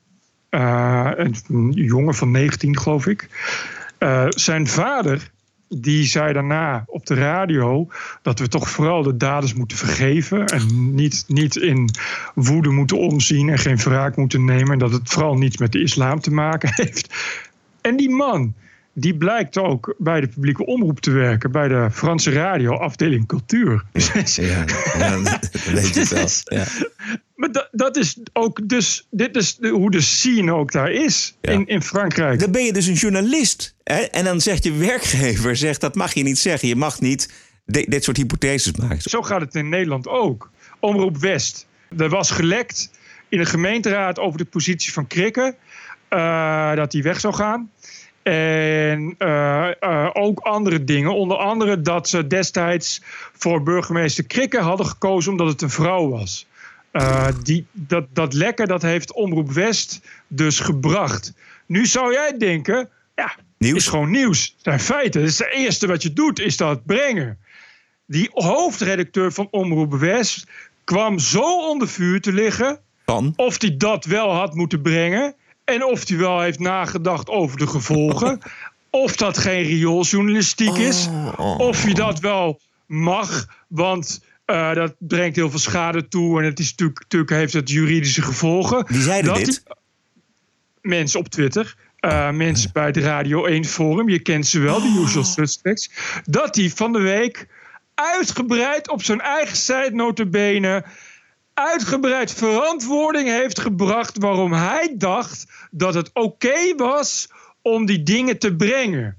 een 0.51 1.71
jongen 1.73 2.15
van 2.15 2.31
19 2.31 2.79
geloof 2.79 3.07
ik, 3.07 3.29
zijn 4.29 4.67
vader 4.67 5.31
die 5.69 6.07
zei 6.07 6.33
daarna 6.33 6.85
op 6.87 7.07
de 7.07 7.15
radio 7.15 7.89
dat 8.23 8.39
we 8.39 8.49
toch 8.49 8.71
vooral 8.71 9.03
de 9.03 9.17
daders 9.17 9.55
moeten 9.55 9.77
vergeven. 9.77 10.47
En 10.47 10.95
niet, 10.95 11.25
niet 11.27 11.57
in 11.57 11.91
woede 12.35 12.69
moeten 12.69 12.99
omzien 12.99 13.49
en 13.49 13.59
geen 13.59 13.77
wraak 13.77 14.17
moeten 14.17 14.45
nemen. 14.45 14.73
En 14.73 14.79
dat 14.79 14.93
het 14.93 15.11
vooral 15.11 15.35
niets 15.35 15.57
met 15.57 15.73
de 15.73 15.83
islam 15.83 16.21
te 16.21 16.31
maken 16.31 16.71
heeft. 16.83 17.15
En 17.81 17.97
die 17.97 18.11
man, 18.11 18.55
die 18.93 19.17
blijkt 19.17 19.59
ook 19.59 19.95
bij 19.99 20.21
de 20.21 20.29
publieke 20.29 20.67
omroep 20.67 21.01
te 21.01 21.11
werken, 21.11 21.51
bij 21.51 21.69
de 21.69 21.89
Franse 21.93 22.31
radio, 22.31 22.77
afdeling 22.77 23.27
cultuur. 23.27 23.85
Ja, 23.93 24.65
ja, 24.99 25.21
dat 25.23 25.65
weet 25.65 25.95
je 25.95 26.07
wel. 26.15 26.59
Ja. 26.59 26.67
Maar 27.39 27.53
dat, 27.53 27.69
dat 27.71 27.97
is 27.97 28.19
ook 28.33 28.69
dus, 28.69 29.07
dit 29.11 29.37
is 29.37 29.57
de, 29.57 29.69
hoe 29.69 29.91
de 29.91 30.01
scene 30.01 30.55
ook 30.55 30.73
daar 30.73 30.91
is 30.91 31.37
in, 31.41 31.67
in 31.67 31.83
Frankrijk. 31.83 32.41
Dan 32.41 32.51
ben 32.51 32.65
je 32.65 32.73
dus 32.73 32.87
een 32.87 32.95
journalist. 32.95 33.75
Hè? 33.85 34.01
En 34.01 34.25
dan 34.25 34.41
zegt 34.41 34.65
je 34.65 34.73
werkgever, 34.73 35.57
zegt, 35.57 35.81
dat 35.81 35.95
mag 35.95 36.15
je 36.15 36.23
niet 36.23 36.39
zeggen. 36.39 36.69
Je 36.69 36.77
mag 36.77 37.01
niet 37.01 37.33
dit 37.65 38.05
soort 38.05 38.17
hypotheses 38.17 38.73
maken. 38.73 39.11
Zo 39.11 39.23
gaat 39.23 39.41
het 39.41 39.55
in 39.55 39.69
Nederland 39.69 40.09
ook. 40.09 40.51
Omroep 40.81 41.17
West. 41.17 41.67
Er 41.99 42.09
was 42.09 42.31
gelekt 42.31 42.91
in 43.29 43.39
de 43.39 43.47
gemeenteraad 43.47 44.19
over 44.19 44.39
de 44.39 44.45
positie 44.45 44.93
van 44.93 45.07
Krikke. 45.07 45.55
Uh, 46.11 46.75
dat 46.75 46.93
hij 46.93 47.03
weg 47.03 47.21
zou 47.21 47.35
gaan. 47.35 47.71
En 48.23 49.15
uh, 49.19 49.69
uh, 49.81 50.11
ook 50.13 50.39
andere 50.39 50.85
dingen. 50.85 51.15
Onder 51.15 51.37
andere 51.37 51.81
dat 51.81 52.09
ze 52.09 52.27
destijds 52.27 53.03
voor 53.33 53.63
burgemeester 53.63 54.25
Krikke 54.25 54.61
hadden 54.61 54.87
gekozen 54.87 55.31
omdat 55.31 55.47
het 55.47 55.63
een 55.63 55.71
vrouw 55.71 56.09
was. 56.09 56.48
Uh, 56.93 57.29
die, 57.43 57.67
dat, 57.73 58.07
dat 58.13 58.33
lekker 58.33 58.67
dat 58.67 58.83
heeft 58.83 59.13
Omroep 59.13 59.53
West 59.53 60.01
dus 60.27 60.61
gebracht. 60.61 61.33
Nu 61.67 61.87
zou 61.87 62.13
jij 62.13 62.39
denken, 62.39 62.89
ja, 63.15 63.35
nieuws. 63.59 63.77
is 63.77 63.89
gewoon 63.89 64.11
nieuws. 64.11 64.53
Het 64.55 64.63
zijn 64.63 64.81
feiten. 64.81 65.21
Het 65.21 65.31
is 65.31 65.39
het 65.39 65.53
eerste 65.53 65.87
wat 65.87 66.03
je 66.03 66.13
doet, 66.13 66.41
is 66.41 66.57
dat 66.57 66.87
brengen. 66.87 67.39
Die 68.07 68.31
hoofdredacteur 68.33 69.33
van 69.33 69.49
Omroep 69.51 69.95
West 69.95 70.47
kwam 70.85 71.19
zo 71.19 71.69
onder 71.69 71.89
vuur 71.89 72.21
te 72.21 72.33
liggen. 72.33 72.81
Van? 73.07 73.33
Of 73.37 73.61
hij 73.61 73.77
dat 73.77 74.05
wel 74.05 74.35
had 74.35 74.55
moeten 74.55 74.83
brengen. 74.83 75.35
En 75.65 75.85
of 75.85 76.09
hij 76.09 76.17
wel 76.17 76.41
heeft 76.41 76.59
nagedacht 76.59 77.29
over 77.29 77.59
de 77.59 77.67
gevolgen. 77.67 78.41
of 78.91 79.17
dat 79.17 79.39
geen 79.39 79.63
riooljournalistiek 79.63 80.77
is. 80.77 81.07
Oh, 81.07 81.33
oh, 81.37 81.59
of 81.59 81.87
je 81.87 81.95
dat 81.95 82.21
wel 82.21 82.61
mag. 82.87 83.47
Want 83.67 84.21
uh, 84.51 84.75
dat 84.75 84.95
brengt 84.99 85.37
heel 85.37 85.51
veel 85.51 85.59
schade 85.59 86.09
toe. 86.09 86.39
En 86.39 86.45
het 86.45 86.59
is 86.59 86.71
natuurlijk, 86.71 87.01
natuurlijk 87.01 87.31
heeft 87.31 87.53
het 87.53 87.71
juridische 87.71 88.23
gevolgen. 88.23 88.87
Wie 88.89 89.01
zeiden 89.01 89.35
dat 89.35 89.45
dit? 89.45 89.63
mensen 90.81 91.21
op 91.21 91.29
Twitter. 91.29 91.77
Uh, 92.01 92.31
mensen 92.31 92.71
bij 92.73 92.87
het 92.87 92.97
Radio 92.97 93.45
1 93.45 93.65
Forum. 93.65 94.09
Je 94.09 94.19
kent 94.19 94.47
ze 94.47 94.61
wel, 94.61 94.81
de 94.81 94.87
oh. 94.87 95.03
usual 95.03 95.25
suspects. 95.25 95.91
Dat 96.25 96.57
hij 96.57 96.71
van 96.71 96.93
de 96.93 97.01
week 97.01 97.47
uitgebreid 97.95 98.89
op 98.91 99.03
zijn 99.03 99.21
eigen 99.21 99.57
site 99.57 99.91
notabene... 99.93 100.85
uitgebreid 101.55 102.33
verantwoording 102.33 103.29
heeft 103.29 103.61
gebracht... 103.61 104.19
waarom 104.19 104.53
hij 104.53 104.95
dacht 104.97 105.47
dat 105.71 105.95
het 105.95 106.11
oké 106.13 106.75
was 106.77 107.29
om 107.63 107.87
die 107.87 108.03
dingen 108.03 108.39
te 108.39 108.57
brengen. 108.57 109.17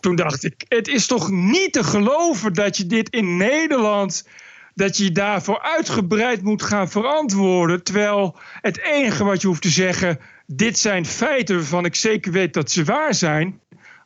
Toen 0.00 0.16
dacht 0.16 0.44
ik, 0.44 0.64
het 0.68 0.88
is 0.88 1.06
toch 1.06 1.30
niet 1.30 1.72
te 1.72 1.84
geloven 1.84 2.52
dat 2.52 2.76
je 2.76 2.86
dit 2.86 3.10
in 3.10 3.36
Nederland 3.36 4.26
dat 4.74 4.96
je 4.96 5.04
je 5.04 5.12
daarvoor 5.12 5.62
uitgebreid 5.62 6.42
moet 6.42 6.62
gaan 6.62 6.90
verantwoorden. 6.90 7.82
Terwijl 7.82 8.36
het 8.60 8.80
enige 8.80 9.24
wat 9.24 9.40
je 9.40 9.46
hoeft 9.46 9.62
te 9.62 9.68
zeggen, 9.68 10.18
dit 10.46 10.78
zijn 10.78 11.06
feiten 11.06 11.56
waarvan 11.56 11.84
ik 11.84 11.94
zeker 11.94 12.32
weet 12.32 12.54
dat 12.54 12.70
ze 12.70 12.84
waar 12.84 13.14
zijn. 13.14 13.60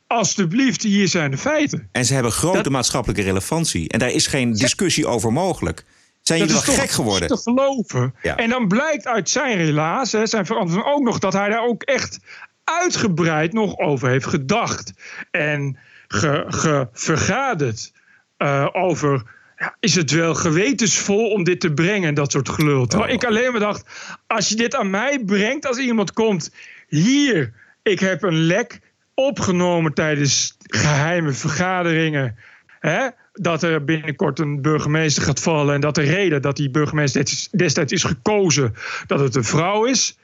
Alsjeblieft, 0.07 0.83
hier 0.83 1.09
zijn 1.09 1.31
de 1.31 1.39
feiten. 1.39 1.89
En 1.93 2.05
ze 2.05 2.15
hebben 2.15 2.33
grote 2.33 2.71
maatschappelijke 2.71 3.23
relevantie. 3.23 3.89
En 3.89 3.99
daar 3.99 4.11
is 4.11 4.27
geen 4.27 4.53
discussie 4.53 5.07
over 5.07 5.33
mogelijk. 5.33 5.85
Zijn 6.23 6.39
jullie 6.39 6.55
wel 6.55 6.63
gek 6.63 6.91
geworden? 6.91 7.29
te 7.29 7.37
geloven. 7.37 8.15
En 8.23 8.49
dan 8.49 8.69
blijkt 8.69 9.07
uit 9.07 9.31
zijn 9.31 9.57
relaas, 9.57 10.13
hè, 10.13 10.27
zijn 10.27 10.47
verantwoording 10.47 10.95
ook 10.95 11.03
nog... 11.03 11.19
dat 11.19 11.33
hij 11.33 11.49
daar 11.49 11.67
ook 11.67 11.83
echt 11.83 12.19
uitgebreid 12.65 13.53
nog 13.53 13.79
over 13.79 14.09
heeft 14.09 14.27
gedacht. 14.27 14.93
En 15.31 15.79
ge, 16.09 16.45
ge 16.49 16.89
vergaderd 16.93 17.93
uh, 18.39 18.69
over... 18.73 19.23
Ja, 19.57 19.77
is 19.81 19.95
het 19.95 20.11
wel 20.11 20.35
gewetensvol 20.35 21.31
om 21.31 21.45
dit 21.45 21.61
te 21.61 21.73
brengen, 21.73 22.15
dat 22.15 22.33
soort 22.33 22.49
gelul. 22.49 22.87
Terwijl 22.87 23.13
ik 23.13 23.25
alleen 23.25 23.51
maar 23.51 23.61
dacht, 23.61 23.85
als 24.27 24.49
je 24.49 24.55
dit 24.55 24.75
aan 24.75 24.91
mij 24.91 25.23
brengt, 25.25 25.67
als 25.67 25.79
iemand 25.79 26.13
komt... 26.13 26.55
hier, 26.89 27.53
ik 27.83 28.01
heb 28.01 28.23
een 28.23 28.39
lek 28.39 28.81
opgenomen 29.15 29.95
tijdens 29.95 30.57
geheime 30.67 31.33
vergaderingen... 31.33 32.37
Hè, 32.81 33.09
dat 33.33 33.63
er 33.63 33.85
binnenkort 33.85 34.39
een 34.39 34.63
burgemeester 34.63 35.23
gaat 35.23 35.41
vallen 35.41 35.75
en 35.75 35.81
dat 35.81 35.95
de 35.95 36.03
reden 36.03 36.43
dat 36.43 36.57
die 36.57 36.71
burgemeester 36.71 37.49
destijds 37.51 37.93
is 37.93 38.05
gekozen 38.05 38.75
dat 39.07 39.21
het 39.21 39.35
een 39.35 39.45
vrouw 39.45 39.85
is, 39.85 40.19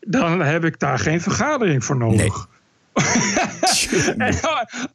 dan 0.00 0.40
heb 0.40 0.64
ik 0.64 0.78
daar 0.78 0.98
geen 0.98 1.20
vergadering 1.20 1.84
voor 1.84 1.96
nodig. 1.96 2.48
en 4.16 4.34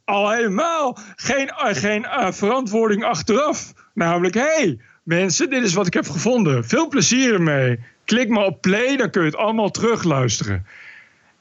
al 0.04 0.30
helemaal 0.30 0.98
geen, 1.16 1.48
eh, 1.48 1.74
geen 1.74 2.02
uh, 2.02 2.32
verantwoording 2.32 3.04
achteraf. 3.04 3.72
Namelijk, 3.94 4.34
hé 4.34 4.40
hey, 4.40 4.78
mensen, 5.02 5.50
dit 5.50 5.62
is 5.62 5.74
wat 5.74 5.86
ik 5.86 5.94
heb 5.94 6.08
gevonden. 6.08 6.64
Veel 6.64 6.88
plezier 6.88 7.34
ermee. 7.34 7.80
Klik 8.04 8.28
maar 8.28 8.44
op 8.44 8.60
play, 8.60 8.96
dan 8.96 9.10
kun 9.10 9.20
je 9.22 9.28
het 9.28 9.36
allemaal 9.36 9.70
terugluisteren. 9.70 10.66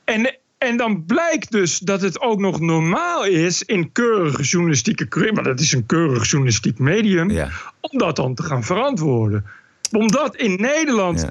En 0.04 0.40
en 0.58 0.78
dan 0.78 1.06
blijkt 1.06 1.52
dus 1.52 1.80
dat 1.80 2.02
het 2.02 2.22
ook 2.22 2.40
nog 2.40 2.60
normaal 2.60 3.26
is 3.26 3.64
in 3.64 3.92
keurige 3.92 4.44
journalistieke... 4.44 5.32
maar 5.34 5.44
dat 5.44 5.60
is 5.60 5.72
een 5.72 5.86
keurig 5.86 6.30
journalistiek 6.30 6.80
medium... 6.80 7.32
om 7.80 7.98
dat 7.98 8.16
dan 8.16 8.36
te 8.36 8.44
gaan 8.44 8.64
verantwoorden. 8.64 9.46
Omdat 9.92 10.36
in 10.36 10.62
Nederland 10.62 11.28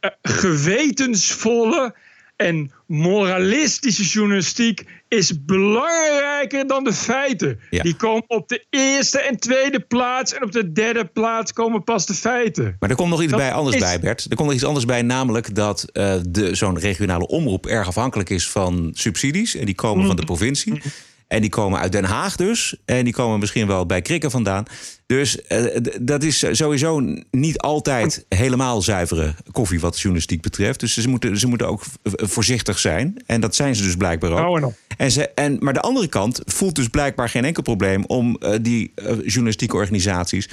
ja. 0.00 0.16
gewetensvolle 0.22 1.94
en 2.36 2.72
moralistische 2.86 4.04
journalistiek 4.04 4.84
is 5.08 5.44
belangrijker 5.44 6.66
dan 6.66 6.84
de 6.84 6.92
feiten. 6.92 7.58
Die 7.70 7.96
komen 7.96 8.24
op 8.26 8.48
de 8.48 8.66
eerste 8.70 9.18
en 9.18 9.38
tweede 9.38 9.80
plaats. 9.80 10.34
En 10.34 10.42
op 10.42 10.52
de 10.52 10.72
derde 10.72 11.04
plaats 11.04 11.52
komen 11.52 11.84
pas 11.84 12.06
de 12.06 12.14
feiten. 12.14 12.76
Maar 12.78 12.90
er 12.90 12.96
komt 12.96 13.10
nog 13.10 13.22
iets 13.22 13.34
bij 13.34 13.52
anders 13.52 13.76
bij, 13.76 14.00
Bert. 14.00 14.26
Er 14.28 14.36
komt 14.36 14.48
nog 14.48 14.56
iets 14.56 14.64
anders 14.64 14.84
bij, 14.84 15.02
namelijk 15.02 15.54
dat 15.54 15.84
uh, 15.92 16.14
zo'n 16.52 16.78
regionale 16.78 17.26
omroep 17.26 17.66
erg 17.66 17.86
afhankelijk 17.86 18.30
is 18.30 18.50
van 18.50 18.90
subsidies. 18.92 19.54
En 19.54 19.66
die 19.66 19.74
komen 19.74 20.06
van 20.06 20.16
de 20.16 20.24
provincie. 20.24 20.72
Mhm. 20.72 20.88
En 21.28 21.40
die 21.40 21.50
komen 21.50 21.80
uit 21.80 21.92
Den 21.92 22.04
Haag 22.04 22.36
dus. 22.36 22.76
En 22.84 23.04
die 23.04 23.12
komen 23.12 23.38
misschien 23.38 23.66
wel 23.66 23.86
bij 23.86 24.02
Krikken 24.02 24.30
vandaan. 24.30 24.64
Dus 25.06 25.38
uh, 25.48 25.76
dat 26.00 26.22
is 26.22 26.46
sowieso 26.50 27.00
niet 27.30 27.58
altijd 27.58 28.26
helemaal 28.28 28.82
zuivere 28.82 29.34
koffie 29.52 29.80
wat 29.80 29.96
journalistiek 29.96 30.40
betreft. 30.40 30.80
Dus 30.80 30.94
ze 30.94 31.08
moeten, 31.08 31.38
ze 31.38 31.46
moeten 31.46 31.68
ook 31.68 31.82
voorzichtig 32.02 32.78
zijn. 32.78 33.22
En 33.26 33.40
dat 33.40 33.54
zijn 33.54 33.76
ze 33.76 33.82
dus 33.82 33.96
blijkbaar 33.96 34.30
ook. 34.30 34.64
Oh, 34.64 34.72
en 34.96 35.10
ze, 35.10 35.28
en, 35.28 35.56
maar 35.60 35.72
de 35.72 35.80
andere 35.80 36.08
kant 36.08 36.40
voelt 36.44 36.74
dus 36.74 36.88
blijkbaar 36.88 37.28
geen 37.28 37.44
enkel 37.44 37.62
probleem 37.62 38.04
om 38.04 38.36
uh, 38.40 38.54
die 38.60 38.92
uh, 38.96 39.06
journalistieke 39.06 39.76
organisaties 39.76 40.48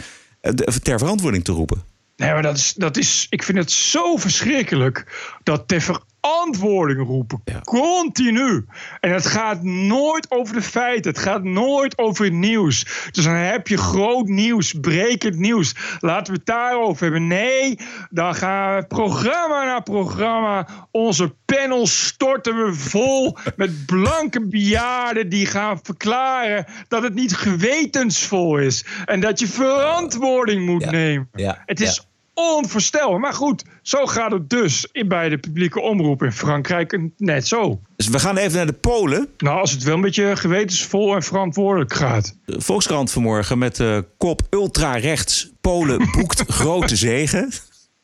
ter 0.83 0.99
verantwoording 0.99 1.43
te 1.43 1.51
roepen. 1.51 1.83
Nee, 2.15 2.31
maar 2.31 2.41
dat 2.41 2.57
is, 2.57 2.73
dat 2.73 2.97
is, 2.97 3.27
ik 3.29 3.43
vind 3.43 3.57
het 3.57 3.71
zo 3.71 4.17
verschrikkelijk 4.17 5.05
dat 5.43 5.67
ter 5.67 5.99
verantwoording 6.21 7.07
roepen. 7.07 7.41
Continu. 7.63 8.65
En 8.99 9.13
het 9.13 9.25
gaat 9.25 9.63
nooit 9.63 10.31
over 10.31 10.55
de 10.55 10.61
feiten. 10.61 11.11
Het 11.11 11.19
gaat 11.19 11.43
nooit 11.43 11.97
over 11.97 12.25
het 12.25 12.33
nieuws. 12.33 13.09
Dus 13.11 13.23
dan 13.23 13.33
heb 13.33 13.67
je 13.67 13.77
groot 13.77 14.27
nieuws, 14.27 14.73
brekend 14.81 15.37
nieuws. 15.37 15.75
Laten 15.99 16.33
we 16.33 16.37
het 16.37 16.47
daarover 16.47 17.03
hebben. 17.03 17.27
Nee, 17.27 17.79
dan 18.09 18.35
gaan 18.35 18.75
we 18.75 18.85
programma 18.87 19.65
na 19.65 19.79
programma. 19.79 20.67
Onze 20.91 21.35
panel 21.45 21.87
storten 21.87 22.65
we 22.65 22.73
vol 22.73 23.37
met 23.55 23.85
blanke 23.85 24.47
bejaarden 24.47 25.29
die 25.29 25.45
gaan 25.45 25.79
verklaren 25.83 26.65
dat 26.87 27.03
het 27.03 27.13
niet 27.13 27.35
gewetensvol 27.35 28.57
is. 28.57 28.85
En 29.05 29.19
dat 29.19 29.39
je 29.39 29.47
verantwoording 29.47 30.65
moet 30.65 30.91
nemen. 30.91 31.29
Ja. 31.33 31.63
Het 31.65 31.81
is 31.81 32.05
onvoorstelbaar. 32.41 33.19
Maar 33.19 33.33
goed, 33.33 33.63
zo 33.81 34.05
gaat 34.05 34.31
het 34.31 34.49
dus 34.49 34.87
bij 35.07 35.29
de 35.29 35.37
publieke 35.37 35.81
omroep 35.81 36.23
in 36.23 36.31
Frankrijk 36.31 36.99
net 37.17 37.47
zo. 37.47 37.81
Dus 37.95 38.07
we 38.07 38.19
gaan 38.19 38.37
even 38.37 38.57
naar 38.57 38.65
de 38.65 38.73
Polen. 38.73 39.27
Nou, 39.37 39.59
als 39.59 39.71
het 39.71 39.83
wel 39.83 39.95
een 39.95 40.01
beetje 40.01 40.35
gewetensvol 40.35 41.15
en 41.15 41.23
verantwoordelijk 41.23 41.93
gaat. 41.93 42.37
De 42.45 42.61
Volkskrant 42.61 43.11
vanmorgen 43.11 43.57
met 43.57 43.75
de 43.75 44.05
kop 44.17 44.41
ultra-rechts. 44.49 45.51
Polen 45.61 46.09
boekt 46.17 46.43
grote 46.47 46.95
zegen. 46.95 47.51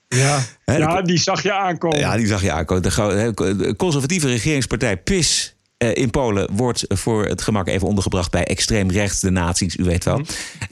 Ja, 0.08 0.40
ja, 0.66 1.02
die 1.02 1.18
zag 1.18 1.44
je 1.44 1.54
aankomen. 1.54 2.00
Ja, 2.00 2.18
die 2.18 2.28
zag 2.28 2.42
je 2.42 2.52
aankomen. 2.52 2.84
De 2.84 3.74
conservatieve 3.78 4.28
regeringspartij 4.28 4.98
PIS 4.98 5.57
uh, 5.84 5.96
in 5.96 6.10
Polen 6.10 6.48
wordt 6.52 6.86
voor 6.88 7.26
het 7.26 7.42
gemak 7.42 7.68
even 7.68 7.88
ondergebracht 7.88 8.32
bij 8.32 8.44
extreem 8.44 8.92
rechts, 8.92 9.20
de 9.20 9.30
nazi's, 9.30 9.76
u 9.78 9.84
weet 9.84 10.04
wel. 10.04 10.22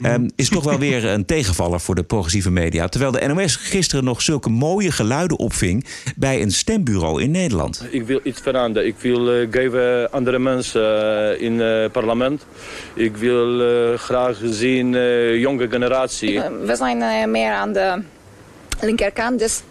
Um, 0.02 0.30
is 0.36 0.48
toch 0.48 0.64
wel 0.64 0.78
weer 0.78 1.04
een 1.04 1.24
tegenvaller 1.24 1.80
voor 1.80 1.94
de 1.94 2.02
progressieve 2.02 2.50
media. 2.50 2.88
Terwijl 2.88 3.12
de 3.12 3.26
NOS 3.26 3.56
gisteren 3.56 4.04
nog 4.04 4.22
zulke 4.22 4.48
mooie 4.48 4.90
geluiden 4.90 5.38
opving 5.38 5.86
bij 6.16 6.42
een 6.42 6.50
stembureau 6.50 7.22
in 7.22 7.30
Nederland. 7.30 7.86
Ik 7.90 8.06
wil 8.06 8.20
iets 8.22 8.40
veranderen. 8.40 8.88
Ik 8.88 8.94
wil 8.98 9.40
uh, 9.40 9.46
geven 9.50 10.12
andere 10.12 10.38
mensen 10.38 10.82
uh, 10.82 11.40
in 11.40 11.58
het 11.58 11.92
parlement. 11.92 12.46
Ik 12.94 13.16
wil 13.16 13.60
graag 13.96 14.38
zien 14.44 14.92
jonge 15.38 15.68
generatie. 15.68 16.40
We 16.40 16.76
zijn 16.76 17.30
meer 17.30 17.52
aan 17.52 17.72
de 17.72 18.02
linkerkant, 18.80 19.38
dus 19.38 19.62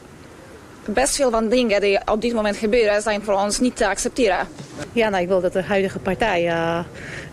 best 0.88 1.16
veel 1.16 1.32
van 1.32 1.50
dingen 1.50 1.82
die 1.82 2.00
op 2.06 2.22
dit 2.22 2.34
moment 2.34 2.58
gebeuren 2.58 3.02
zijn 3.02 3.24
voor 3.24 3.34
ons 3.34 3.60
niet 3.60 3.76
te 3.76 3.88
accepteren. 3.88 4.48
Ja, 4.92 5.10
nou, 5.10 5.22
ik 5.22 5.28
wil 5.28 5.42
dat 5.42 5.54
de 5.54 5.64
huidige 5.64 6.00
partij 6.00 6.46
uh, 6.46 6.80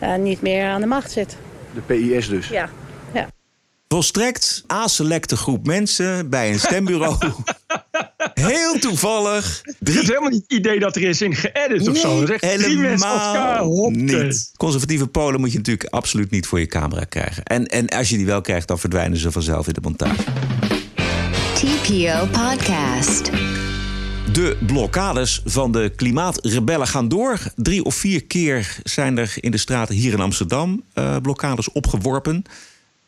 uh, 0.02 0.14
niet 0.16 0.42
meer 0.42 0.64
aan 0.64 0.80
de 0.80 0.86
macht 0.86 1.10
zit. 1.10 1.36
De 1.74 1.80
PIS 1.80 2.28
dus? 2.28 2.48
Ja. 2.48 2.70
ja. 3.14 3.28
Volstrekt 3.88 4.64
aselecte 4.66 5.36
groep 5.36 5.66
mensen 5.66 6.30
bij 6.30 6.52
een 6.52 6.58
stembureau. 6.58 7.16
Heel 8.34 8.78
toevallig. 8.78 9.62
Er 9.80 10.00
is 10.00 10.08
helemaal 10.08 10.30
niet 10.30 10.42
het 10.42 10.58
idee 10.58 10.78
dat 10.78 10.96
er 10.96 11.02
is 11.02 11.22
in 11.22 11.34
geëdit 11.34 11.88
of 11.88 11.96
zo. 11.96 12.24
Dat 12.24 12.40
helemaal 12.40 13.90
niet. 13.90 14.52
Conservatieve 14.56 15.06
Polen 15.06 15.40
moet 15.40 15.52
je 15.52 15.56
natuurlijk 15.56 15.88
absoluut 15.88 16.30
niet 16.30 16.46
voor 16.46 16.60
je 16.60 16.66
camera 16.66 17.04
krijgen. 17.04 17.42
En, 17.42 17.66
en 17.66 17.88
als 17.88 18.08
je 18.08 18.16
die 18.16 18.26
wel 18.26 18.40
krijgt, 18.40 18.68
dan 18.68 18.78
verdwijnen 18.78 19.18
ze 19.18 19.32
vanzelf 19.32 19.66
in 19.66 19.72
de 19.72 19.80
montage. 19.80 20.22
TPO 21.82 22.26
Podcast. 22.26 23.30
De 24.32 24.56
blokkades 24.66 25.42
van 25.44 25.72
de 25.72 25.92
klimaatrebellen 25.96 26.86
gaan 26.86 27.08
door. 27.08 27.38
Drie 27.56 27.84
of 27.84 27.94
vier 27.94 28.24
keer 28.24 28.78
zijn 28.82 29.18
er 29.18 29.34
in 29.40 29.50
de 29.50 29.58
straten 29.58 29.94
hier 29.94 30.12
in 30.12 30.20
Amsterdam 30.20 30.82
uh, 30.94 31.16
blokkades 31.22 31.72
opgeworpen. 31.72 32.44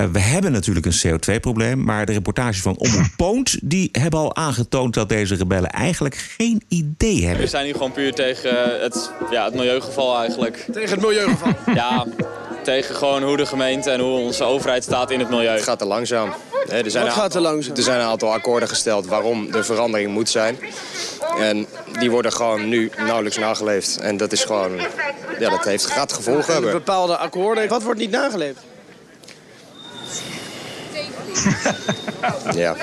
Uh, 0.05 0.11
we 0.11 0.19
hebben 0.19 0.53
natuurlijk 0.53 0.87
een 0.87 0.99
CO2-probleem, 1.07 1.85
maar 1.85 2.07
de 2.07 2.13
reportages 2.13 2.61
van 2.61 2.77
Omroep 2.77 3.11
Poont... 3.17 3.59
die 3.63 3.89
hebben 3.93 4.21
al 4.21 4.37
aangetoond 4.37 4.95
dat 4.95 5.09
deze 5.09 5.35
rebellen 5.35 5.71
eigenlijk 5.71 6.15
geen 6.39 6.63
idee 6.69 7.25
hebben. 7.25 7.43
We 7.43 7.49
zijn 7.49 7.65
hier 7.65 7.75
gewoon 7.75 7.93
puur 7.93 8.13
tegen 8.13 8.81
het, 8.81 9.11
ja, 9.31 9.45
het 9.45 9.55
milieugeval 9.55 10.19
eigenlijk. 10.19 10.67
Tegen 10.73 10.91
het 10.91 11.01
milieugeval? 11.01 11.53
ja, 11.75 12.07
tegen 12.63 12.95
gewoon 12.95 13.23
hoe 13.23 13.37
de 13.37 13.47
gemeente 13.47 13.91
en 13.91 14.01
hoe 14.01 14.19
onze 14.19 14.45
overheid 14.45 14.83
staat 14.83 15.11
in 15.11 15.19
het 15.19 15.31
milieu. 15.31 15.55
Het 15.55 15.63
gaat 15.63 15.79
te 15.79 15.85
langzaam. 15.85 16.33
er 16.69 16.91
zijn 16.91 17.05
Wat 17.05 17.15
gaat 17.15 17.31
te 17.31 17.41
langzaam? 17.41 17.77
Er 17.77 17.83
zijn 17.83 18.01
een 18.01 18.07
aantal 18.07 18.33
akkoorden 18.33 18.69
gesteld 18.69 19.07
waarom 19.07 19.51
de 19.51 19.65
verandering 19.65 20.13
moet 20.13 20.29
zijn. 20.29 20.59
En 21.39 21.67
die 21.99 22.11
worden 22.11 22.33
gewoon 22.33 22.69
nu 22.69 22.91
nauwelijks 22.97 23.39
nageleefd. 23.39 23.97
En 23.97 24.17
dat 24.17 24.33
is 24.33 24.45
gewoon... 24.45 24.73
Ja, 25.39 25.51
dat 25.51 25.65
heeft, 25.65 25.87
gaat 25.87 26.13
gevolgen 26.13 26.53
hebben. 26.53 26.73
Bepaalde 26.73 27.17
akkoorden. 27.17 27.69
Wat 27.69 27.83
wordt 27.83 28.01
niet 28.01 28.11
nageleefd? 28.11 28.59
ja. 32.63 32.77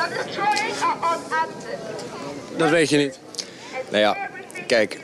Dat 2.58 2.70
weet 2.70 2.90
je 2.90 2.98
niet. 2.98 3.20
Nou 3.90 4.04
ja, 4.04 4.18
kijk. 4.68 5.00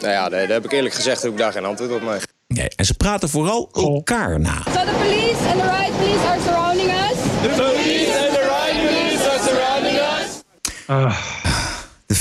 Nou 0.00 0.12
ja, 0.12 0.28
daar 0.28 0.48
heb 0.48 0.64
ik 0.64 0.72
eerlijk 0.72 0.94
gezegd 0.94 1.22
heb 1.22 1.32
ik 1.32 1.38
daar 1.38 1.52
geen 1.52 1.64
antwoord 1.64 1.90
op 1.90 2.02
mee. 2.02 2.18
Nee, 2.46 2.68
en 2.76 2.84
ze 2.84 2.94
praten 2.94 3.28
vooral 3.28 3.68
elkaar 3.72 4.40
na. 4.40 4.62
So 4.64 4.72
the 4.72 4.92
police 5.02 5.48
and 5.50 5.60
the 5.60 5.66
riot 5.66 5.96
police 5.96 6.26
are 6.26 6.40
surrounding 6.40 6.90
us. 6.90 7.18
The 7.42 7.48
police 7.56 8.18
and 8.18 8.34
the 8.34 8.40
riot 8.40 8.86
police 8.86 9.30
are 9.30 9.38
surrounding 9.38 9.96
us. 9.96 10.42
Uh. 10.88 11.43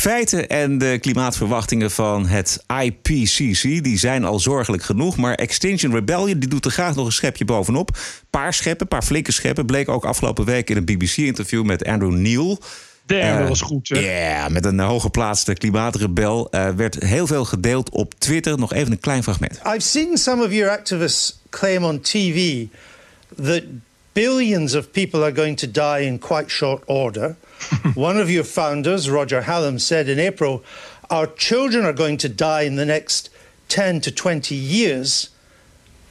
De 0.03 0.09
feiten 0.09 0.49
en 0.49 0.77
de 0.77 0.97
klimaatverwachtingen 1.01 1.91
van 1.91 2.27
het 2.27 2.63
IPCC 2.83 3.61
die 3.83 3.97
zijn 3.97 4.25
al 4.25 4.39
zorgelijk 4.39 4.83
genoeg. 4.83 5.17
Maar 5.17 5.35
Extinction 5.35 5.93
Rebellion 5.93 6.39
die 6.39 6.49
doet 6.49 6.65
er 6.65 6.71
graag 6.71 6.95
nog 6.95 7.05
een 7.05 7.11
schepje 7.11 7.45
bovenop. 7.45 7.97
Paar 8.29 8.53
scheppen, 8.53 8.87
paar 8.87 9.03
flinke 9.03 9.31
scheppen. 9.31 9.65
Bleek 9.65 9.89
ook 9.89 10.05
afgelopen 10.05 10.45
week 10.45 10.69
in 10.69 10.77
een 10.77 10.85
BBC-interview 10.85 11.63
met 11.63 11.85
Andrew 11.85 12.11
Neil. 12.11 12.59
Damn, 13.05 13.21
Eh, 13.21 13.37
dat 13.37 13.47
was 13.47 13.61
goed. 13.61 13.87
Ja, 13.87 14.49
met 14.49 14.65
een 14.65 14.79
hooggeplaatste 14.79 15.53
klimaatrebel. 15.53 16.49
eh, 16.51 16.69
werd 16.69 16.95
heel 17.03 17.27
veel 17.27 17.45
gedeeld 17.45 17.89
op 17.89 18.13
Twitter. 18.17 18.57
Nog 18.57 18.73
even 18.73 18.91
een 18.91 18.99
klein 18.99 19.23
fragment. 19.23 19.59
I've 19.65 19.79
seen 19.79 20.17
some 20.17 20.43
of 20.45 20.51
your 20.51 20.79
activists 20.79 21.39
claim 21.49 21.83
on 21.83 22.01
TV 22.01 22.65
that 23.41 23.61
billions 24.13 24.75
of 24.75 24.91
people 24.91 25.23
are 25.23 25.35
going 25.35 25.57
to 25.57 25.71
die 25.71 26.05
in 26.05 26.19
quite 26.19 26.49
short 26.49 26.81
order. 26.85 27.35
One 27.93 28.17
of 28.17 28.29
your 28.29 28.43
founders, 28.43 29.09
Roger 29.09 29.41
Hallam, 29.41 29.79
said 29.79 30.09
in 30.09 30.19
April, 30.19 30.63
Our 31.09 31.27
children 31.27 31.85
are 31.85 31.93
going 31.93 32.17
to 32.17 32.29
die 32.29 32.63
in 32.63 32.75
the 32.75 32.85
next 32.85 33.29
10 33.69 34.01
to 34.01 34.11
20 34.11 34.55
years. 34.55 35.29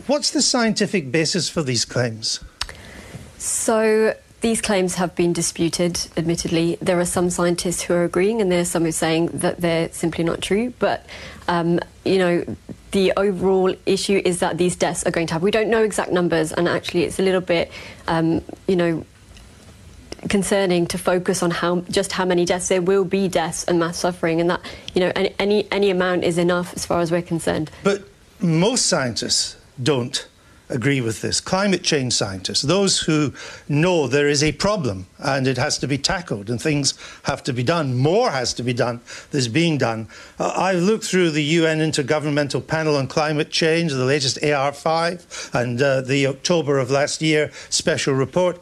What's 0.07 0.30
the 0.30 0.42
scientific 0.42 1.12
basis 1.12 1.48
for 1.48 1.62
these 1.62 1.84
claims? 1.84 2.40
So 3.38 4.14
these 4.42 4.61
claims 4.61 4.96
have 4.96 5.14
been 5.14 5.32
disputed, 5.32 6.09
admittedly. 6.16 6.76
There 6.80 6.98
are 6.98 7.05
some 7.05 7.30
scientists 7.30 7.82
who 7.82 7.94
are 7.94 8.05
agreeing, 8.05 8.40
and 8.40 8.50
there 8.50 8.61
are 8.61 8.64
some 8.64 8.82
who 8.82 8.88
are 8.88 8.92
saying 8.92 9.26
that 9.28 9.61
they're 9.61 9.88
simply 9.92 10.24
not 10.24 10.42
true. 10.42 10.74
But, 10.80 11.07
um, 11.46 11.78
you 12.05 12.18
know, 12.18 12.57
the 12.90 13.12
overall 13.16 13.74
issue 13.86 14.20
is 14.24 14.40
that 14.40 14.59
these 14.59 14.74
deaths 14.74 15.07
are 15.07 15.12
going 15.12 15.28
to 15.28 15.34
happen. 15.34 15.44
We 15.44 15.53
don't 15.53 15.70
know 15.70 15.84
exact 15.84 16.11
numbers, 16.11 16.53
and 16.53 16.68
actually, 16.68 17.05
it's 17.05 17.20
a 17.20 17.22
little 17.22 17.40
bit, 17.40 17.70
um, 18.09 18.42
you 18.66 18.74
know, 18.74 19.07
concerning 20.29 20.87
to 20.87 20.99
focus 20.99 21.43
on 21.43 21.51
how 21.51 21.81
just 21.91 22.12
how 22.12 22.25
many 22.25 22.45
deaths 22.45 22.68
there 22.68 22.83
will 22.83 23.05
be 23.05 23.29
deaths 23.29 23.64
and 23.64 23.79
mass 23.79 23.99
suffering 23.99 24.41
and 24.41 24.51
that 24.51 24.61
you 24.95 25.01
know 25.01 25.12
any 25.16 25.35
any, 25.39 25.66
any 25.73 25.91
amount 25.91 26.25
is 26.25 26.39
enough 26.39 26.73
as 26.75 26.87
far 26.87 27.01
as 27.01 27.11
we're 27.11 27.23
concerned 27.23 27.70
But 27.83 28.05
most 28.41 28.87
scientists 28.87 29.57
don't 29.83 30.27
agree 30.73 31.01
with 31.01 31.20
this. 31.20 31.41
Climate 31.41 31.83
change 31.83 32.14
scientists, 32.14 32.62
those 32.62 33.01
who 33.01 33.33
know 33.68 34.09
there 34.09 34.29
is 34.29 34.43
a 34.43 34.53
problem 34.53 35.07
and 35.18 35.47
it 35.47 35.59
has 35.59 35.79
to 35.79 35.87
be 35.87 35.99
tackled 35.99 36.49
and 36.49 36.61
things 36.61 36.95
have 37.25 37.43
to 37.45 37.53
be 37.53 37.62
done, 37.62 37.97
more 37.97 38.31
has 38.31 38.55
to 38.55 38.62
be 38.62 38.73
done 38.73 39.01
that's 39.31 39.49
being 39.49 39.79
done. 39.79 40.09
Uh, 40.39 40.53
I've 40.57 40.83
looked 40.83 41.05
through 41.05 41.31
the 41.31 41.45
UN 41.45 41.79
Intergovernmental 41.79 42.66
Panel 42.66 42.97
on 42.97 43.07
Climate 43.07 43.51
Change, 43.51 43.93
the 43.93 44.05
latest 44.05 44.39
AR5, 44.39 45.55
and 45.55 45.81
uh, 45.81 46.01
the 46.01 46.27
October 46.27 46.79
of 46.79 46.91
last 46.91 47.23
year 47.23 47.51
special 47.68 48.14
report. 48.14 48.61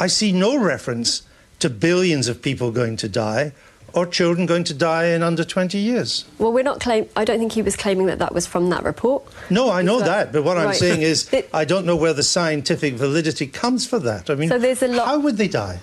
I 0.00 0.06
see 0.08 0.32
no 0.32 0.56
reference 0.58 1.22
to 1.60 1.68
billions 1.68 2.28
of 2.28 2.40
people 2.40 2.70
going 2.70 2.96
to 2.98 3.08
die 3.08 3.52
or 3.94 4.06
children 4.06 4.46
going 4.46 4.64
to 4.64 4.74
die 4.74 5.06
in 5.06 5.22
under 5.22 5.42
20 5.44 5.78
years. 5.78 6.24
well 6.38 6.52
we're 6.52 6.62
not 6.62 6.78
claim 6.78 7.06
i 7.16 7.24
don't 7.24 7.38
think 7.38 7.52
he 7.52 7.62
was 7.62 7.74
claiming 7.74 8.06
that 8.06 8.18
that 8.18 8.32
was 8.34 8.46
from 8.46 8.68
that 8.70 8.84
report 8.84 9.24
No, 9.50 9.70
I 9.70 9.82
know 9.82 9.98
So- 10.00 10.04
that, 10.04 10.30
but 10.32 10.44
what 10.44 10.58
I'm 10.58 10.74
saying 10.74 11.02
is, 11.02 11.28
I 11.54 11.64
don't 11.64 11.84
know 11.86 11.96
where 11.96 12.12
the 12.12 12.22
scientific 12.22 12.94
validity 12.94 13.46
comes 13.46 13.86
for 13.86 13.98
that. 14.00 14.28
I 14.30 14.34
mean, 14.34 14.50
So 14.50 14.58
there's 14.58 14.82
a 14.82 14.88
lot- 14.88 15.06
how 15.06 15.18
would 15.20 15.36
they 15.38 15.48
die? 15.48 15.80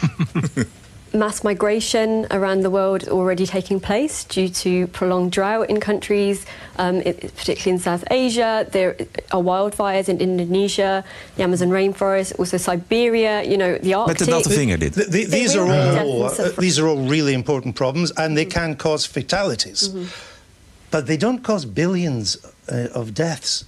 mass 1.12 1.42
migration 1.42 2.26
around 2.30 2.60
the 2.62 2.70
world 2.70 3.08
already 3.08 3.44
taking 3.46 3.80
place 3.80 4.22
due 4.24 4.48
to 4.48 4.86
prolonged 4.88 5.32
drought 5.32 5.68
in 5.68 5.80
countries, 5.80 6.46
um, 6.78 6.96
it- 7.02 7.34
particularly 7.36 7.72
in 7.72 7.78
South 7.80 8.04
Asia. 8.10 8.66
There 8.70 8.96
are 9.32 9.42
wildfires 9.42 10.08
in 10.08 10.20
Indonesia, 10.20 11.02
the 11.36 11.42
Amazon 11.42 11.70
rainforest, 11.70 12.38
also 12.38 12.56
Siberia. 12.58 13.42
You 13.42 13.56
know, 13.56 13.78
the 13.78 13.94
Arctic. 13.94 14.18
But 14.18 14.44
Th- 14.94 14.94
th- 15.10 15.28
these 15.28 15.56
are 15.56 15.64
will 15.64 15.66
be 15.66 15.94
death 15.96 16.04
all 16.06 16.24
uh, 16.24 16.48
these 16.58 16.78
are 16.78 16.86
all 16.86 17.08
really 17.08 17.34
important 17.34 17.74
problems, 17.74 18.12
and 18.16 18.36
they 18.36 18.44
can 18.46 18.76
cause 18.76 19.04
fatalities, 19.06 19.88
Mm-hmm. 19.88 20.04
but 20.90 21.06
they 21.06 21.16
don't 21.16 21.42
cause 21.42 21.64
billions 21.64 22.36
uh, 22.70 22.88
of 22.94 23.14
deaths. 23.14 23.64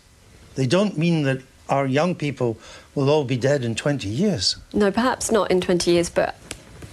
They 0.55 0.67
don't 0.67 0.97
mean 0.99 1.23
that 1.25 1.39
our 1.69 1.87
young 1.87 2.15
people 2.15 2.57
will 2.95 3.09
all 3.09 3.25
be 3.25 3.37
dead 3.37 3.65
in 3.65 3.75
20 3.75 4.07
years. 4.09 4.57
No, 4.75 4.91
perhaps 4.91 5.31
not 5.31 5.51
in 5.51 5.61
20 5.61 5.91
years, 5.91 6.11
but 6.11 6.35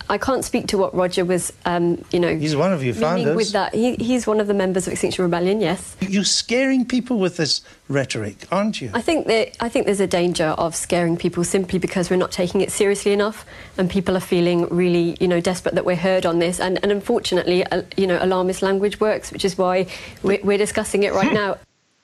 I 0.10 0.18
can't 0.18 0.44
speak 0.44 0.68
to 0.68 0.78
what 0.78 0.94
Roger 0.96 1.24
was, 1.24 1.54
um, 1.66 2.04
you 2.12 2.20
know. 2.20 2.36
He's 2.36 2.56
one 2.56 2.74
of 2.74 2.84
your 2.84 2.96
meaning 2.96 3.26
founders. 3.26 3.36
With 3.36 3.52
that, 3.52 3.76
he, 3.76 3.96
he's 3.96 4.26
one 4.26 4.40
of 4.40 4.48
the 4.48 4.56
members 4.56 4.88
of 4.88 4.94
Extinction 4.94 5.24
Rebellion. 5.24 5.62
Yes. 5.62 5.96
You're 6.02 6.24
scaring 6.24 6.86
people 6.86 7.20
with 7.20 7.38
this 7.38 7.62
rhetoric, 7.88 8.48
aren't 8.52 8.82
you? 8.82 8.90
I 8.94 9.02
think 9.02 9.28
that 9.28 9.56
I 9.60 9.70
think 9.70 9.86
there's 9.86 10.00
a 10.00 10.08
danger 10.08 10.56
of 10.58 10.76
scaring 10.76 11.16
people 11.16 11.44
simply 11.44 11.78
because 11.78 12.10
we're 12.10 12.18
not 12.18 12.32
taking 12.32 12.62
it 12.62 12.72
seriously 12.72 13.12
enough, 13.12 13.46
and 13.78 13.90
people 13.90 14.18
are 14.18 14.22
feeling 14.22 14.68
really, 14.70 15.16
you 15.20 15.28
know, 15.28 15.40
desperate 15.40 15.76
that 15.76 15.86
we're 15.86 15.96
heard 15.96 16.26
on 16.26 16.40
this. 16.40 16.60
And, 16.60 16.80
and 16.82 16.92
unfortunately, 16.92 17.64
uh, 17.66 17.84
you 17.96 18.08
know, 18.08 18.18
alarmist 18.20 18.62
language 18.64 19.00
works, 19.00 19.32
which 19.32 19.46
is 19.46 19.58
why 19.58 19.86
we're, 20.24 20.40
we're 20.44 20.58
discussing 20.58 21.04
it 21.04 21.14
right 21.14 21.34
now. 21.44 21.58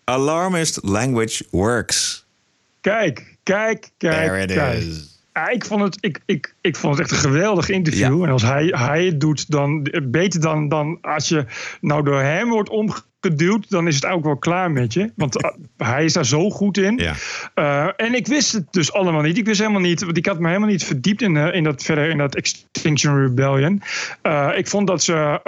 Alarmist 0.07 0.83
language 0.85 1.43
works. 1.51 2.23
Kijk, 2.83 3.39
kijk, 3.43 3.91
kijk. 3.97 4.11
There 4.11 4.37
it 4.37 4.51
kijk. 4.51 4.77
is. 4.77 5.14
Ja, 5.35 5.49
ik, 5.49 5.65
vond 5.65 5.81
het, 5.81 5.97
ik, 5.99 6.19
ik, 6.25 6.55
ik 6.61 6.75
vond 6.75 6.97
het 6.97 7.03
echt 7.03 7.11
een 7.11 7.29
geweldig 7.29 7.69
interview. 7.69 8.23
En 8.23 8.29
als 8.29 8.41
hij, 8.41 8.65
hij 8.65 9.05
het 9.05 9.19
doet, 9.19 9.51
dan 9.51 9.91
beter 10.03 10.41
dan, 10.41 10.69
dan 10.69 10.97
als 11.01 11.29
je 11.29 11.45
nou 11.81 12.03
door 12.03 12.21
hem 12.21 12.49
wordt 12.49 12.69
omgeduwd, 12.69 13.69
dan 13.69 13.87
is 13.87 13.95
het 13.95 14.05
ook 14.05 14.23
wel 14.23 14.37
klaar 14.37 14.71
met 14.71 14.93
je. 14.93 15.11
Want 15.15 15.43
uh, 15.43 15.51
hij 15.77 16.05
is 16.05 16.13
daar 16.13 16.25
zo 16.25 16.49
goed 16.49 16.77
in. 16.77 16.99
Uh, 17.55 17.87
en 17.95 18.13
ik 18.13 18.27
wist 18.27 18.51
het 18.51 18.67
dus 18.71 18.93
allemaal 18.93 19.21
niet. 19.21 19.37
Ik 19.37 19.45
wist 19.45 19.59
helemaal 19.59 19.81
niet, 19.81 20.03
want 20.03 20.17
ik 20.17 20.25
had 20.25 20.39
me 20.39 20.47
helemaal 20.47 20.69
niet 20.69 20.83
verdiept 20.83 21.21
in, 21.21 21.35
uh, 21.35 21.53
in 21.53 21.63
dat 21.63 21.83
verder 21.83 22.09
in 22.09 22.17
dat 22.17 22.35
Extinction 22.35 23.21
Rebellion. 23.21 23.81
Uh, 24.23 24.51
ik 24.55 24.67
vond 24.67 24.87
dat 24.87 25.03
ze 25.03 25.39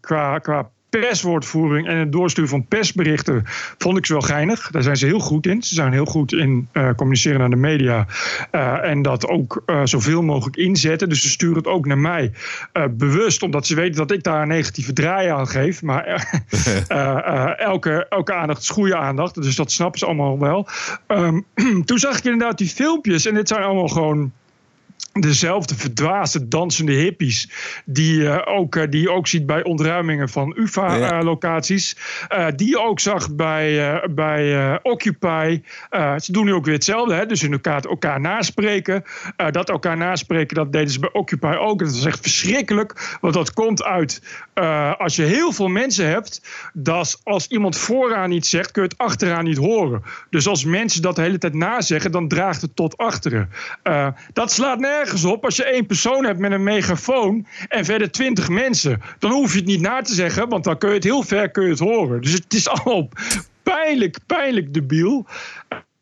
qua, 0.00 0.38
qua 0.38 0.70
perswoordvoering 1.00 1.86
en 1.88 1.96
het 1.96 2.12
doorsturen 2.12 2.50
van 2.50 2.66
persberichten 2.66 3.42
vond 3.78 3.98
ik 3.98 4.06
ze 4.06 4.12
wel 4.12 4.22
geinig. 4.22 4.70
Daar 4.70 4.82
zijn 4.82 4.96
ze 4.96 5.06
heel 5.06 5.18
goed 5.18 5.46
in. 5.46 5.62
Ze 5.62 5.74
zijn 5.74 5.92
heel 5.92 6.04
goed 6.04 6.32
in 6.32 6.68
uh, 6.72 6.90
communiceren 6.96 7.38
naar 7.38 7.50
de 7.50 7.56
media 7.56 8.06
uh, 8.52 8.84
en 8.84 9.02
dat 9.02 9.28
ook 9.28 9.62
uh, 9.66 9.80
zoveel 9.84 10.22
mogelijk 10.22 10.56
inzetten. 10.56 11.08
Dus 11.08 11.22
ze 11.22 11.28
sturen 11.28 11.56
het 11.56 11.66
ook 11.66 11.86
naar 11.86 11.98
mij 11.98 12.32
bewust, 12.90 13.42
omdat 13.42 13.66
ze 13.66 13.74
weten 13.74 13.96
dat 13.96 14.10
ik 14.10 14.22
daar 14.22 14.42
een 14.42 14.48
negatieve 14.48 14.92
draai 14.92 15.28
aan 15.28 15.48
geef. 15.48 15.82
Maar 15.82 16.04
elke, 17.56 18.06
elke 18.08 18.34
aandacht 18.34 18.62
is 18.62 18.68
goede 18.68 18.96
aandacht, 18.96 19.42
dus 19.42 19.56
dat 19.56 19.72
snappen 19.72 19.98
ze 19.98 20.06
allemaal 20.06 20.38
wel. 20.38 20.68
Um, 21.06 21.46
toen 21.84 21.98
zag 21.98 22.18
ik 22.18 22.24
inderdaad 22.24 22.58
die 22.58 22.68
filmpjes 22.68 23.26
en 23.26 23.34
dit 23.34 23.48
zijn 23.48 23.62
allemaal 23.62 23.88
gewoon 23.88 24.32
dezelfde 25.12 25.74
verdwaasde 25.74 26.48
dansende 26.48 26.92
hippies 26.92 27.50
die, 27.84 28.20
uh, 28.20 28.38
ook, 28.44 28.76
uh, 28.76 28.84
die 28.90 29.00
je 29.00 29.10
ook 29.10 29.26
ziet 29.26 29.46
bij 29.46 29.62
ontruimingen 29.62 30.28
van 30.28 30.56
UvA-locaties. 30.58 31.96
Ja. 32.28 32.46
Uh, 32.46 32.56
die 32.56 32.68
je 32.68 32.80
ook 32.80 33.00
zag 33.00 33.34
bij, 33.34 34.02
bij 34.10 34.78
Occupy. 34.82 35.60
ze 36.18 36.32
doen 36.32 36.44
nu 36.44 36.54
ook 36.54 36.64
weer 36.64 36.74
hetzelfde, 36.74 37.14
hè? 37.14 37.26
dus 37.26 37.42
in 37.42 37.52
elkaar, 37.52 37.84
elkaar 37.84 38.20
naspreken. 38.20 39.04
dat 39.50 39.68
elkaar 39.68 39.96
naspreken, 39.96 40.56
dat 40.56 40.72
deden 40.72 40.90
ze 40.90 41.00
bij 41.00 41.12
Occupy 41.12 41.54
ook. 41.58 41.78
Dat 41.78 41.94
is 41.94 42.04
echt 42.04 42.20
verschrikkelijk, 42.20 43.16
want 43.20 43.34
dat 43.34 43.52
komt 43.52 43.82
uit 43.82 44.22
als 44.98 45.16
je 45.16 45.22
heel 45.22 45.52
veel 45.52 45.68
mensen 45.68 46.08
hebt, 46.08 46.40
dat 46.72 47.20
als 47.22 47.46
iemand 47.46 47.76
vooraan 47.76 48.30
iets 48.30 48.50
zegt, 48.50 48.70
kun 48.70 48.82
je 48.82 48.88
het 48.88 48.98
achteraan 48.98 49.44
niet 49.44 49.56
horen. 49.56 50.02
Dus 50.30 50.46
als 50.46 50.64
mensen 50.64 51.02
dat 51.02 51.16
de 51.16 51.22
hele 51.22 51.38
tijd 51.38 51.54
nazeggen, 51.54 52.12
dan 52.12 52.28
draagt 52.28 52.62
het 52.62 52.76
tot 52.76 52.96
achteren. 52.96 53.50
dat 54.32 54.52
slaat 54.52 54.78
nergens 54.78 55.01
nergens 55.02 55.24
op 55.24 55.44
als 55.44 55.56
je 55.56 55.64
één 55.64 55.86
persoon 55.86 56.24
hebt 56.24 56.38
met 56.38 56.52
een 56.52 56.62
megafoon 56.62 57.46
en 57.68 57.84
verder 57.84 58.10
twintig 58.10 58.48
mensen. 58.48 59.00
Dan 59.18 59.30
hoef 59.30 59.52
je 59.52 59.58
het 59.58 59.66
niet 59.66 59.80
na 59.80 60.00
te 60.00 60.14
zeggen, 60.14 60.48
want 60.48 60.64
dan 60.64 60.78
kun 60.78 60.88
je 60.88 60.94
het 60.94 61.04
heel 61.04 61.22
ver 61.22 61.50
kun 61.50 61.64
je 61.64 61.70
het 61.70 61.78
horen. 61.78 62.20
Dus 62.20 62.32
het 62.32 62.54
is 62.54 62.68
allemaal 62.68 63.08
pijnlijk, 63.62 64.18
pijnlijk 64.26 64.74
debiel. 64.74 65.26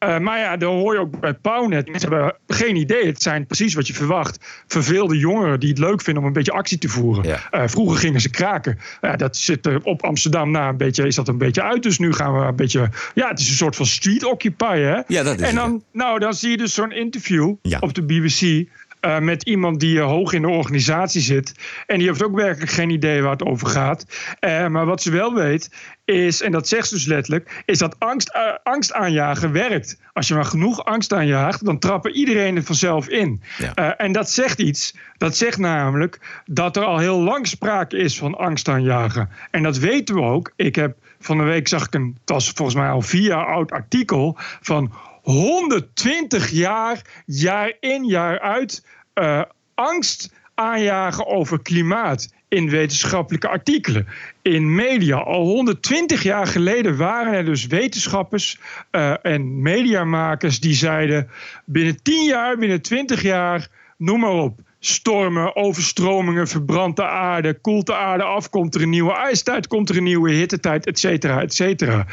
Uh, 0.04 0.18
maar 0.18 0.38
ja, 0.38 0.56
dan 0.56 0.74
hoor 0.74 0.94
je 0.94 1.00
ook 1.00 1.20
bij 1.20 1.34
Pownet. 1.34 1.88
Mensen 1.88 2.10
hebben 2.10 2.36
geen 2.46 2.76
idee. 2.76 3.06
Het 3.06 3.22
zijn 3.22 3.46
precies 3.46 3.74
wat 3.74 3.86
je 3.86 3.94
verwacht. 3.94 4.64
Verveelde 4.66 5.18
jongeren 5.18 5.60
die 5.60 5.68
het 5.68 5.78
leuk 5.78 6.02
vinden 6.02 6.22
om 6.22 6.28
een 6.28 6.34
beetje 6.34 6.52
actie 6.52 6.78
te 6.78 6.88
voeren. 6.88 7.24
Ja. 7.24 7.48
Uh, 7.52 7.62
vroeger 7.66 7.98
gingen 7.98 8.20
ze 8.20 8.30
kraken. 8.30 8.78
Uh, 9.00 9.16
dat 9.16 9.36
zit 9.36 9.66
er 9.66 9.80
op 9.82 10.04
Amsterdam 10.04 10.50
na 10.50 10.68
een 10.68 10.76
beetje, 10.76 11.06
is 11.06 11.14
dat 11.14 11.28
een 11.28 11.38
beetje 11.38 11.62
uit. 11.62 11.82
Dus 11.82 11.98
nu 11.98 12.12
gaan 12.12 12.34
we 12.34 12.40
een 12.40 12.56
beetje. 12.56 12.88
Ja, 13.14 13.28
het 13.28 13.40
is 13.40 13.48
een 13.48 13.54
soort 13.54 13.76
van 13.76 13.86
street 13.86 14.24
occupy. 14.24 14.78
Hè? 14.78 15.00
Ja, 15.06 15.22
dat 15.22 15.40
is 15.40 15.48
en 15.48 15.54
dan, 15.54 15.72
het. 15.72 15.82
nou, 15.92 16.18
dan 16.18 16.34
zie 16.34 16.50
je 16.50 16.56
dus 16.56 16.74
zo'n 16.74 16.92
interview 16.92 17.54
ja. 17.62 17.78
op 17.78 17.94
de 17.94 18.02
BBC. 18.02 18.68
Uh, 19.00 19.18
met 19.18 19.42
iemand 19.42 19.80
die 19.80 19.96
uh, 19.96 20.04
hoog 20.04 20.32
in 20.32 20.42
de 20.42 20.48
organisatie 20.48 21.20
zit. 21.20 21.54
En 21.86 21.98
die 21.98 22.06
heeft 22.06 22.24
ook 22.24 22.34
werkelijk 22.34 22.70
geen 22.70 22.90
idee 22.90 23.22
waar 23.22 23.30
het 23.32 23.44
over 23.44 23.66
gaat. 23.66 24.06
Uh, 24.40 24.66
maar 24.66 24.86
wat 24.86 25.02
ze 25.02 25.10
wel 25.10 25.34
weet 25.34 25.70
is, 26.04 26.42
en 26.42 26.52
dat 26.52 26.68
zegt 26.68 26.88
ze 26.88 26.94
dus 26.94 27.06
letterlijk, 27.06 27.62
is 27.64 27.78
dat 27.78 27.98
angst, 27.98 28.32
angst 28.62 28.92
aanjagen 28.92 29.52
werkt. 29.52 30.00
Als 30.12 30.28
je 30.28 30.34
maar 30.34 30.44
genoeg 30.44 30.84
angst 30.84 31.12
aanjaagt, 31.12 31.64
dan 31.64 31.78
trappen 31.78 32.12
iedereen 32.12 32.56
er 32.56 32.62
vanzelf 32.62 33.08
in. 33.08 33.42
Ja. 33.58 33.96
en 33.96 34.12
dat 34.12 34.30
zegt 34.30 34.58
iets. 34.58 34.94
Dat 35.16 35.36
zegt 35.36 35.58
namelijk 35.58 36.42
dat 36.44 36.76
er 36.76 36.84
al 36.84 36.98
heel 36.98 37.20
lang 37.20 37.46
sprake 37.46 37.96
is 37.96 38.18
van 38.18 38.34
angst 38.34 38.68
aanjagen. 38.68 39.28
En 39.50 39.62
dat 39.62 39.78
weten 39.78 40.14
we 40.14 40.20
ook. 40.20 40.52
Ik 40.56 40.74
heb 40.74 40.96
van 41.20 41.38
de 41.38 41.44
week 41.44 41.68
zag 41.68 41.86
ik 41.86 41.94
een, 41.94 42.16
het 42.20 42.30
was 42.30 42.50
volgens 42.50 42.76
mij 42.76 42.90
al 42.90 43.02
vier 43.02 43.22
jaar 43.22 43.46
oud 43.46 43.70
artikel 43.70 44.36
van 44.60 44.92
120 45.30 46.50
jaar, 46.50 47.22
jaar 47.26 47.72
in, 47.80 48.04
jaar 48.04 48.40
uit, 48.40 48.86
uh, 49.14 49.42
angst 49.74 50.34
aanjagen 50.54 51.26
over 51.26 51.62
klimaat 51.62 52.32
in 52.48 52.70
wetenschappelijke 52.70 53.48
artikelen, 53.48 54.06
in 54.42 54.74
media. 54.74 55.16
Al 55.16 55.44
120 55.44 56.22
jaar 56.22 56.46
geleden 56.46 56.96
waren 56.96 57.32
er 57.32 57.44
dus 57.44 57.66
wetenschappers 57.66 58.58
uh, 58.92 59.14
en 59.22 59.62
mediamakers 59.62 60.60
die 60.60 60.74
zeiden: 60.74 61.30
binnen 61.64 62.02
10 62.02 62.24
jaar, 62.24 62.58
binnen 62.58 62.82
20 62.82 63.22
jaar, 63.22 63.68
noem 63.96 64.20
maar 64.20 64.30
op 64.30 64.60
stormen, 64.80 65.56
overstromingen, 65.56 66.48
verbrandt 66.48 66.96
de 66.96 67.06
aarde, 67.06 67.60
koelt 67.60 67.86
de 67.86 67.94
aarde 67.94 68.24
af, 68.24 68.50
komt 68.50 68.74
er 68.74 68.82
een 68.82 68.90
nieuwe 68.90 69.12
ijstijd, 69.12 69.66
komt 69.66 69.88
er 69.88 69.96
een 69.96 70.02
nieuwe 70.02 70.30
hittetijd, 70.30 70.86
et 70.86 70.98
cetera, 70.98 71.42
et 71.42 71.54
cetera. 71.54 72.06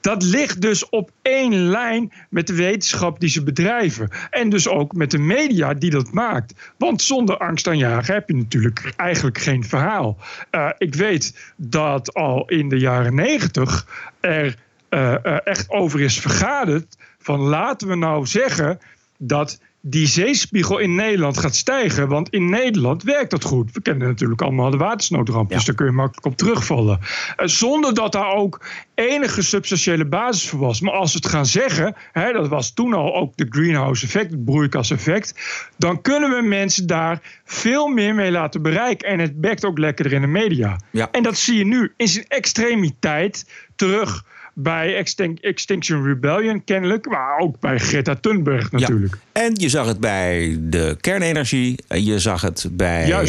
Dat 0.00 0.22
ligt 0.22 0.60
dus 0.60 0.88
op 0.88 1.10
één 1.22 1.54
lijn 1.54 2.12
met 2.30 2.46
de 2.46 2.54
wetenschap 2.54 3.20
die 3.20 3.28
ze 3.28 3.42
bedrijven. 3.42 4.10
En 4.30 4.48
dus 4.48 4.68
ook 4.68 4.92
met 4.92 5.10
de 5.10 5.18
media 5.18 5.74
die 5.74 5.90
dat 5.90 6.12
maakt. 6.12 6.72
Want 6.78 7.02
zonder 7.02 7.38
angst 7.38 7.68
aanjagen 7.68 8.14
heb 8.14 8.28
je 8.28 8.36
natuurlijk 8.36 8.92
eigenlijk 8.96 9.38
geen 9.38 9.64
verhaal. 9.64 10.16
Uh, 10.50 10.70
ik 10.78 10.94
weet 10.94 11.52
dat 11.56 12.14
al 12.14 12.48
in 12.48 12.68
de 12.68 12.78
jaren 12.78 13.14
negentig 13.14 13.86
er 14.20 14.56
uh, 14.90 15.14
uh, 15.24 15.46
echt 15.46 15.70
over 15.70 16.00
is 16.00 16.20
vergaderd 16.20 16.96
van 17.18 17.40
laten 17.40 17.88
we 17.88 17.94
nou 17.94 18.26
zeggen 18.26 18.78
dat 19.18 19.60
die 19.88 20.06
zeespiegel 20.06 20.78
in 20.78 20.94
Nederland 20.94 21.38
gaat 21.38 21.54
stijgen. 21.54 22.08
Want 22.08 22.28
in 22.28 22.50
Nederland 22.50 23.02
werkt 23.02 23.30
dat 23.30 23.44
goed. 23.44 23.72
We 23.72 23.82
kennen 23.82 24.08
natuurlijk 24.08 24.42
allemaal 24.42 24.70
de 24.70 24.76
watersnoodramp. 24.76 25.50
Dus 25.50 25.64
daar 25.64 25.74
kun 25.74 25.86
je 25.86 25.92
makkelijk 25.92 26.26
op 26.26 26.36
terugvallen. 26.36 26.98
Uh, 27.00 27.46
zonder 27.46 27.94
dat 27.94 28.12
daar 28.12 28.34
ook 28.34 28.66
enige 28.94 29.42
substantiële 29.42 30.06
basis 30.06 30.48
voor 30.48 30.58
was. 30.58 30.80
Maar 30.80 30.92
als 30.92 31.12
we 31.12 31.18
het 31.18 31.28
gaan 31.28 31.46
zeggen, 31.46 31.94
hè, 32.12 32.32
dat 32.32 32.48
was 32.48 32.74
toen 32.74 32.94
al 32.94 33.14
ook 33.14 33.36
de 33.36 33.46
greenhouse 33.48 34.04
effect, 34.04 34.30
het 34.30 34.44
broeikaseffect. 34.44 35.34
Dan 35.76 36.00
kunnen 36.00 36.30
we 36.30 36.42
mensen 36.42 36.86
daar 36.86 37.40
veel 37.44 37.86
meer 37.86 38.14
mee 38.14 38.30
laten 38.30 38.62
bereiken. 38.62 39.08
En 39.08 39.18
het 39.18 39.32
werkt 39.40 39.64
ook 39.64 39.78
lekkerder 39.78 40.12
in 40.12 40.20
de 40.20 40.26
media. 40.26 40.80
Ja. 40.90 41.08
En 41.10 41.22
dat 41.22 41.36
zie 41.36 41.58
je 41.58 41.64
nu 41.64 41.92
in 41.96 42.08
zijn 42.08 42.24
extremiteit 42.28 43.50
terug 43.76 44.24
bij 44.58 44.96
Extin 44.96 45.38
Extinction 45.40 46.04
Rebellion 46.04 46.64
kennelijk, 46.64 47.08
maar 47.08 47.38
ook 47.38 47.60
bij 47.60 47.78
Greta 47.78 48.14
Thunberg 48.14 48.72
natuurlijk. 48.72 49.18
Ja. 49.32 49.42
En 49.42 49.54
je 49.54 49.68
zag 49.68 49.86
het 49.86 50.00
bij 50.00 50.56
de 50.60 50.96
kernenergie, 51.00 51.78
je 51.88 52.18
zag 52.18 52.40
het 52.40 52.68
bij 52.72 53.08
uh, 53.08 53.26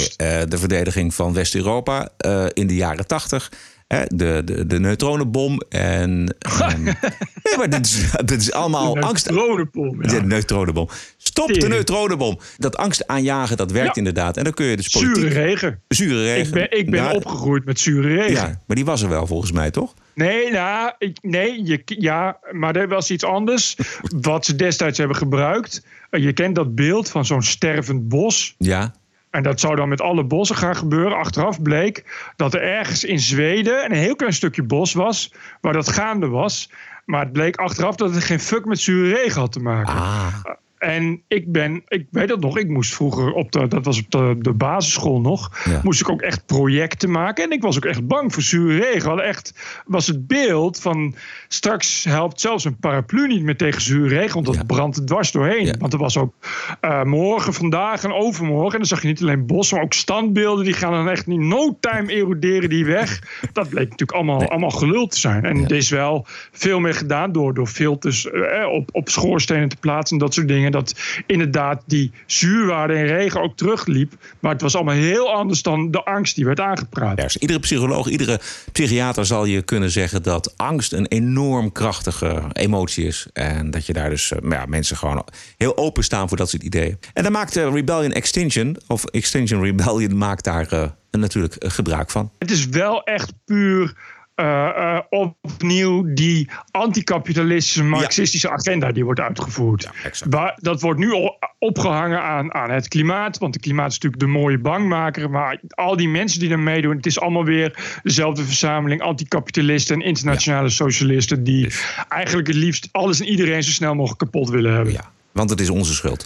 de 0.48 0.58
verdediging 0.58 1.14
van 1.14 1.34
West-Europa 1.34 2.10
uh, 2.26 2.46
in 2.54 2.68
de 2.68 2.76
jaren 2.76 3.08
tachtig. 3.08 3.52
De, 3.88 4.42
de, 4.46 4.66
de 4.68 4.80
neutronenbom. 4.80 5.62
En, 5.70 6.36
um, 6.74 6.84
nee, 7.44 7.58
maar 7.58 7.70
dit 7.70 7.86
is, 7.86 8.12
dit 8.26 8.42
is 8.42 8.52
allemaal 8.52 8.94
de 8.94 9.02
angst. 9.02 9.30
Neutronenbom. 9.30 10.04
Ja. 10.04 10.10
De 10.10 10.22
neutronenbom. 10.22 10.90
Stop 11.18 11.54
de 11.54 11.68
neutronenbom. 11.68 12.40
Dat 12.58 12.78
angst 12.78 13.08
aanjagen, 13.08 13.58
dat 13.58 13.72
werkt 13.72 13.96
ja. 13.96 13.96
inderdaad. 13.96 14.38
En 14.38 14.44
dan 14.44 14.54
kun 14.54 14.66
je 14.66 14.76
dus 14.76 14.88
politiek... 14.88 15.16
Zure 15.16 15.34
regen. 15.34 15.82
Zure 15.88 16.24
regen. 16.24 16.46
Ik 16.46 16.52
ben, 16.52 16.80
ik 16.80 16.90
ben 16.90 17.04
nou, 17.04 17.16
opgegroeid 17.16 17.66
met 17.66 17.80
zure 17.80 18.16
regen. 18.16 18.32
Ja, 18.32 18.62
maar 18.68 18.76
die 18.76 18.86
was 18.86 19.02
er 19.02 19.10
wel 19.10 19.28
volgens 19.28 19.52
mij, 19.52 19.72
toch? 19.72 19.94
Nee, 20.18 20.52
nou, 20.52 20.92
nee 21.22 21.66
je, 21.66 21.82
ja, 21.86 22.38
maar 22.52 22.74
dat 22.74 22.90
was 22.90 23.12
iets 23.12 23.24
anders. 23.24 23.78
wat 24.22 24.46
ze 24.46 24.56
destijds 24.56 24.98
hebben 24.98 25.18
gebruikt. 25.18 25.86
Je 26.12 26.34
kent 26.34 26.56
dat 26.56 26.76
beeld 26.76 27.10
van 27.10 27.26
zo'n 27.26 27.44
stervend 27.44 28.08
bos. 28.08 28.56
Ja. 28.58 28.94
En 29.30 29.44
dat 29.44 29.60
zou 29.60 29.76
dan 29.76 29.90
met 29.90 30.02
alle 30.02 30.24
bossen 30.24 30.56
gaan 30.56 30.76
gebeuren. 30.76 31.18
Achteraf 31.18 31.62
bleek 31.62 32.04
dat 32.36 32.54
er 32.54 32.62
ergens 32.62 33.04
in 33.04 33.20
Zweden 33.20 33.86
een 33.86 33.98
heel 33.98 34.16
klein 34.16 34.34
stukje 34.34 34.64
bos 34.64 34.94
was. 34.94 35.34
waar 35.62 35.74
dat 35.74 35.92
gaande 35.92 36.28
was. 36.28 36.72
Maar 37.06 37.22
het 37.22 37.32
bleek 37.32 37.56
achteraf 37.56 37.96
dat 37.96 38.14
het 38.14 38.24
geen 38.24 38.40
fuck 38.40 38.66
met 38.66 38.80
zure 38.80 39.14
regen 39.14 39.42
had 39.42 39.52
te 39.52 39.60
maken. 39.60 39.94
Ah. 39.94 40.36
En 40.78 41.22
ik 41.28 41.52
ben, 41.52 41.84
ik 41.88 42.06
weet 42.12 42.28
dat 42.28 42.40
nog, 42.40 42.58
ik 42.58 42.70
moest 42.70 42.94
vroeger 42.96 43.32
op 43.34 43.52
de, 43.52 43.68
dat 43.68 43.86
was 43.86 44.00
op 44.00 44.12
de, 44.12 44.36
de 44.40 44.54
basisschool 44.54 45.22
nog, 45.22 45.62
Ja. 45.66 45.80
moest 45.84 46.02
ik 46.02 46.10
ook 46.10 46.22
echt 46.22 46.46
projecten 46.46 47.12
maken. 47.12 47.44
En 47.44 47.52
ik 47.52 47.62
was 47.62 47.78
ook 47.78 47.86
echt 47.86 48.08
bang 48.08 48.34
voor 48.34 48.44
zure 48.44 48.78
regen. 48.80 49.20
Echt, 49.20 49.54
was 49.86 50.08
het 50.08 50.28
beeld 50.28 50.80
van 50.82 51.16
straks 51.48 52.04
helpt 52.04 52.42
zelfs 52.42 52.66
een 52.66 52.78
paraplu 52.80 53.28
niet 53.28 53.44
meer 53.44 53.58
tegen 53.58 53.82
zure 53.82 54.08
regen, 54.08 54.34
want 54.34 54.46
dat 54.46 54.68
brandt 54.68 55.08
dwars 55.08 55.32
doorheen. 55.32 55.76
Want 55.80 55.94
er 55.94 56.00
was 56.00 56.18
ook 56.18 56.34
eh, 56.82 57.04
morgen, 57.04 57.54
vandaag 57.54 58.04
en 58.04 58.14
overmorgen. 58.14 58.72
En 58.72 58.78
dan 58.78 58.88
zag 58.88 59.02
je 59.02 59.08
niet 59.08 59.22
alleen 59.22 59.46
bos, 59.46 59.72
maar 59.72 59.82
ook 59.82 59.94
standbeelden. 59.94 60.66
Die 60.66 60.74
gaan 60.74 60.92
dan 60.92 61.10
echt 61.10 61.28
in 61.28 61.48
no 61.48 61.78
time 61.80 62.12
eroderen 62.14 62.70
die 62.70 62.86
weg. 62.86 63.22
Dat 63.54 63.70
bleek 63.70 63.84
natuurlijk 63.90 64.12
allemaal, 64.12 64.50
allemaal 64.50 64.70
gelul 64.70 65.08
te 65.08 65.20
zijn. 65.20 65.44
En 65.46 65.64
er 65.66 65.76
is 65.76 65.90
wel 65.90 66.26
veel 66.52 66.80
meer 66.80 66.94
gedaan 66.94 67.32
door, 67.32 67.54
door 67.54 67.68
filters 67.68 68.30
eh, 68.30 68.68
op, 68.72 68.90
op 68.92 69.10
schoorstenen 69.10 69.70
te 69.70 69.78
plaatsen 69.80 70.18
en 70.18 70.24
dat 70.24 70.34
soort 70.34 70.48
dingen. 70.48 70.67
Dat 70.72 70.96
inderdaad 71.26 71.84
die 71.86 72.12
zuurwaarde 72.26 72.94
in 72.94 73.06
regen 73.06 73.42
ook 73.42 73.58
terugliep. 73.58 74.14
Maar 74.40 74.52
het 74.52 74.62
was 74.62 74.76
allemaal 74.76 74.96
heel 74.96 75.34
anders 75.34 75.62
dan 75.62 75.92
de 75.92 76.04
angst 76.04 76.36
die 76.36 76.46
werd 76.46 76.60
aangepraat. 76.60 77.22
Ja, 77.22 77.40
iedere 77.40 77.60
psycholoog, 77.60 78.08
iedere 78.08 78.40
psychiater 78.72 79.26
zal 79.26 79.46
je 79.46 79.62
kunnen 79.62 79.92
zeggen 79.92 80.24
dat 80.24 80.54
angst 80.58 80.94
een 80.94 81.08
enorm 81.08 81.72
krachtige 81.72 82.44
emotie 82.54 83.06
is. 83.06 83.28
En 83.34 83.72
dat 83.72 83.86
je 83.86 83.94
daar 83.94 84.10
dus 84.10 84.32
eh, 84.32 84.50
ja, 84.50 84.66
mensen 84.66 84.98
gewoon 84.98 85.26
heel 85.58 85.78
open 85.78 86.04
staan 86.04 86.28
voor 86.28 86.38
dat 86.38 86.50
soort 86.50 86.64
ideeën. 86.64 87.00
En 87.14 87.24
daar 87.24 87.32
maakt 87.32 87.56
Rebellion 87.56 88.12
Extinction, 88.12 88.78
of 88.88 89.06
Extinction 89.06 89.62
Rebellion, 89.62 90.18
maakt 90.18 90.44
daar 90.44 90.74
uh, 90.74 90.84
natuurlijk 91.12 91.56
gebruik 91.60 92.10
van. 92.10 92.32
Het 92.40 92.52
is 92.52 92.66
wel 92.66 93.04
echt 93.04 93.34
puur 93.46 93.96
uh, 94.40 94.46
uh, 94.78 95.00
opnieuw 95.10 96.14
die 96.14 96.50
anticapitalistische 96.72 97.84
marxistische 97.84 98.48
ja. 98.48 98.54
agenda 98.54 98.92
die 98.92 99.06
wordt 99.06 99.20
uitgevoerd. 99.20 99.90
Ja, 100.30 100.56
dat 100.60 100.82
wordt 100.82 101.00
nu 101.00 101.12
opgehangen 101.60 102.22
aan, 102.22 102.54
aan 102.54 102.70
het 102.70 102.88
klimaat, 102.88 103.38
want 103.38 103.54
het 103.54 103.64
klimaat 103.64 103.92
is 103.92 103.94
natuurlijk 103.94 104.22
de 104.22 104.28
mooie 104.28 104.58
bangmaker, 104.58 105.30
maar 105.30 105.60
al 105.70 105.96
die 105.96 106.10
mensen 106.10 106.40
die 106.40 106.50
er 106.50 106.60
meedoen, 106.60 106.96
het 106.96 107.06
is 107.06 107.20
allemaal 107.20 107.46
weer 107.46 108.00
dezelfde 108.04 108.44
verzameling 108.44 109.02
anticapitalisten 109.02 109.96
en 109.96 110.02
internationale 110.02 110.68
ja. 110.68 110.70
socialisten 110.70 111.44
die 111.44 111.64
dus. 111.64 111.96
eigenlijk 112.10 112.48
het 112.48 112.56
liefst 112.56 112.90
alles 112.92 113.20
en 113.20 113.28
iedereen 113.28 113.64
zo 113.64 113.72
snel 113.72 113.96
mogelijk 113.96 114.20
kapot 114.20 114.50
willen 114.50 114.74
hebben. 114.74 114.94
Ja, 114.94 115.12
want 115.32 115.50
het 115.50 115.60
is 115.60 115.70
onze 115.70 115.94
schuld. 115.94 116.26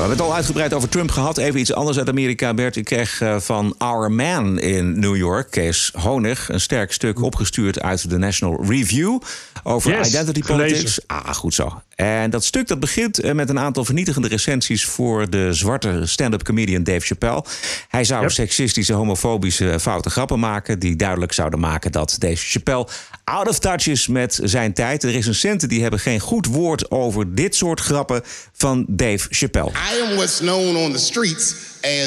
We 0.00 0.06
hebben 0.06 0.24
het 0.24 0.34
al 0.34 0.36
uitgebreid 0.36 0.74
over 0.74 0.88
Trump 0.88 1.10
gehad. 1.10 1.38
Even 1.38 1.60
iets 1.60 1.72
anders 1.72 1.98
uit 1.98 2.08
Amerika, 2.08 2.54
Bert. 2.54 2.76
Ik 2.76 2.84
kreeg 2.84 3.20
uh, 3.20 3.40
van 3.40 3.74
Our 3.78 4.12
Man 4.12 4.58
in 4.58 5.00
New 5.00 5.16
York, 5.16 5.50
Kees 5.50 5.92
Honig... 5.94 6.48
een 6.48 6.60
sterk 6.60 6.92
stuk 6.92 7.22
opgestuurd 7.22 7.80
uit 7.80 8.10
de 8.10 8.18
National 8.18 8.64
Review... 8.64 9.18
over 9.62 9.90
yes, 9.90 10.08
identity 10.08 10.42
gelezen. 10.42 10.66
politics. 10.68 11.00
Ah, 11.06 11.34
goed 11.34 11.54
zo. 11.54 11.82
En 12.00 12.30
dat 12.30 12.44
stuk 12.44 12.68
dat 12.68 12.80
begint 12.80 13.24
uh, 13.24 13.32
met 13.32 13.48
een 13.48 13.58
aantal 13.58 13.84
vernietigende 13.84 14.28
recensies... 14.28 14.84
voor 14.84 15.30
de 15.30 15.52
zwarte 15.52 16.02
stand-up 16.04 16.42
comedian 16.42 16.82
Dave 16.82 17.06
Chappelle. 17.06 17.44
Hij 17.88 18.04
zou 18.04 18.20
Yep. 18.20 18.30
seksistische, 18.30 18.92
homofobische, 18.92 19.80
foute 19.80 20.10
grappen 20.10 20.38
maken... 20.38 20.78
die 20.78 20.96
duidelijk 20.96 21.32
zouden 21.32 21.60
maken 21.60 21.92
dat 21.92 22.16
Dave 22.18 22.36
Chappelle 22.36 22.86
out 23.24 23.48
of 23.48 23.58
touch 23.58 23.86
is 23.86 24.06
met 24.06 24.40
zijn 24.42 24.72
tijd. 24.72 25.00
De 25.00 25.10
recensenten 25.10 25.68
die 25.68 25.82
hebben 25.82 26.00
geen 26.00 26.20
goed 26.20 26.46
woord 26.46 26.90
over 26.90 27.34
dit 27.34 27.54
soort 27.54 27.80
grappen 27.80 28.22
van 28.52 28.84
Dave 28.88 29.26
Chappelle. 29.30 29.70
I 29.70 30.00
am 30.02 30.16
what's 30.16 30.38
known 30.38 30.76
on 30.76 30.92
the 30.92 30.98
streets 30.98 31.54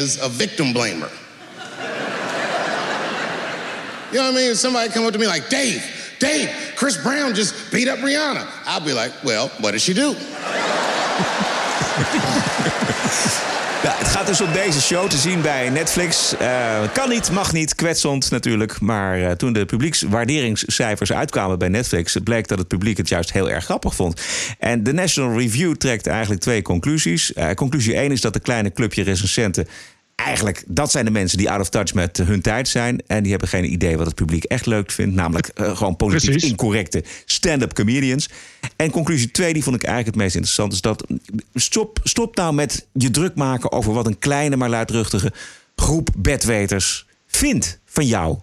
as 0.02 0.22
a 0.22 0.30
victim 0.38 0.72
blamer. 0.72 1.10
You 4.12 4.22
know 4.22 4.32
what 4.32 4.42
I 4.42 4.46
mean? 4.46 4.56
Somebody 4.56 4.90
come 4.92 5.06
up 5.06 5.14
to 5.14 5.20
me 5.20 5.26
like, 5.26 5.50
Dave, 5.50 6.03
Dave, 6.24 6.48
Chris 6.76 7.02
Brown 7.02 7.34
just 7.34 7.54
beat 7.70 7.90
up 7.90 8.00
Rihanna. 8.00 8.48
I'll 8.66 8.80
be 8.80 8.94
like, 8.94 9.12
well, 9.24 9.50
what 9.60 9.72
did 9.72 9.82
she 9.82 9.94
do? 9.94 10.16
Ja, 13.84 13.96
het 13.98 14.08
gaat 14.08 14.28
dus 14.28 14.42
op 14.42 14.54
deze 14.54 14.82
show 14.82 15.10
te 15.10 15.18
zien 15.18 15.42
bij 15.42 15.70
Netflix. 15.70 16.34
Uh, 16.42 16.82
kan 16.94 17.10
niet, 17.10 17.32
mag 17.32 17.54
niet, 17.54 17.76
kwetsend 17.76 18.32
natuurlijk. 18.32 18.80
Maar 18.80 19.20
uh, 19.20 19.32
toen 19.32 19.54
de 19.54 19.66
publiekswaarderingscijfers 19.66 21.14
uitkwamen 21.14 21.60
bij 21.60 21.68
Netflix... 21.68 22.18
bleek 22.24 22.48
dat 22.48 22.58
het 22.58 22.68
publiek 22.68 22.98
het 22.98 23.10
juist 23.10 23.32
heel 23.32 23.50
erg 23.50 23.64
grappig 23.64 23.96
vond. 23.96 24.22
En 24.60 24.84
de 24.84 24.94
National 24.94 25.40
Review 25.40 25.76
trekt 25.76 26.08
eigenlijk 26.08 26.42
twee 26.42 26.62
conclusies. 26.62 27.32
Uh, 27.36 27.52
conclusie 27.52 27.96
1 27.96 28.12
is 28.12 28.22
dat 28.22 28.36
een 28.36 28.42
kleine 28.42 28.72
clubje 28.72 29.04
recensenten... 29.04 29.68
Eigenlijk, 30.26 30.64
dat 30.68 30.92
zijn 30.92 31.06
de 31.06 31.12
mensen 31.12 31.38
die 31.38 31.50
out 31.50 31.60
of 31.60 31.70
touch 31.70 31.94
met 31.94 32.18
hun 32.18 32.42
tijd 32.42 32.68
zijn. 32.68 33.02
En 33.08 33.22
die 33.22 33.32
hebben 33.32 33.50
geen 33.50 33.72
idee 33.72 33.98
wat 33.98 34.06
het 34.06 34.16
publiek 34.16 34.44
echt 34.44 34.66
leuk 34.66 34.92
vindt. 34.92 35.16
Namelijk 35.16 35.52
uh, 35.56 35.78
gewoon 35.78 35.96
politiek 35.96 36.30
Precies. 36.30 36.50
incorrecte 36.50 37.04
stand-up 37.26 37.74
comedians. 37.74 38.30
En 38.76 38.92
conclusie 38.92 39.32
2, 39.32 39.54
die 39.54 39.64
vond 39.64 39.76
ik 39.76 39.84
eigenlijk 39.84 40.16
het 40.16 40.24
meest 40.24 40.36
interessant. 40.36 40.74
Is 40.74 40.82
dat 40.82 41.08
stop, 41.54 42.00
stop 42.04 42.36
nou 42.36 42.54
met 42.54 42.88
je 42.94 43.12
druk 43.12 43.36
maken 43.36 43.72
over 43.72 43.94
wat 43.94 44.08
een 44.08 44.20
kleine 44.20 44.56
maar 44.56 44.70
luidruchtige 44.70 45.34
groep 45.76 46.10
bedweters 46.18 47.06
vindt 47.28 47.80
van 47.86 48.06
jou, 48.06 48.38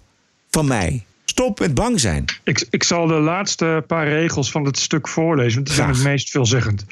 van 0.51 0.66
mij. 0.66 1.05
Stop 1.24 1.59
met 1.59 1.74
bang 1.74 2.01
zijn. 2.01 2.24
Ik, 2.45 2.66
ik 2.70 2.83
zal 2.83 3.07
de 3.07 3.20
laatste 3.20 3.85
paar 3.87 4.09
regels 4.09 4.51
van 4.51 4.64
het 4.64 4.78
stuk 4.78 5.09
voorlezen, 5.09 5.55
want 5.55 5.66
die 5.66 5.76
zijn 5.76 5.89
het 5.89 6.03
meest 6.03 6.31
veelzeggend. 6.31 6.85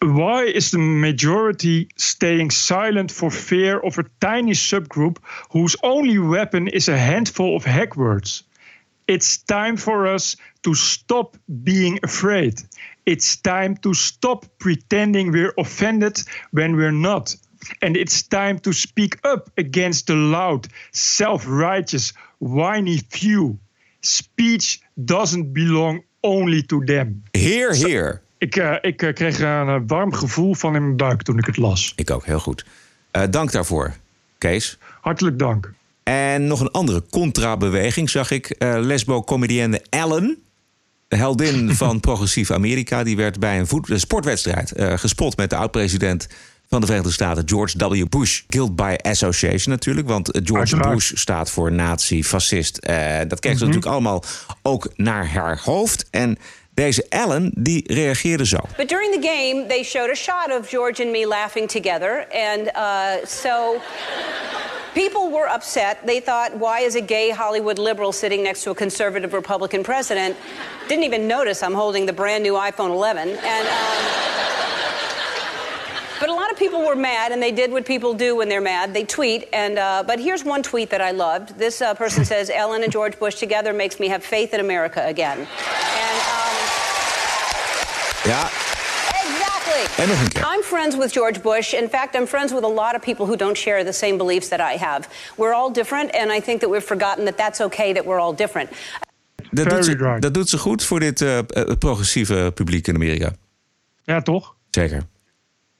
Why 0.00 0.44
is 0.44 0.70
the 0.70 0.78
majority 0.78 1.88
staying 1.96 2.50
silent 2.50 3.10
for 3.10 3.30
fear 3.30 3.80
of 3.80 3.98
a 3.98 4.04
tiny 4.20 4.52
subgroup 4.52 5.18
whose 5.50 5.74
only 5.82 6.18
weapon 6.18 6.68
is 6.68 6.88
a 6.88 6.96
handful 6.96 7.56
of 7.56 7.64
hack 7.64 7.96
words? 7.96 8.44
It's 9.08 9.38
time 9.38 9.76
for 9.76 10.06
us 10.06 10.36
to 10.62 10.74
stop 10.74 11.36
being 11.64 11.98
afraid. 12.04 12.60
It's 13.06 13.36
time 13.36 13.76
to 13.78 13.92
stop 13.94 14.46
pretending 14.58 15.32
we're 15.32 15.54
offended 15.58 16.22
when 16.52 16.76
we're 16.76 16.92
not. 16.92 17.34
And 17.82 17.96
it's 17.96 18.22
time 18.22 18.60
to 18.60 18.72
speak 18.72 19.18
up 19.24 19.50
against 19.56 20.06
the 20.06 20.14
loud, 20.14 20.68
self 20.92 21.44
righteous, 21.48 22.12
whiny 22.38 22.98
few. 22.98 23.58
Speech 24.02 24.80
doesn't 25.04 25.52
belong 25.52 26.02
only 26.22 26.62
to 26.62 26.84
them. 26.84 27.24
Heer, 27.34 27.74
heer. 27.74 28.22
Ik, 28.38 28.56
uh, 28.56 28.74
ik 28.80 29.02
uh, 29.02 29.12
kreeg 29.14 29.38
een 29.38 29.66
uh, 29.68 29.76
warm 29.86 30.12
gevoel 30.14 30.54
van 30.54 30.74
in 30.74 30.82
mijn 30.82 30.96
buik 30.96 31.22
toen 31.22 31.38
ik 31.38 31.46
het 31.46 31.56
las. 31.56 31.92
Ik 31.96 32.10
ook, 32.10 32.24
heel 32.24 32.40
goed. 32.40 32.64
dank 33.30 33.52
daarvoor, 33.52 33.94
Kees. 34.38 34.78
Hartelijk 35.00 35.38
dank. 35.38 35.72
En 36.02 36.46
nog 36.46 36.60
een 36.60 36.70
andere 36.70 37.04
contra-beweging 37.10 38.10
zag 38.10 38.30
ik. 38.30 38.54
lesbo-comedienne 38.58 39.82
Ellen, 39.90 40.38
de 41.08 41.16
heldin 41.16 41.74
van 41.76 42.00
progressief 42.00 42.50
Amerika... 42.50 43.02
die 43.02 43.16
werd 43.16 43.38
bij 43.40 43.58
een 43.58 43.66
voet- 43.66 43.90
sportwedstrijd 43.94 44.72
gespot 44.76 45.36
met 45.36 45.50
de 45.50 45.56
oud-president 45.56 46.28
van 46.68 46.80
de 46.80 46.86
Verenigde 46.86 47.12
Staten, 47.12 47.48
George 47.48 47.88
W. 47.88 48.08
Bush. 48.08 48.42
Guilt 48.48 48.76
by 48.76 48.96
association 49.02 49.74
natuurlijk, 49.74 50.08
want 50.08 50.28
George 50.32 50.54
Uiteraard. 50.56 50.94
Bush 50.94 51.12
staat 51.14 51.50
voor 51.50 51.72
nazi, 51.72 52.24
fascist. 52.24 52.76
Eh, 52.78 53.18
dat 53.28 53.40
kreeg 53.40 53.58
ze 53.58 53.64
Mhm. 53.64 53.74
natuurlijk 53.74 53.86
allemaal 53.86 54.24
ook 54.62 54.92
naar 54.96 55.28
haar 55.28 55.60
hoofd. 55.64 56.06
En 56.10 56.38
deze 56.78 57.06
Ellen, 57.08 57.50
die 57.54 57.82
reageerde 57.86 58.46
zo. 58.46 58.58
But 58.76 58.88
during 58.88 59.12
the 59.20 59.20
game, 59.20 59.66
they 59.66 59.82
showed 59.82 60.10
a 60.10 60.14
shot 60.14 60.50
of 60.58 60.68
George 60.68 61.02
and 61.02 61.10
me 61.10 61.26
laughing 61.26 61.68
together. 61.68 62.26
And 62.32 62.70
uh, 62.74 63.26
so 63.26 63.80
people 64.94 65.30
were 65.30 65.48
upset. 65.54 65.96
They 66.06 66.20
thought, 66.20 66.50
why 66.58 66.86
is 66.86 66.94
a 66.94 67.00
gay 67.00 67.30
Hollywood 67.30 67.78
liberal 67.78 68.12
sitting 68.12 68.42
next 68.42 68.62
to 68.62 68.70
a 68.70 68.74
conservative 68.74 69.32
Republican 69.32 69.82
president? 69.82 70.36
Didn't 70.88 71.04
even 71.04 71.26
notice 71.26 71.62
I'm 71.66 71.74
holding 71.74 72.06
the 72.06 72.12
brand 72.12 72.42
new 72.42 72.54
iPhone 72.54 72.90
11. 72.90 73.28
And. 73.28 73.68
Um, 73.68 74.28
But 76.20 76.30
a 76.30 76.34
lot 76.34 76.50
of 76.50 76.58
people 76.58 76.80
were 76.80 76.96
mad, 76.96 77.30
and 77.32 77.40
they 77.40 77.52
did 77.52 77.70
what 77.70 77.84
people 77.84 78.12
do 78.12 78.34
when 78.34 78.48
they're 78.48 78.60
mad. 78.60 78.92
They 78.92 79.04
tweet, 79.04 79.48
and 79.52 79.78
uh, 79.78 80.02
but 80.04 80.18
here's 80.18 80.44
one 80.44 80.62
tweet 80.62 80.90
that 80.90 81.00
I 81.00 81.12
loved. 81.12 81.56
This 81.58 81.80
uh, 81.80 81.94
person 81.94 82.24
says, 82.32 82.50
"Ellen 82.50 82.82
and 82.82 82.90
George 82.90 83.16
Bush 83.18 83.36
together 83.36 83.72
makes 83.72 84.00
me 84.00 84.08
have 84.08 84.24
faith 84.24 84.52
in 84.52 84.58
America 84.60 85.00
again." 85.06 85.38
And 85.38 86.18
um, 86.34 86.57
Ja, 88.24 88.50
exactly. 89.24 90.02
En 90.02 90.08
nog 90.08 90.20
een 90.20 90.28
keer. 90.28 90.42
I'm 90.56 90.62
friends 90.62 90.96
with 90.96 91.12
George 91.12 91.40
Bush. 91.40 91.72
In 91.72 91.88
fact, 91.88 92.14
I'm 92.14 92.26
friends 92.26 92.52
with 92.52 92.64
a 92.64 92.72
lot 92.72 92.94
of 92.94 93.00
people 93.00 93.26
who 93.26 93.36
don't 93.36 93.56
share 93.56 93.84
the 93.84 93.92
same 93.92 94.16
beliefs 94.16 94.48
that 94.48 94.60
I 94.60 94.78
have. 94.78 95.08
We're 95.36 95.54
all 95.54 95.72
different, 95.72 96.12
and 96.12 96.30
I 96.32 96.40
think 96.40 96.60
that 96.60 96.70
we've 96.70 96.86
forgotten 96.86 97.24
that 97.24 97.36
that's 97.36 97.60
okay 97.60 97.92
that 97.92 98.04
we're 98.04 98.20
all 98.20 98.34
different. 98.34 98.70
dat 99.50 99.70
doet, 99.70 99.84
ze, 99.84 100.16
dat 100.20 100.34
doet 100.34 100.48
ze 100.48 100.58
goed 100.58 100.84
voor 100.84 101.00
dit 101.00 101.20
eh, 101.20 101.38
eh, 101.38 101.44
progressieve 101.78 102.52
publiek 102.54 102.86
in 102.86 102.94
Amerika. 102.94 103.32
Ja, 104.02 104.22
toch? 104.22 104.56
Zeker. 104.70 105.02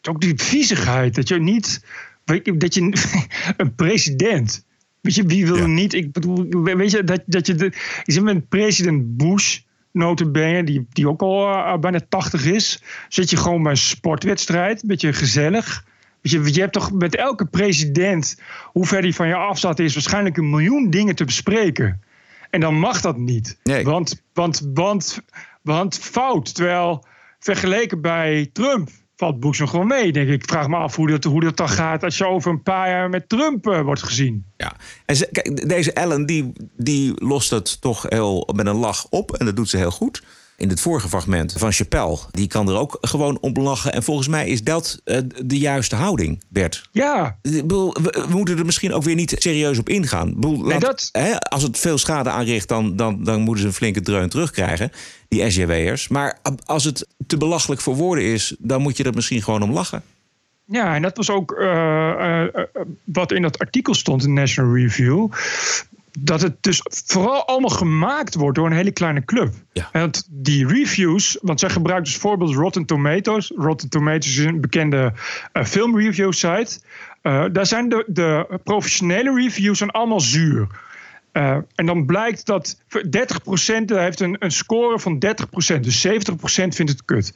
Ook 0.08 0.20
die 0.20 0.32
viezigheid, 0.36 1.14
dat 1.14 1.28
je 1.28 1.40
niet... 1.40 1.84
weet 2.24 2.46
je, 2.46 2.56
Dat 2.56 2.74
je 2.74 2.80
een 3.56 3.74
president... 3.74 4.66
Weet 5.00 5.14
je, 5.14 5.22
wie 5.22 5.46
wil 5.46 5.66
niet... 5.66 5.94
Ik 5.94 6.12
bedoel, 6.12 6.62
weet 6.62 6.90
je, 6.90 7.04
dat, 7.04 7.22
dat 7.26 7.46
je... 7.46 7.54
De, 7.54 7.72
je 8.04 8.12
zit 8.12 8.22
met 8.22 8.48
president 8.48 9.16
Bush, 9.16 9.60
notabene, 9.98 10.64
die, 10.64 10.86
die 10.92 11.08
ook 11.08 11.22
al 11.22 11.48
eh, 11.48 11.78
bijna 11.78 12.00
80 12.08 12.44
is. 12.44 12.82
Zit 13.08 13.30
je 13.30 13.36
gewoon 13.36 13.62
bij 13.62 13.72
een 13.72 13.78
sportwedstrijd, 13.78 14.82
een 14.82 14.88
beetje 14.88 15.12
gezellig. 15.12 15.84
Je, 16.20 16.54
je 16.54 16.60
hebt 16.60 16.72
toch 16.72 16.92
met 16.92 17.16
elke 17.16 17.46
president, 17.46 18.40
hoe 18.64 18.86
ver 18.86 19.02
die 19.02 19.14
van 19.14 19.28
je 19.28 19.34
af 19.34 19.58
staat, 19.58 19.78
is 19.78 19.94
waarschijnlijk 19.94 20.36
een 20.36 20.50
miljoen 20.50 20.90
dingen 20.90 21.14
te 21.14 21.24
bespreken. 21.24 22.02
En 22.50 22.60
dan 22.60 22.74
mag 22.74 23.00
dat 23.00 23.16
niet. 23.16 23.58
Want, 23.82 24.22
want, 24.32 24.70
want, 24.74 25.22
want 25.62 25.98
fout. 25.98 26.54
Terwijl 26.54 27.04
vergeleken 27.38 28.00
bij 28.00 28.50
Trump 28.52 28.90
valt 29.18 29.44
nog 29.44 29.70
gewoon 29.70 29.86
mee. 29.86 30.12
Denk 30.12 30.28
ik. 30.28 30.48
vraag 30.48 30.68
me 30.68 30.76
af 30.76 30.96
hoe 30.96 31.10
dat, 31.10 31.24
hoe 31.24 31.40
dat 31.40 31.56
dan 31.56 31.68
gaat 31.68 32.02
als 32.04 32.18
je 32.18 32.26
over 32.26 32.50
een 32.50 32.62
paar 32.62 32.88
jaar 32.88 33.08
met 33.08 33.28
Trump 33.28 33.66
eh, 33.66 33.80
wordt 33.80 34.02
gezien. 34.02 34.44
Ja. 34.56 34.76
En 35.06 35.16
kijk, 35.32 35.68
deze 35.68 35.92
Ellen 35.92 36.26
die, 36.26 36.52
die 36.76 37.24
lost 37.24 37.50
het 37.50 37.80
toch 37.80 38.02
heel 38.08 38.48
met 38.54 38.66
een 38.66 38.76
lach 38.76 39.06
op. 39.10 39.32
En 39.32 39.46
dat 39.46 39.56
doet 39.56 39.68
ze 39.68 39.76
heel 39.76 39.90
goed. 39.90 40.22
In 40.58 40.68
het 40.68 40.80
vorige 40.80 41.08
fragment 41.08 41.52
van 41.56 41.72
Chappelle, 41.72 42.18
die 42.30 42.46
kan 42.46 42.68
er 42.68 42.76
ook 42.76 42.98
gewoon 43.00 43.38
om 43.40 43.52
lachen. 43.52 43.92
En 43.92 44.02
volgens 44.02 44.28
mij 44.28 44.48
is 44.48 44.62
dat 44.62 45.00
eh, 45.04 45.18
de 45.44 45.58
juiste 45.58 45.96
houding, 45.96 46.42
Bert. 46.48 46.88
Ja. 46.92 47.38
Bedoel, 47.42 47.92
we, 48.02 48.24
we 48.28 48.36
moeten 48.36 48.58
er 48.58 48.64
misschien 48.64 48.92
ook 48.92 49.02
weer 49.02 49.14
niet 49.14 49.34
serieus 49.38 49.78
op 49.78 49.88
ingaan. 49.88 50.34
Bedoel, 50.34 50.64
laat- 50.64 51.08
hè, 51.12 51.38
als 51.38 51.62
het 51.62 51.78
veel 51.78 51.98
schade 51.98 52.30
aanricht, 52.30 52.68
dan, 52.68 52.96
dan, 52.96 53.24
dan 53.24 53.40
moeten 53.40 53.62
ze 53.62 53.68
een 53.68 53.74
flinke 53.74 54.00
dreun 54.00 54.28
terugkrijgen. 54.28 54.90
Die 55.28 55.50
SJW'ers. 55.50 56.08
Maar 56.08 56.38
als 56.64 56.84
het 56.84 57.06
te 57.26 57.36
belachelijk 57.36 57.80
voor 57.80 57.94
woorden 57.96 58.24
is, 58.24 58.54
dan 58.58 58.82
moet 58.82 58.96
je 58.96 59.04
er 59.04 59.14
misschien 59.14 59.42
gewoon 59.42 59.62
om 59.62 59.72
lachen. 59.72 60.02
Ja, 60.64 60.94
en 60.94 61.02
dat 61.02 61.16
was 61.16 61.30
ook 61.30 61.52
eh, 61.52 62.42
eh, 62.42 62.64
wat 63.04 63.32
in 63.32 63.42
dat 63.42 63.58
artikel 63.58 63.94
stond 63.94 64.24
in 64.24 64.32
National 64.32 64.74
Review. 64.74 65.28
Dat 66.20 66.40
het 66.40 66.62
dus 66.62 66.80
vooral 66.84 67.46
allemaal 67.46 67.70
gemaakt 67.70 68.34
wordt 68.34 68.56
door 68.56 68.66
een 68.66 68.72
hele 68.76 68.92
kleine 68.92 69.24
club. 69.24 69.54
En 69.72 70.00
dat 70.00 70.28
die 70.30 70.66
reviews, 70.66 71.38
want 71.42 71.60
zij 71.60 71.70
gebruikt 71.70 72.06
als 72.06 72.16
voorbeeld 72.16 72.54
Rotten 72.54 72.84
Tomatoes. 72.84 73.52
Rotten 73.56 73.88
Tomatoes 73.88 74.38
is 74.38 74.44
een 74.44 74.60
bekende 74.60 75.12
eh, 75.52 75.64
filmreview 75.64 76.32
site. 76.32 76.80
Eh, 77.22 77.44
daar 77.52 77.66
zijn 77.66 77.88
de, 77.88 78.04
de 78.06 78.60
professionele 78.64 79.34
reviews 79.34 79.78
zijn 79.78 79.90
allemaal 79.90 80.20
zuur. 80.20 80.66
Eh, 81.38 81.56
en 81.74 81.86
dan 81.86 82.06
blijkt 82.06 82.46
dat 82.46 82.80
30% 83.02 83.84
heeft 83.84 84.20
een, 84.20 84.36
een 84.38 84.50
score 84.50 84.98
van 84.98 85.24
30%. 85.76 85.80
Dus 85.80 86.06
70% 86.06 86.10
vindt 86.50 86.88
het 86.90 87.04
kut. 87.04 87.34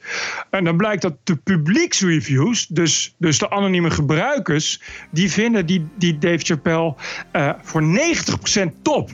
En 0.49 0.63
dan 0.63 0.77
blijkt 0.77 1.01
dat 1.01 1.13
de 1.23 1.35
publieksreviews, 1.35 2.67
dus, 2.67 3.15
dus 3.17 3.39
de 3.39 3.49
anonieme 3.49 3.91
gebruikers, 3.91 4.81
die 5.11 5.31
vinden 5.31 5.65
die, 5.65 5.85
die 5.97 6.17
Dave 6.17 6.45
Chappelle 6.45 6.95
eh, 7.31 7.49
voor 7.61 7.83
90% 7.83 8.81
top. 8.81 9.09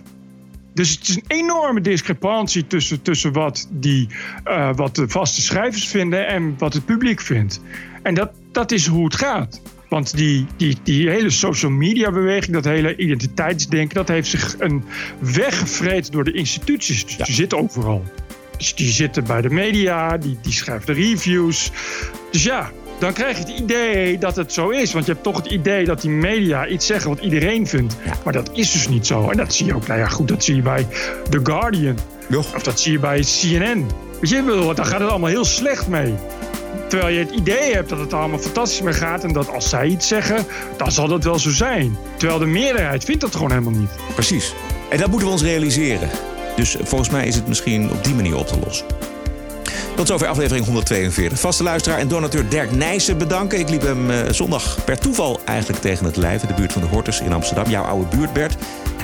Dus 0.73 0.91
het 0.91 1.07
is 1.07 1.15
een 1.15 1.23
enorme 1.27 1.81
discrepantie 1.81 2.67
tussen, 2.67 3.01
tussen 3.01 3.33
wat, 3.33 3.67
die, 3.71 4.07
eh, 4.43 4.75
wat 4.75 4.95
de 4.95 5.09
vaste 5.09 5.41
schrijvers 5.41 5.87
vinden 5.87 6.27
en 6.27 6.55
wat 6.57 6.73
het 6.73 6.85
publiek 6.85 7.21
vindt. 7.21 7.61
En 8.03 8.13
dat, 8.13 8.31
dat 8.51 8.71
is 8.71 8.87
hoe 8.87 9.03
het 9.03 9.15
gaat. 9.15 9.61
Want 9.89 10.17
die, 10.17 10.45
die, 10.57 10.77
die 10.83 11.09
hele 11.09 11.29
social 11.29 11.71
media 11.71 12.11
beweging, 12.11 12.53
dat 12.53 12.65
hele 12.65 12.95
identiteitsdenken, 12.95 13.95
dat 13.95 14.07
heeft 14.07 14.29
zich 14.29 14.55
een 14.59 14.83
weggevreten 15.19 16.11
door 16.11 16.23
de 16.23 16.31
instituties. 16.33 17.05
Dus 17.05 17.17
die 17.17 17.35
zitten 17.35 17.57
overal. 17.57 18.03
Dus 18.57 18.75
die 18.75 18.91
zitten 18.91 19.23
bij 19.23 19.41
de 19.41 19.49
media, 19.49 20.17
die, 20.17 20.37
die 20.41 20.53
schrijven 20.53 20.85
de 20.85 21.01
reviews. 21.01 21.71
Dus 22.31 22.43
ja, 22.43 22.71
dan 22.99 23.13
krijg 23.13 23.37
je 23.37 23.43
het 23.43 23.59
idee 23.59 24.17
dat 24.17 24.35
het 24.35 24.53
zo 24.53 24.69
is. 24.69 24.93
Want 24.93 25.05
je 25.05 25.11
hebt 25.11 25.23
toch 25.23 25.37
het 25.37 25.51
idee 25.51 25.85
dat 25.85 26.01
die 26.01 26.11
media 26.11 26.67
iets 26.67 26.85
zeggen 26.85 27.09
wat 27.09 27.19
iedereen 27.19 27.67
vindt. 27.67 27.95
Maar 28.23 28.33
dat 28.33 28.49
is 28.53 28.71
dus 28.71 28.87
niet 28.87 29.07
zo. 29.07 29.29
En 29.29 29.37
dat 29.37 29.53
zie 29.53 29.65
je 29.65 29.75
ook, 29.75 29.87
nou 29.87 29.99
ja, 29.99 30.07
goed, 30.07 30.27
dat 30.27 30.43
zie 30.43 30.55
je 30.55 30.61
bij 30.61 30.87
The 31.29 31.39
Guardian. 31.43 31.97
Of 32.35 32.63
dat 32.63 32.79
zie 32.79 32.91
je 32.91 32.99
bij 32.99 33.19
CNN. 33.19 33.85
Weet 34.21 34.29
je, 34.29 34.73
daar 34.75 34.85
gaat 34.85 34.99
het 34.99 35.09
allemaal 35.09 35.29
heel 35.29 35.45
slecht 35.45 35.87
mee. 35.87 36.13
Terwijl 36.89 37.13
je 37.13 37.19
het 37.19 37.31
idee 37.31 37.73
hebt 37.73 37.89
dat 37.89 37.99
het 37.99 38.13
allemaal 38.13 38.39
fantastisch 38.39 38.81
mee 38.81 38.93
gaat. 38.93 39.23
En 39.23 39.33
dat 39.33 39.49
als 39.49 39.69
zij 39.69 39.87
iets 39.87 40.07
zeggen, 40.07 40.45
dan 40.77 40.91
zal 40.91 41.07
dat 41.07 41.23
wel 41.23 41.39
zo 41.39 41.51
zijn. 41.51 41.97
Terwijl 42.17 42.39
de 42.39 42.45
meerderheid 42.45 43.03
vindt 43.03 43.21
dat 43.21 43.35
gewoon 43.35 43.51
helemaal 43.51 43.79
niet. 43.79 43.91
Precies. 44.13 44.53
En 44.89 44.97
dat 44.97 45.09
moeten 45.09 45.27
we 45.27 45.33
ons 45.33 45.43
realiseren. 45.43 46.09
Dus 46.55 46.77
volgens 46.81 47.09
mij 47.09 47.27
is 47.27 47.35
het 47.35 47.47
misschien 47.47 47.91
op 47.91 48.03
die 48.03 48.15
manier 48.15 48.37
op 48.37 48.47
te 48.47 48.59
lossen. 48.65 48.85
Tot 49.95 50.07
zover 50.07 50.27
aflevering 50.27 50.65
142. 50.65 51.39
Vaste 51.39 51.63
luisteraar 51.63 51.99
en 51.99 52.07
donateur 52.07 52.49
Dirk 52.49 52.71
Nijssen 52.71 53.17
bedanken. 53.17 53.59
Ik 53.59 53.69
liep 53.69 53.81
hem 53.81 54.09
eh, 54.09 54.17
zondag 54.31 54.77
per 54.85 54.99
toeval 54.99 55.39
eigenlijk 55.45 55.81
tegen 55.81 56.05
het 56.05 56.15
lijf... 56.15 56.41
in 56.41 56.47
de 56.47 56.53
buurt 56.53 56.73
van 56.73 56.81
de 56.81 56.87
Hortus 56.87 57.21
in 57.21 57.33
Amsterdam. 57.33 57.69
Jouw 57.69 57.83
oude 57.83 58.15
buurt, 58.17 58.33
Bert. 58.33 58.55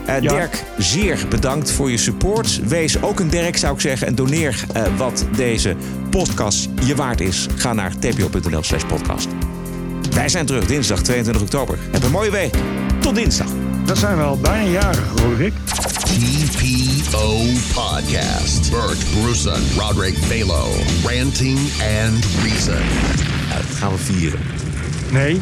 Eh, 0.06 0.20
Dirk, 0.22 0.64
zeer 0.78 1.20
bedankt 1.30 1.72
voor 1.72 1.92
je 1.92 1.98
support. 1.98 2.60
Wees 2.68 3.02
ook 3.02 3.20
een 3.20 3.30
Dirk, 3.30 3.58
zou 3.58 3.74
ik 3.74 3.82
zeggen. 3.82 4.08
En 4.08 4.16
doneer 4.16 4.66
eh, 4.74 4.84
wat 4.98 5.26
deze 5.36 5.76
podcast 6.10 6.70
je 6.86 6.96
waard 6.96 7.22
is. 7.22 7.48
Ga 7.56 7.74
naar 7.74 7.92
tpo.nl 8.00 8.64
slash 8.64 8.84
podcast. 8.84 9.28
Wij 10.12 10.30
zijn 10.30 10.46
terug 10.46 10.66
dinsdag 10.66 11.02
22 11.02 11.42
oktober. 11.44 11.78
Heb 11.92 12.04
een 12.04 12.12
mooie 12.12 12.32
week. 12.32 12.56
Tot 13.00 13.16
dinsdag. 13.16 13.48
Dat 13.86 13.98
zijn 13.98 14.18
we 14.18 14.24
al 14.24 14.38
bijna 14.38 14.70
jarig, 14.72 15.14
Roderick. 15.16 15.54
TPO 16.06 17.38
Podcast. 17.74 18.72
Bert 18.72 18.98
Brussen, 19.22 19.62
Roderick 19.78 20.16
Balo. 20.30 20.68
Ranting 21.04 21.60
and 22.02 22.26
Reason. 22.44 22.84
dat 23.50 23.78
gaan 23.78 23.92
we 23.92 23.98
vieren. 23.98 24.40
Nee. 25.12 25.42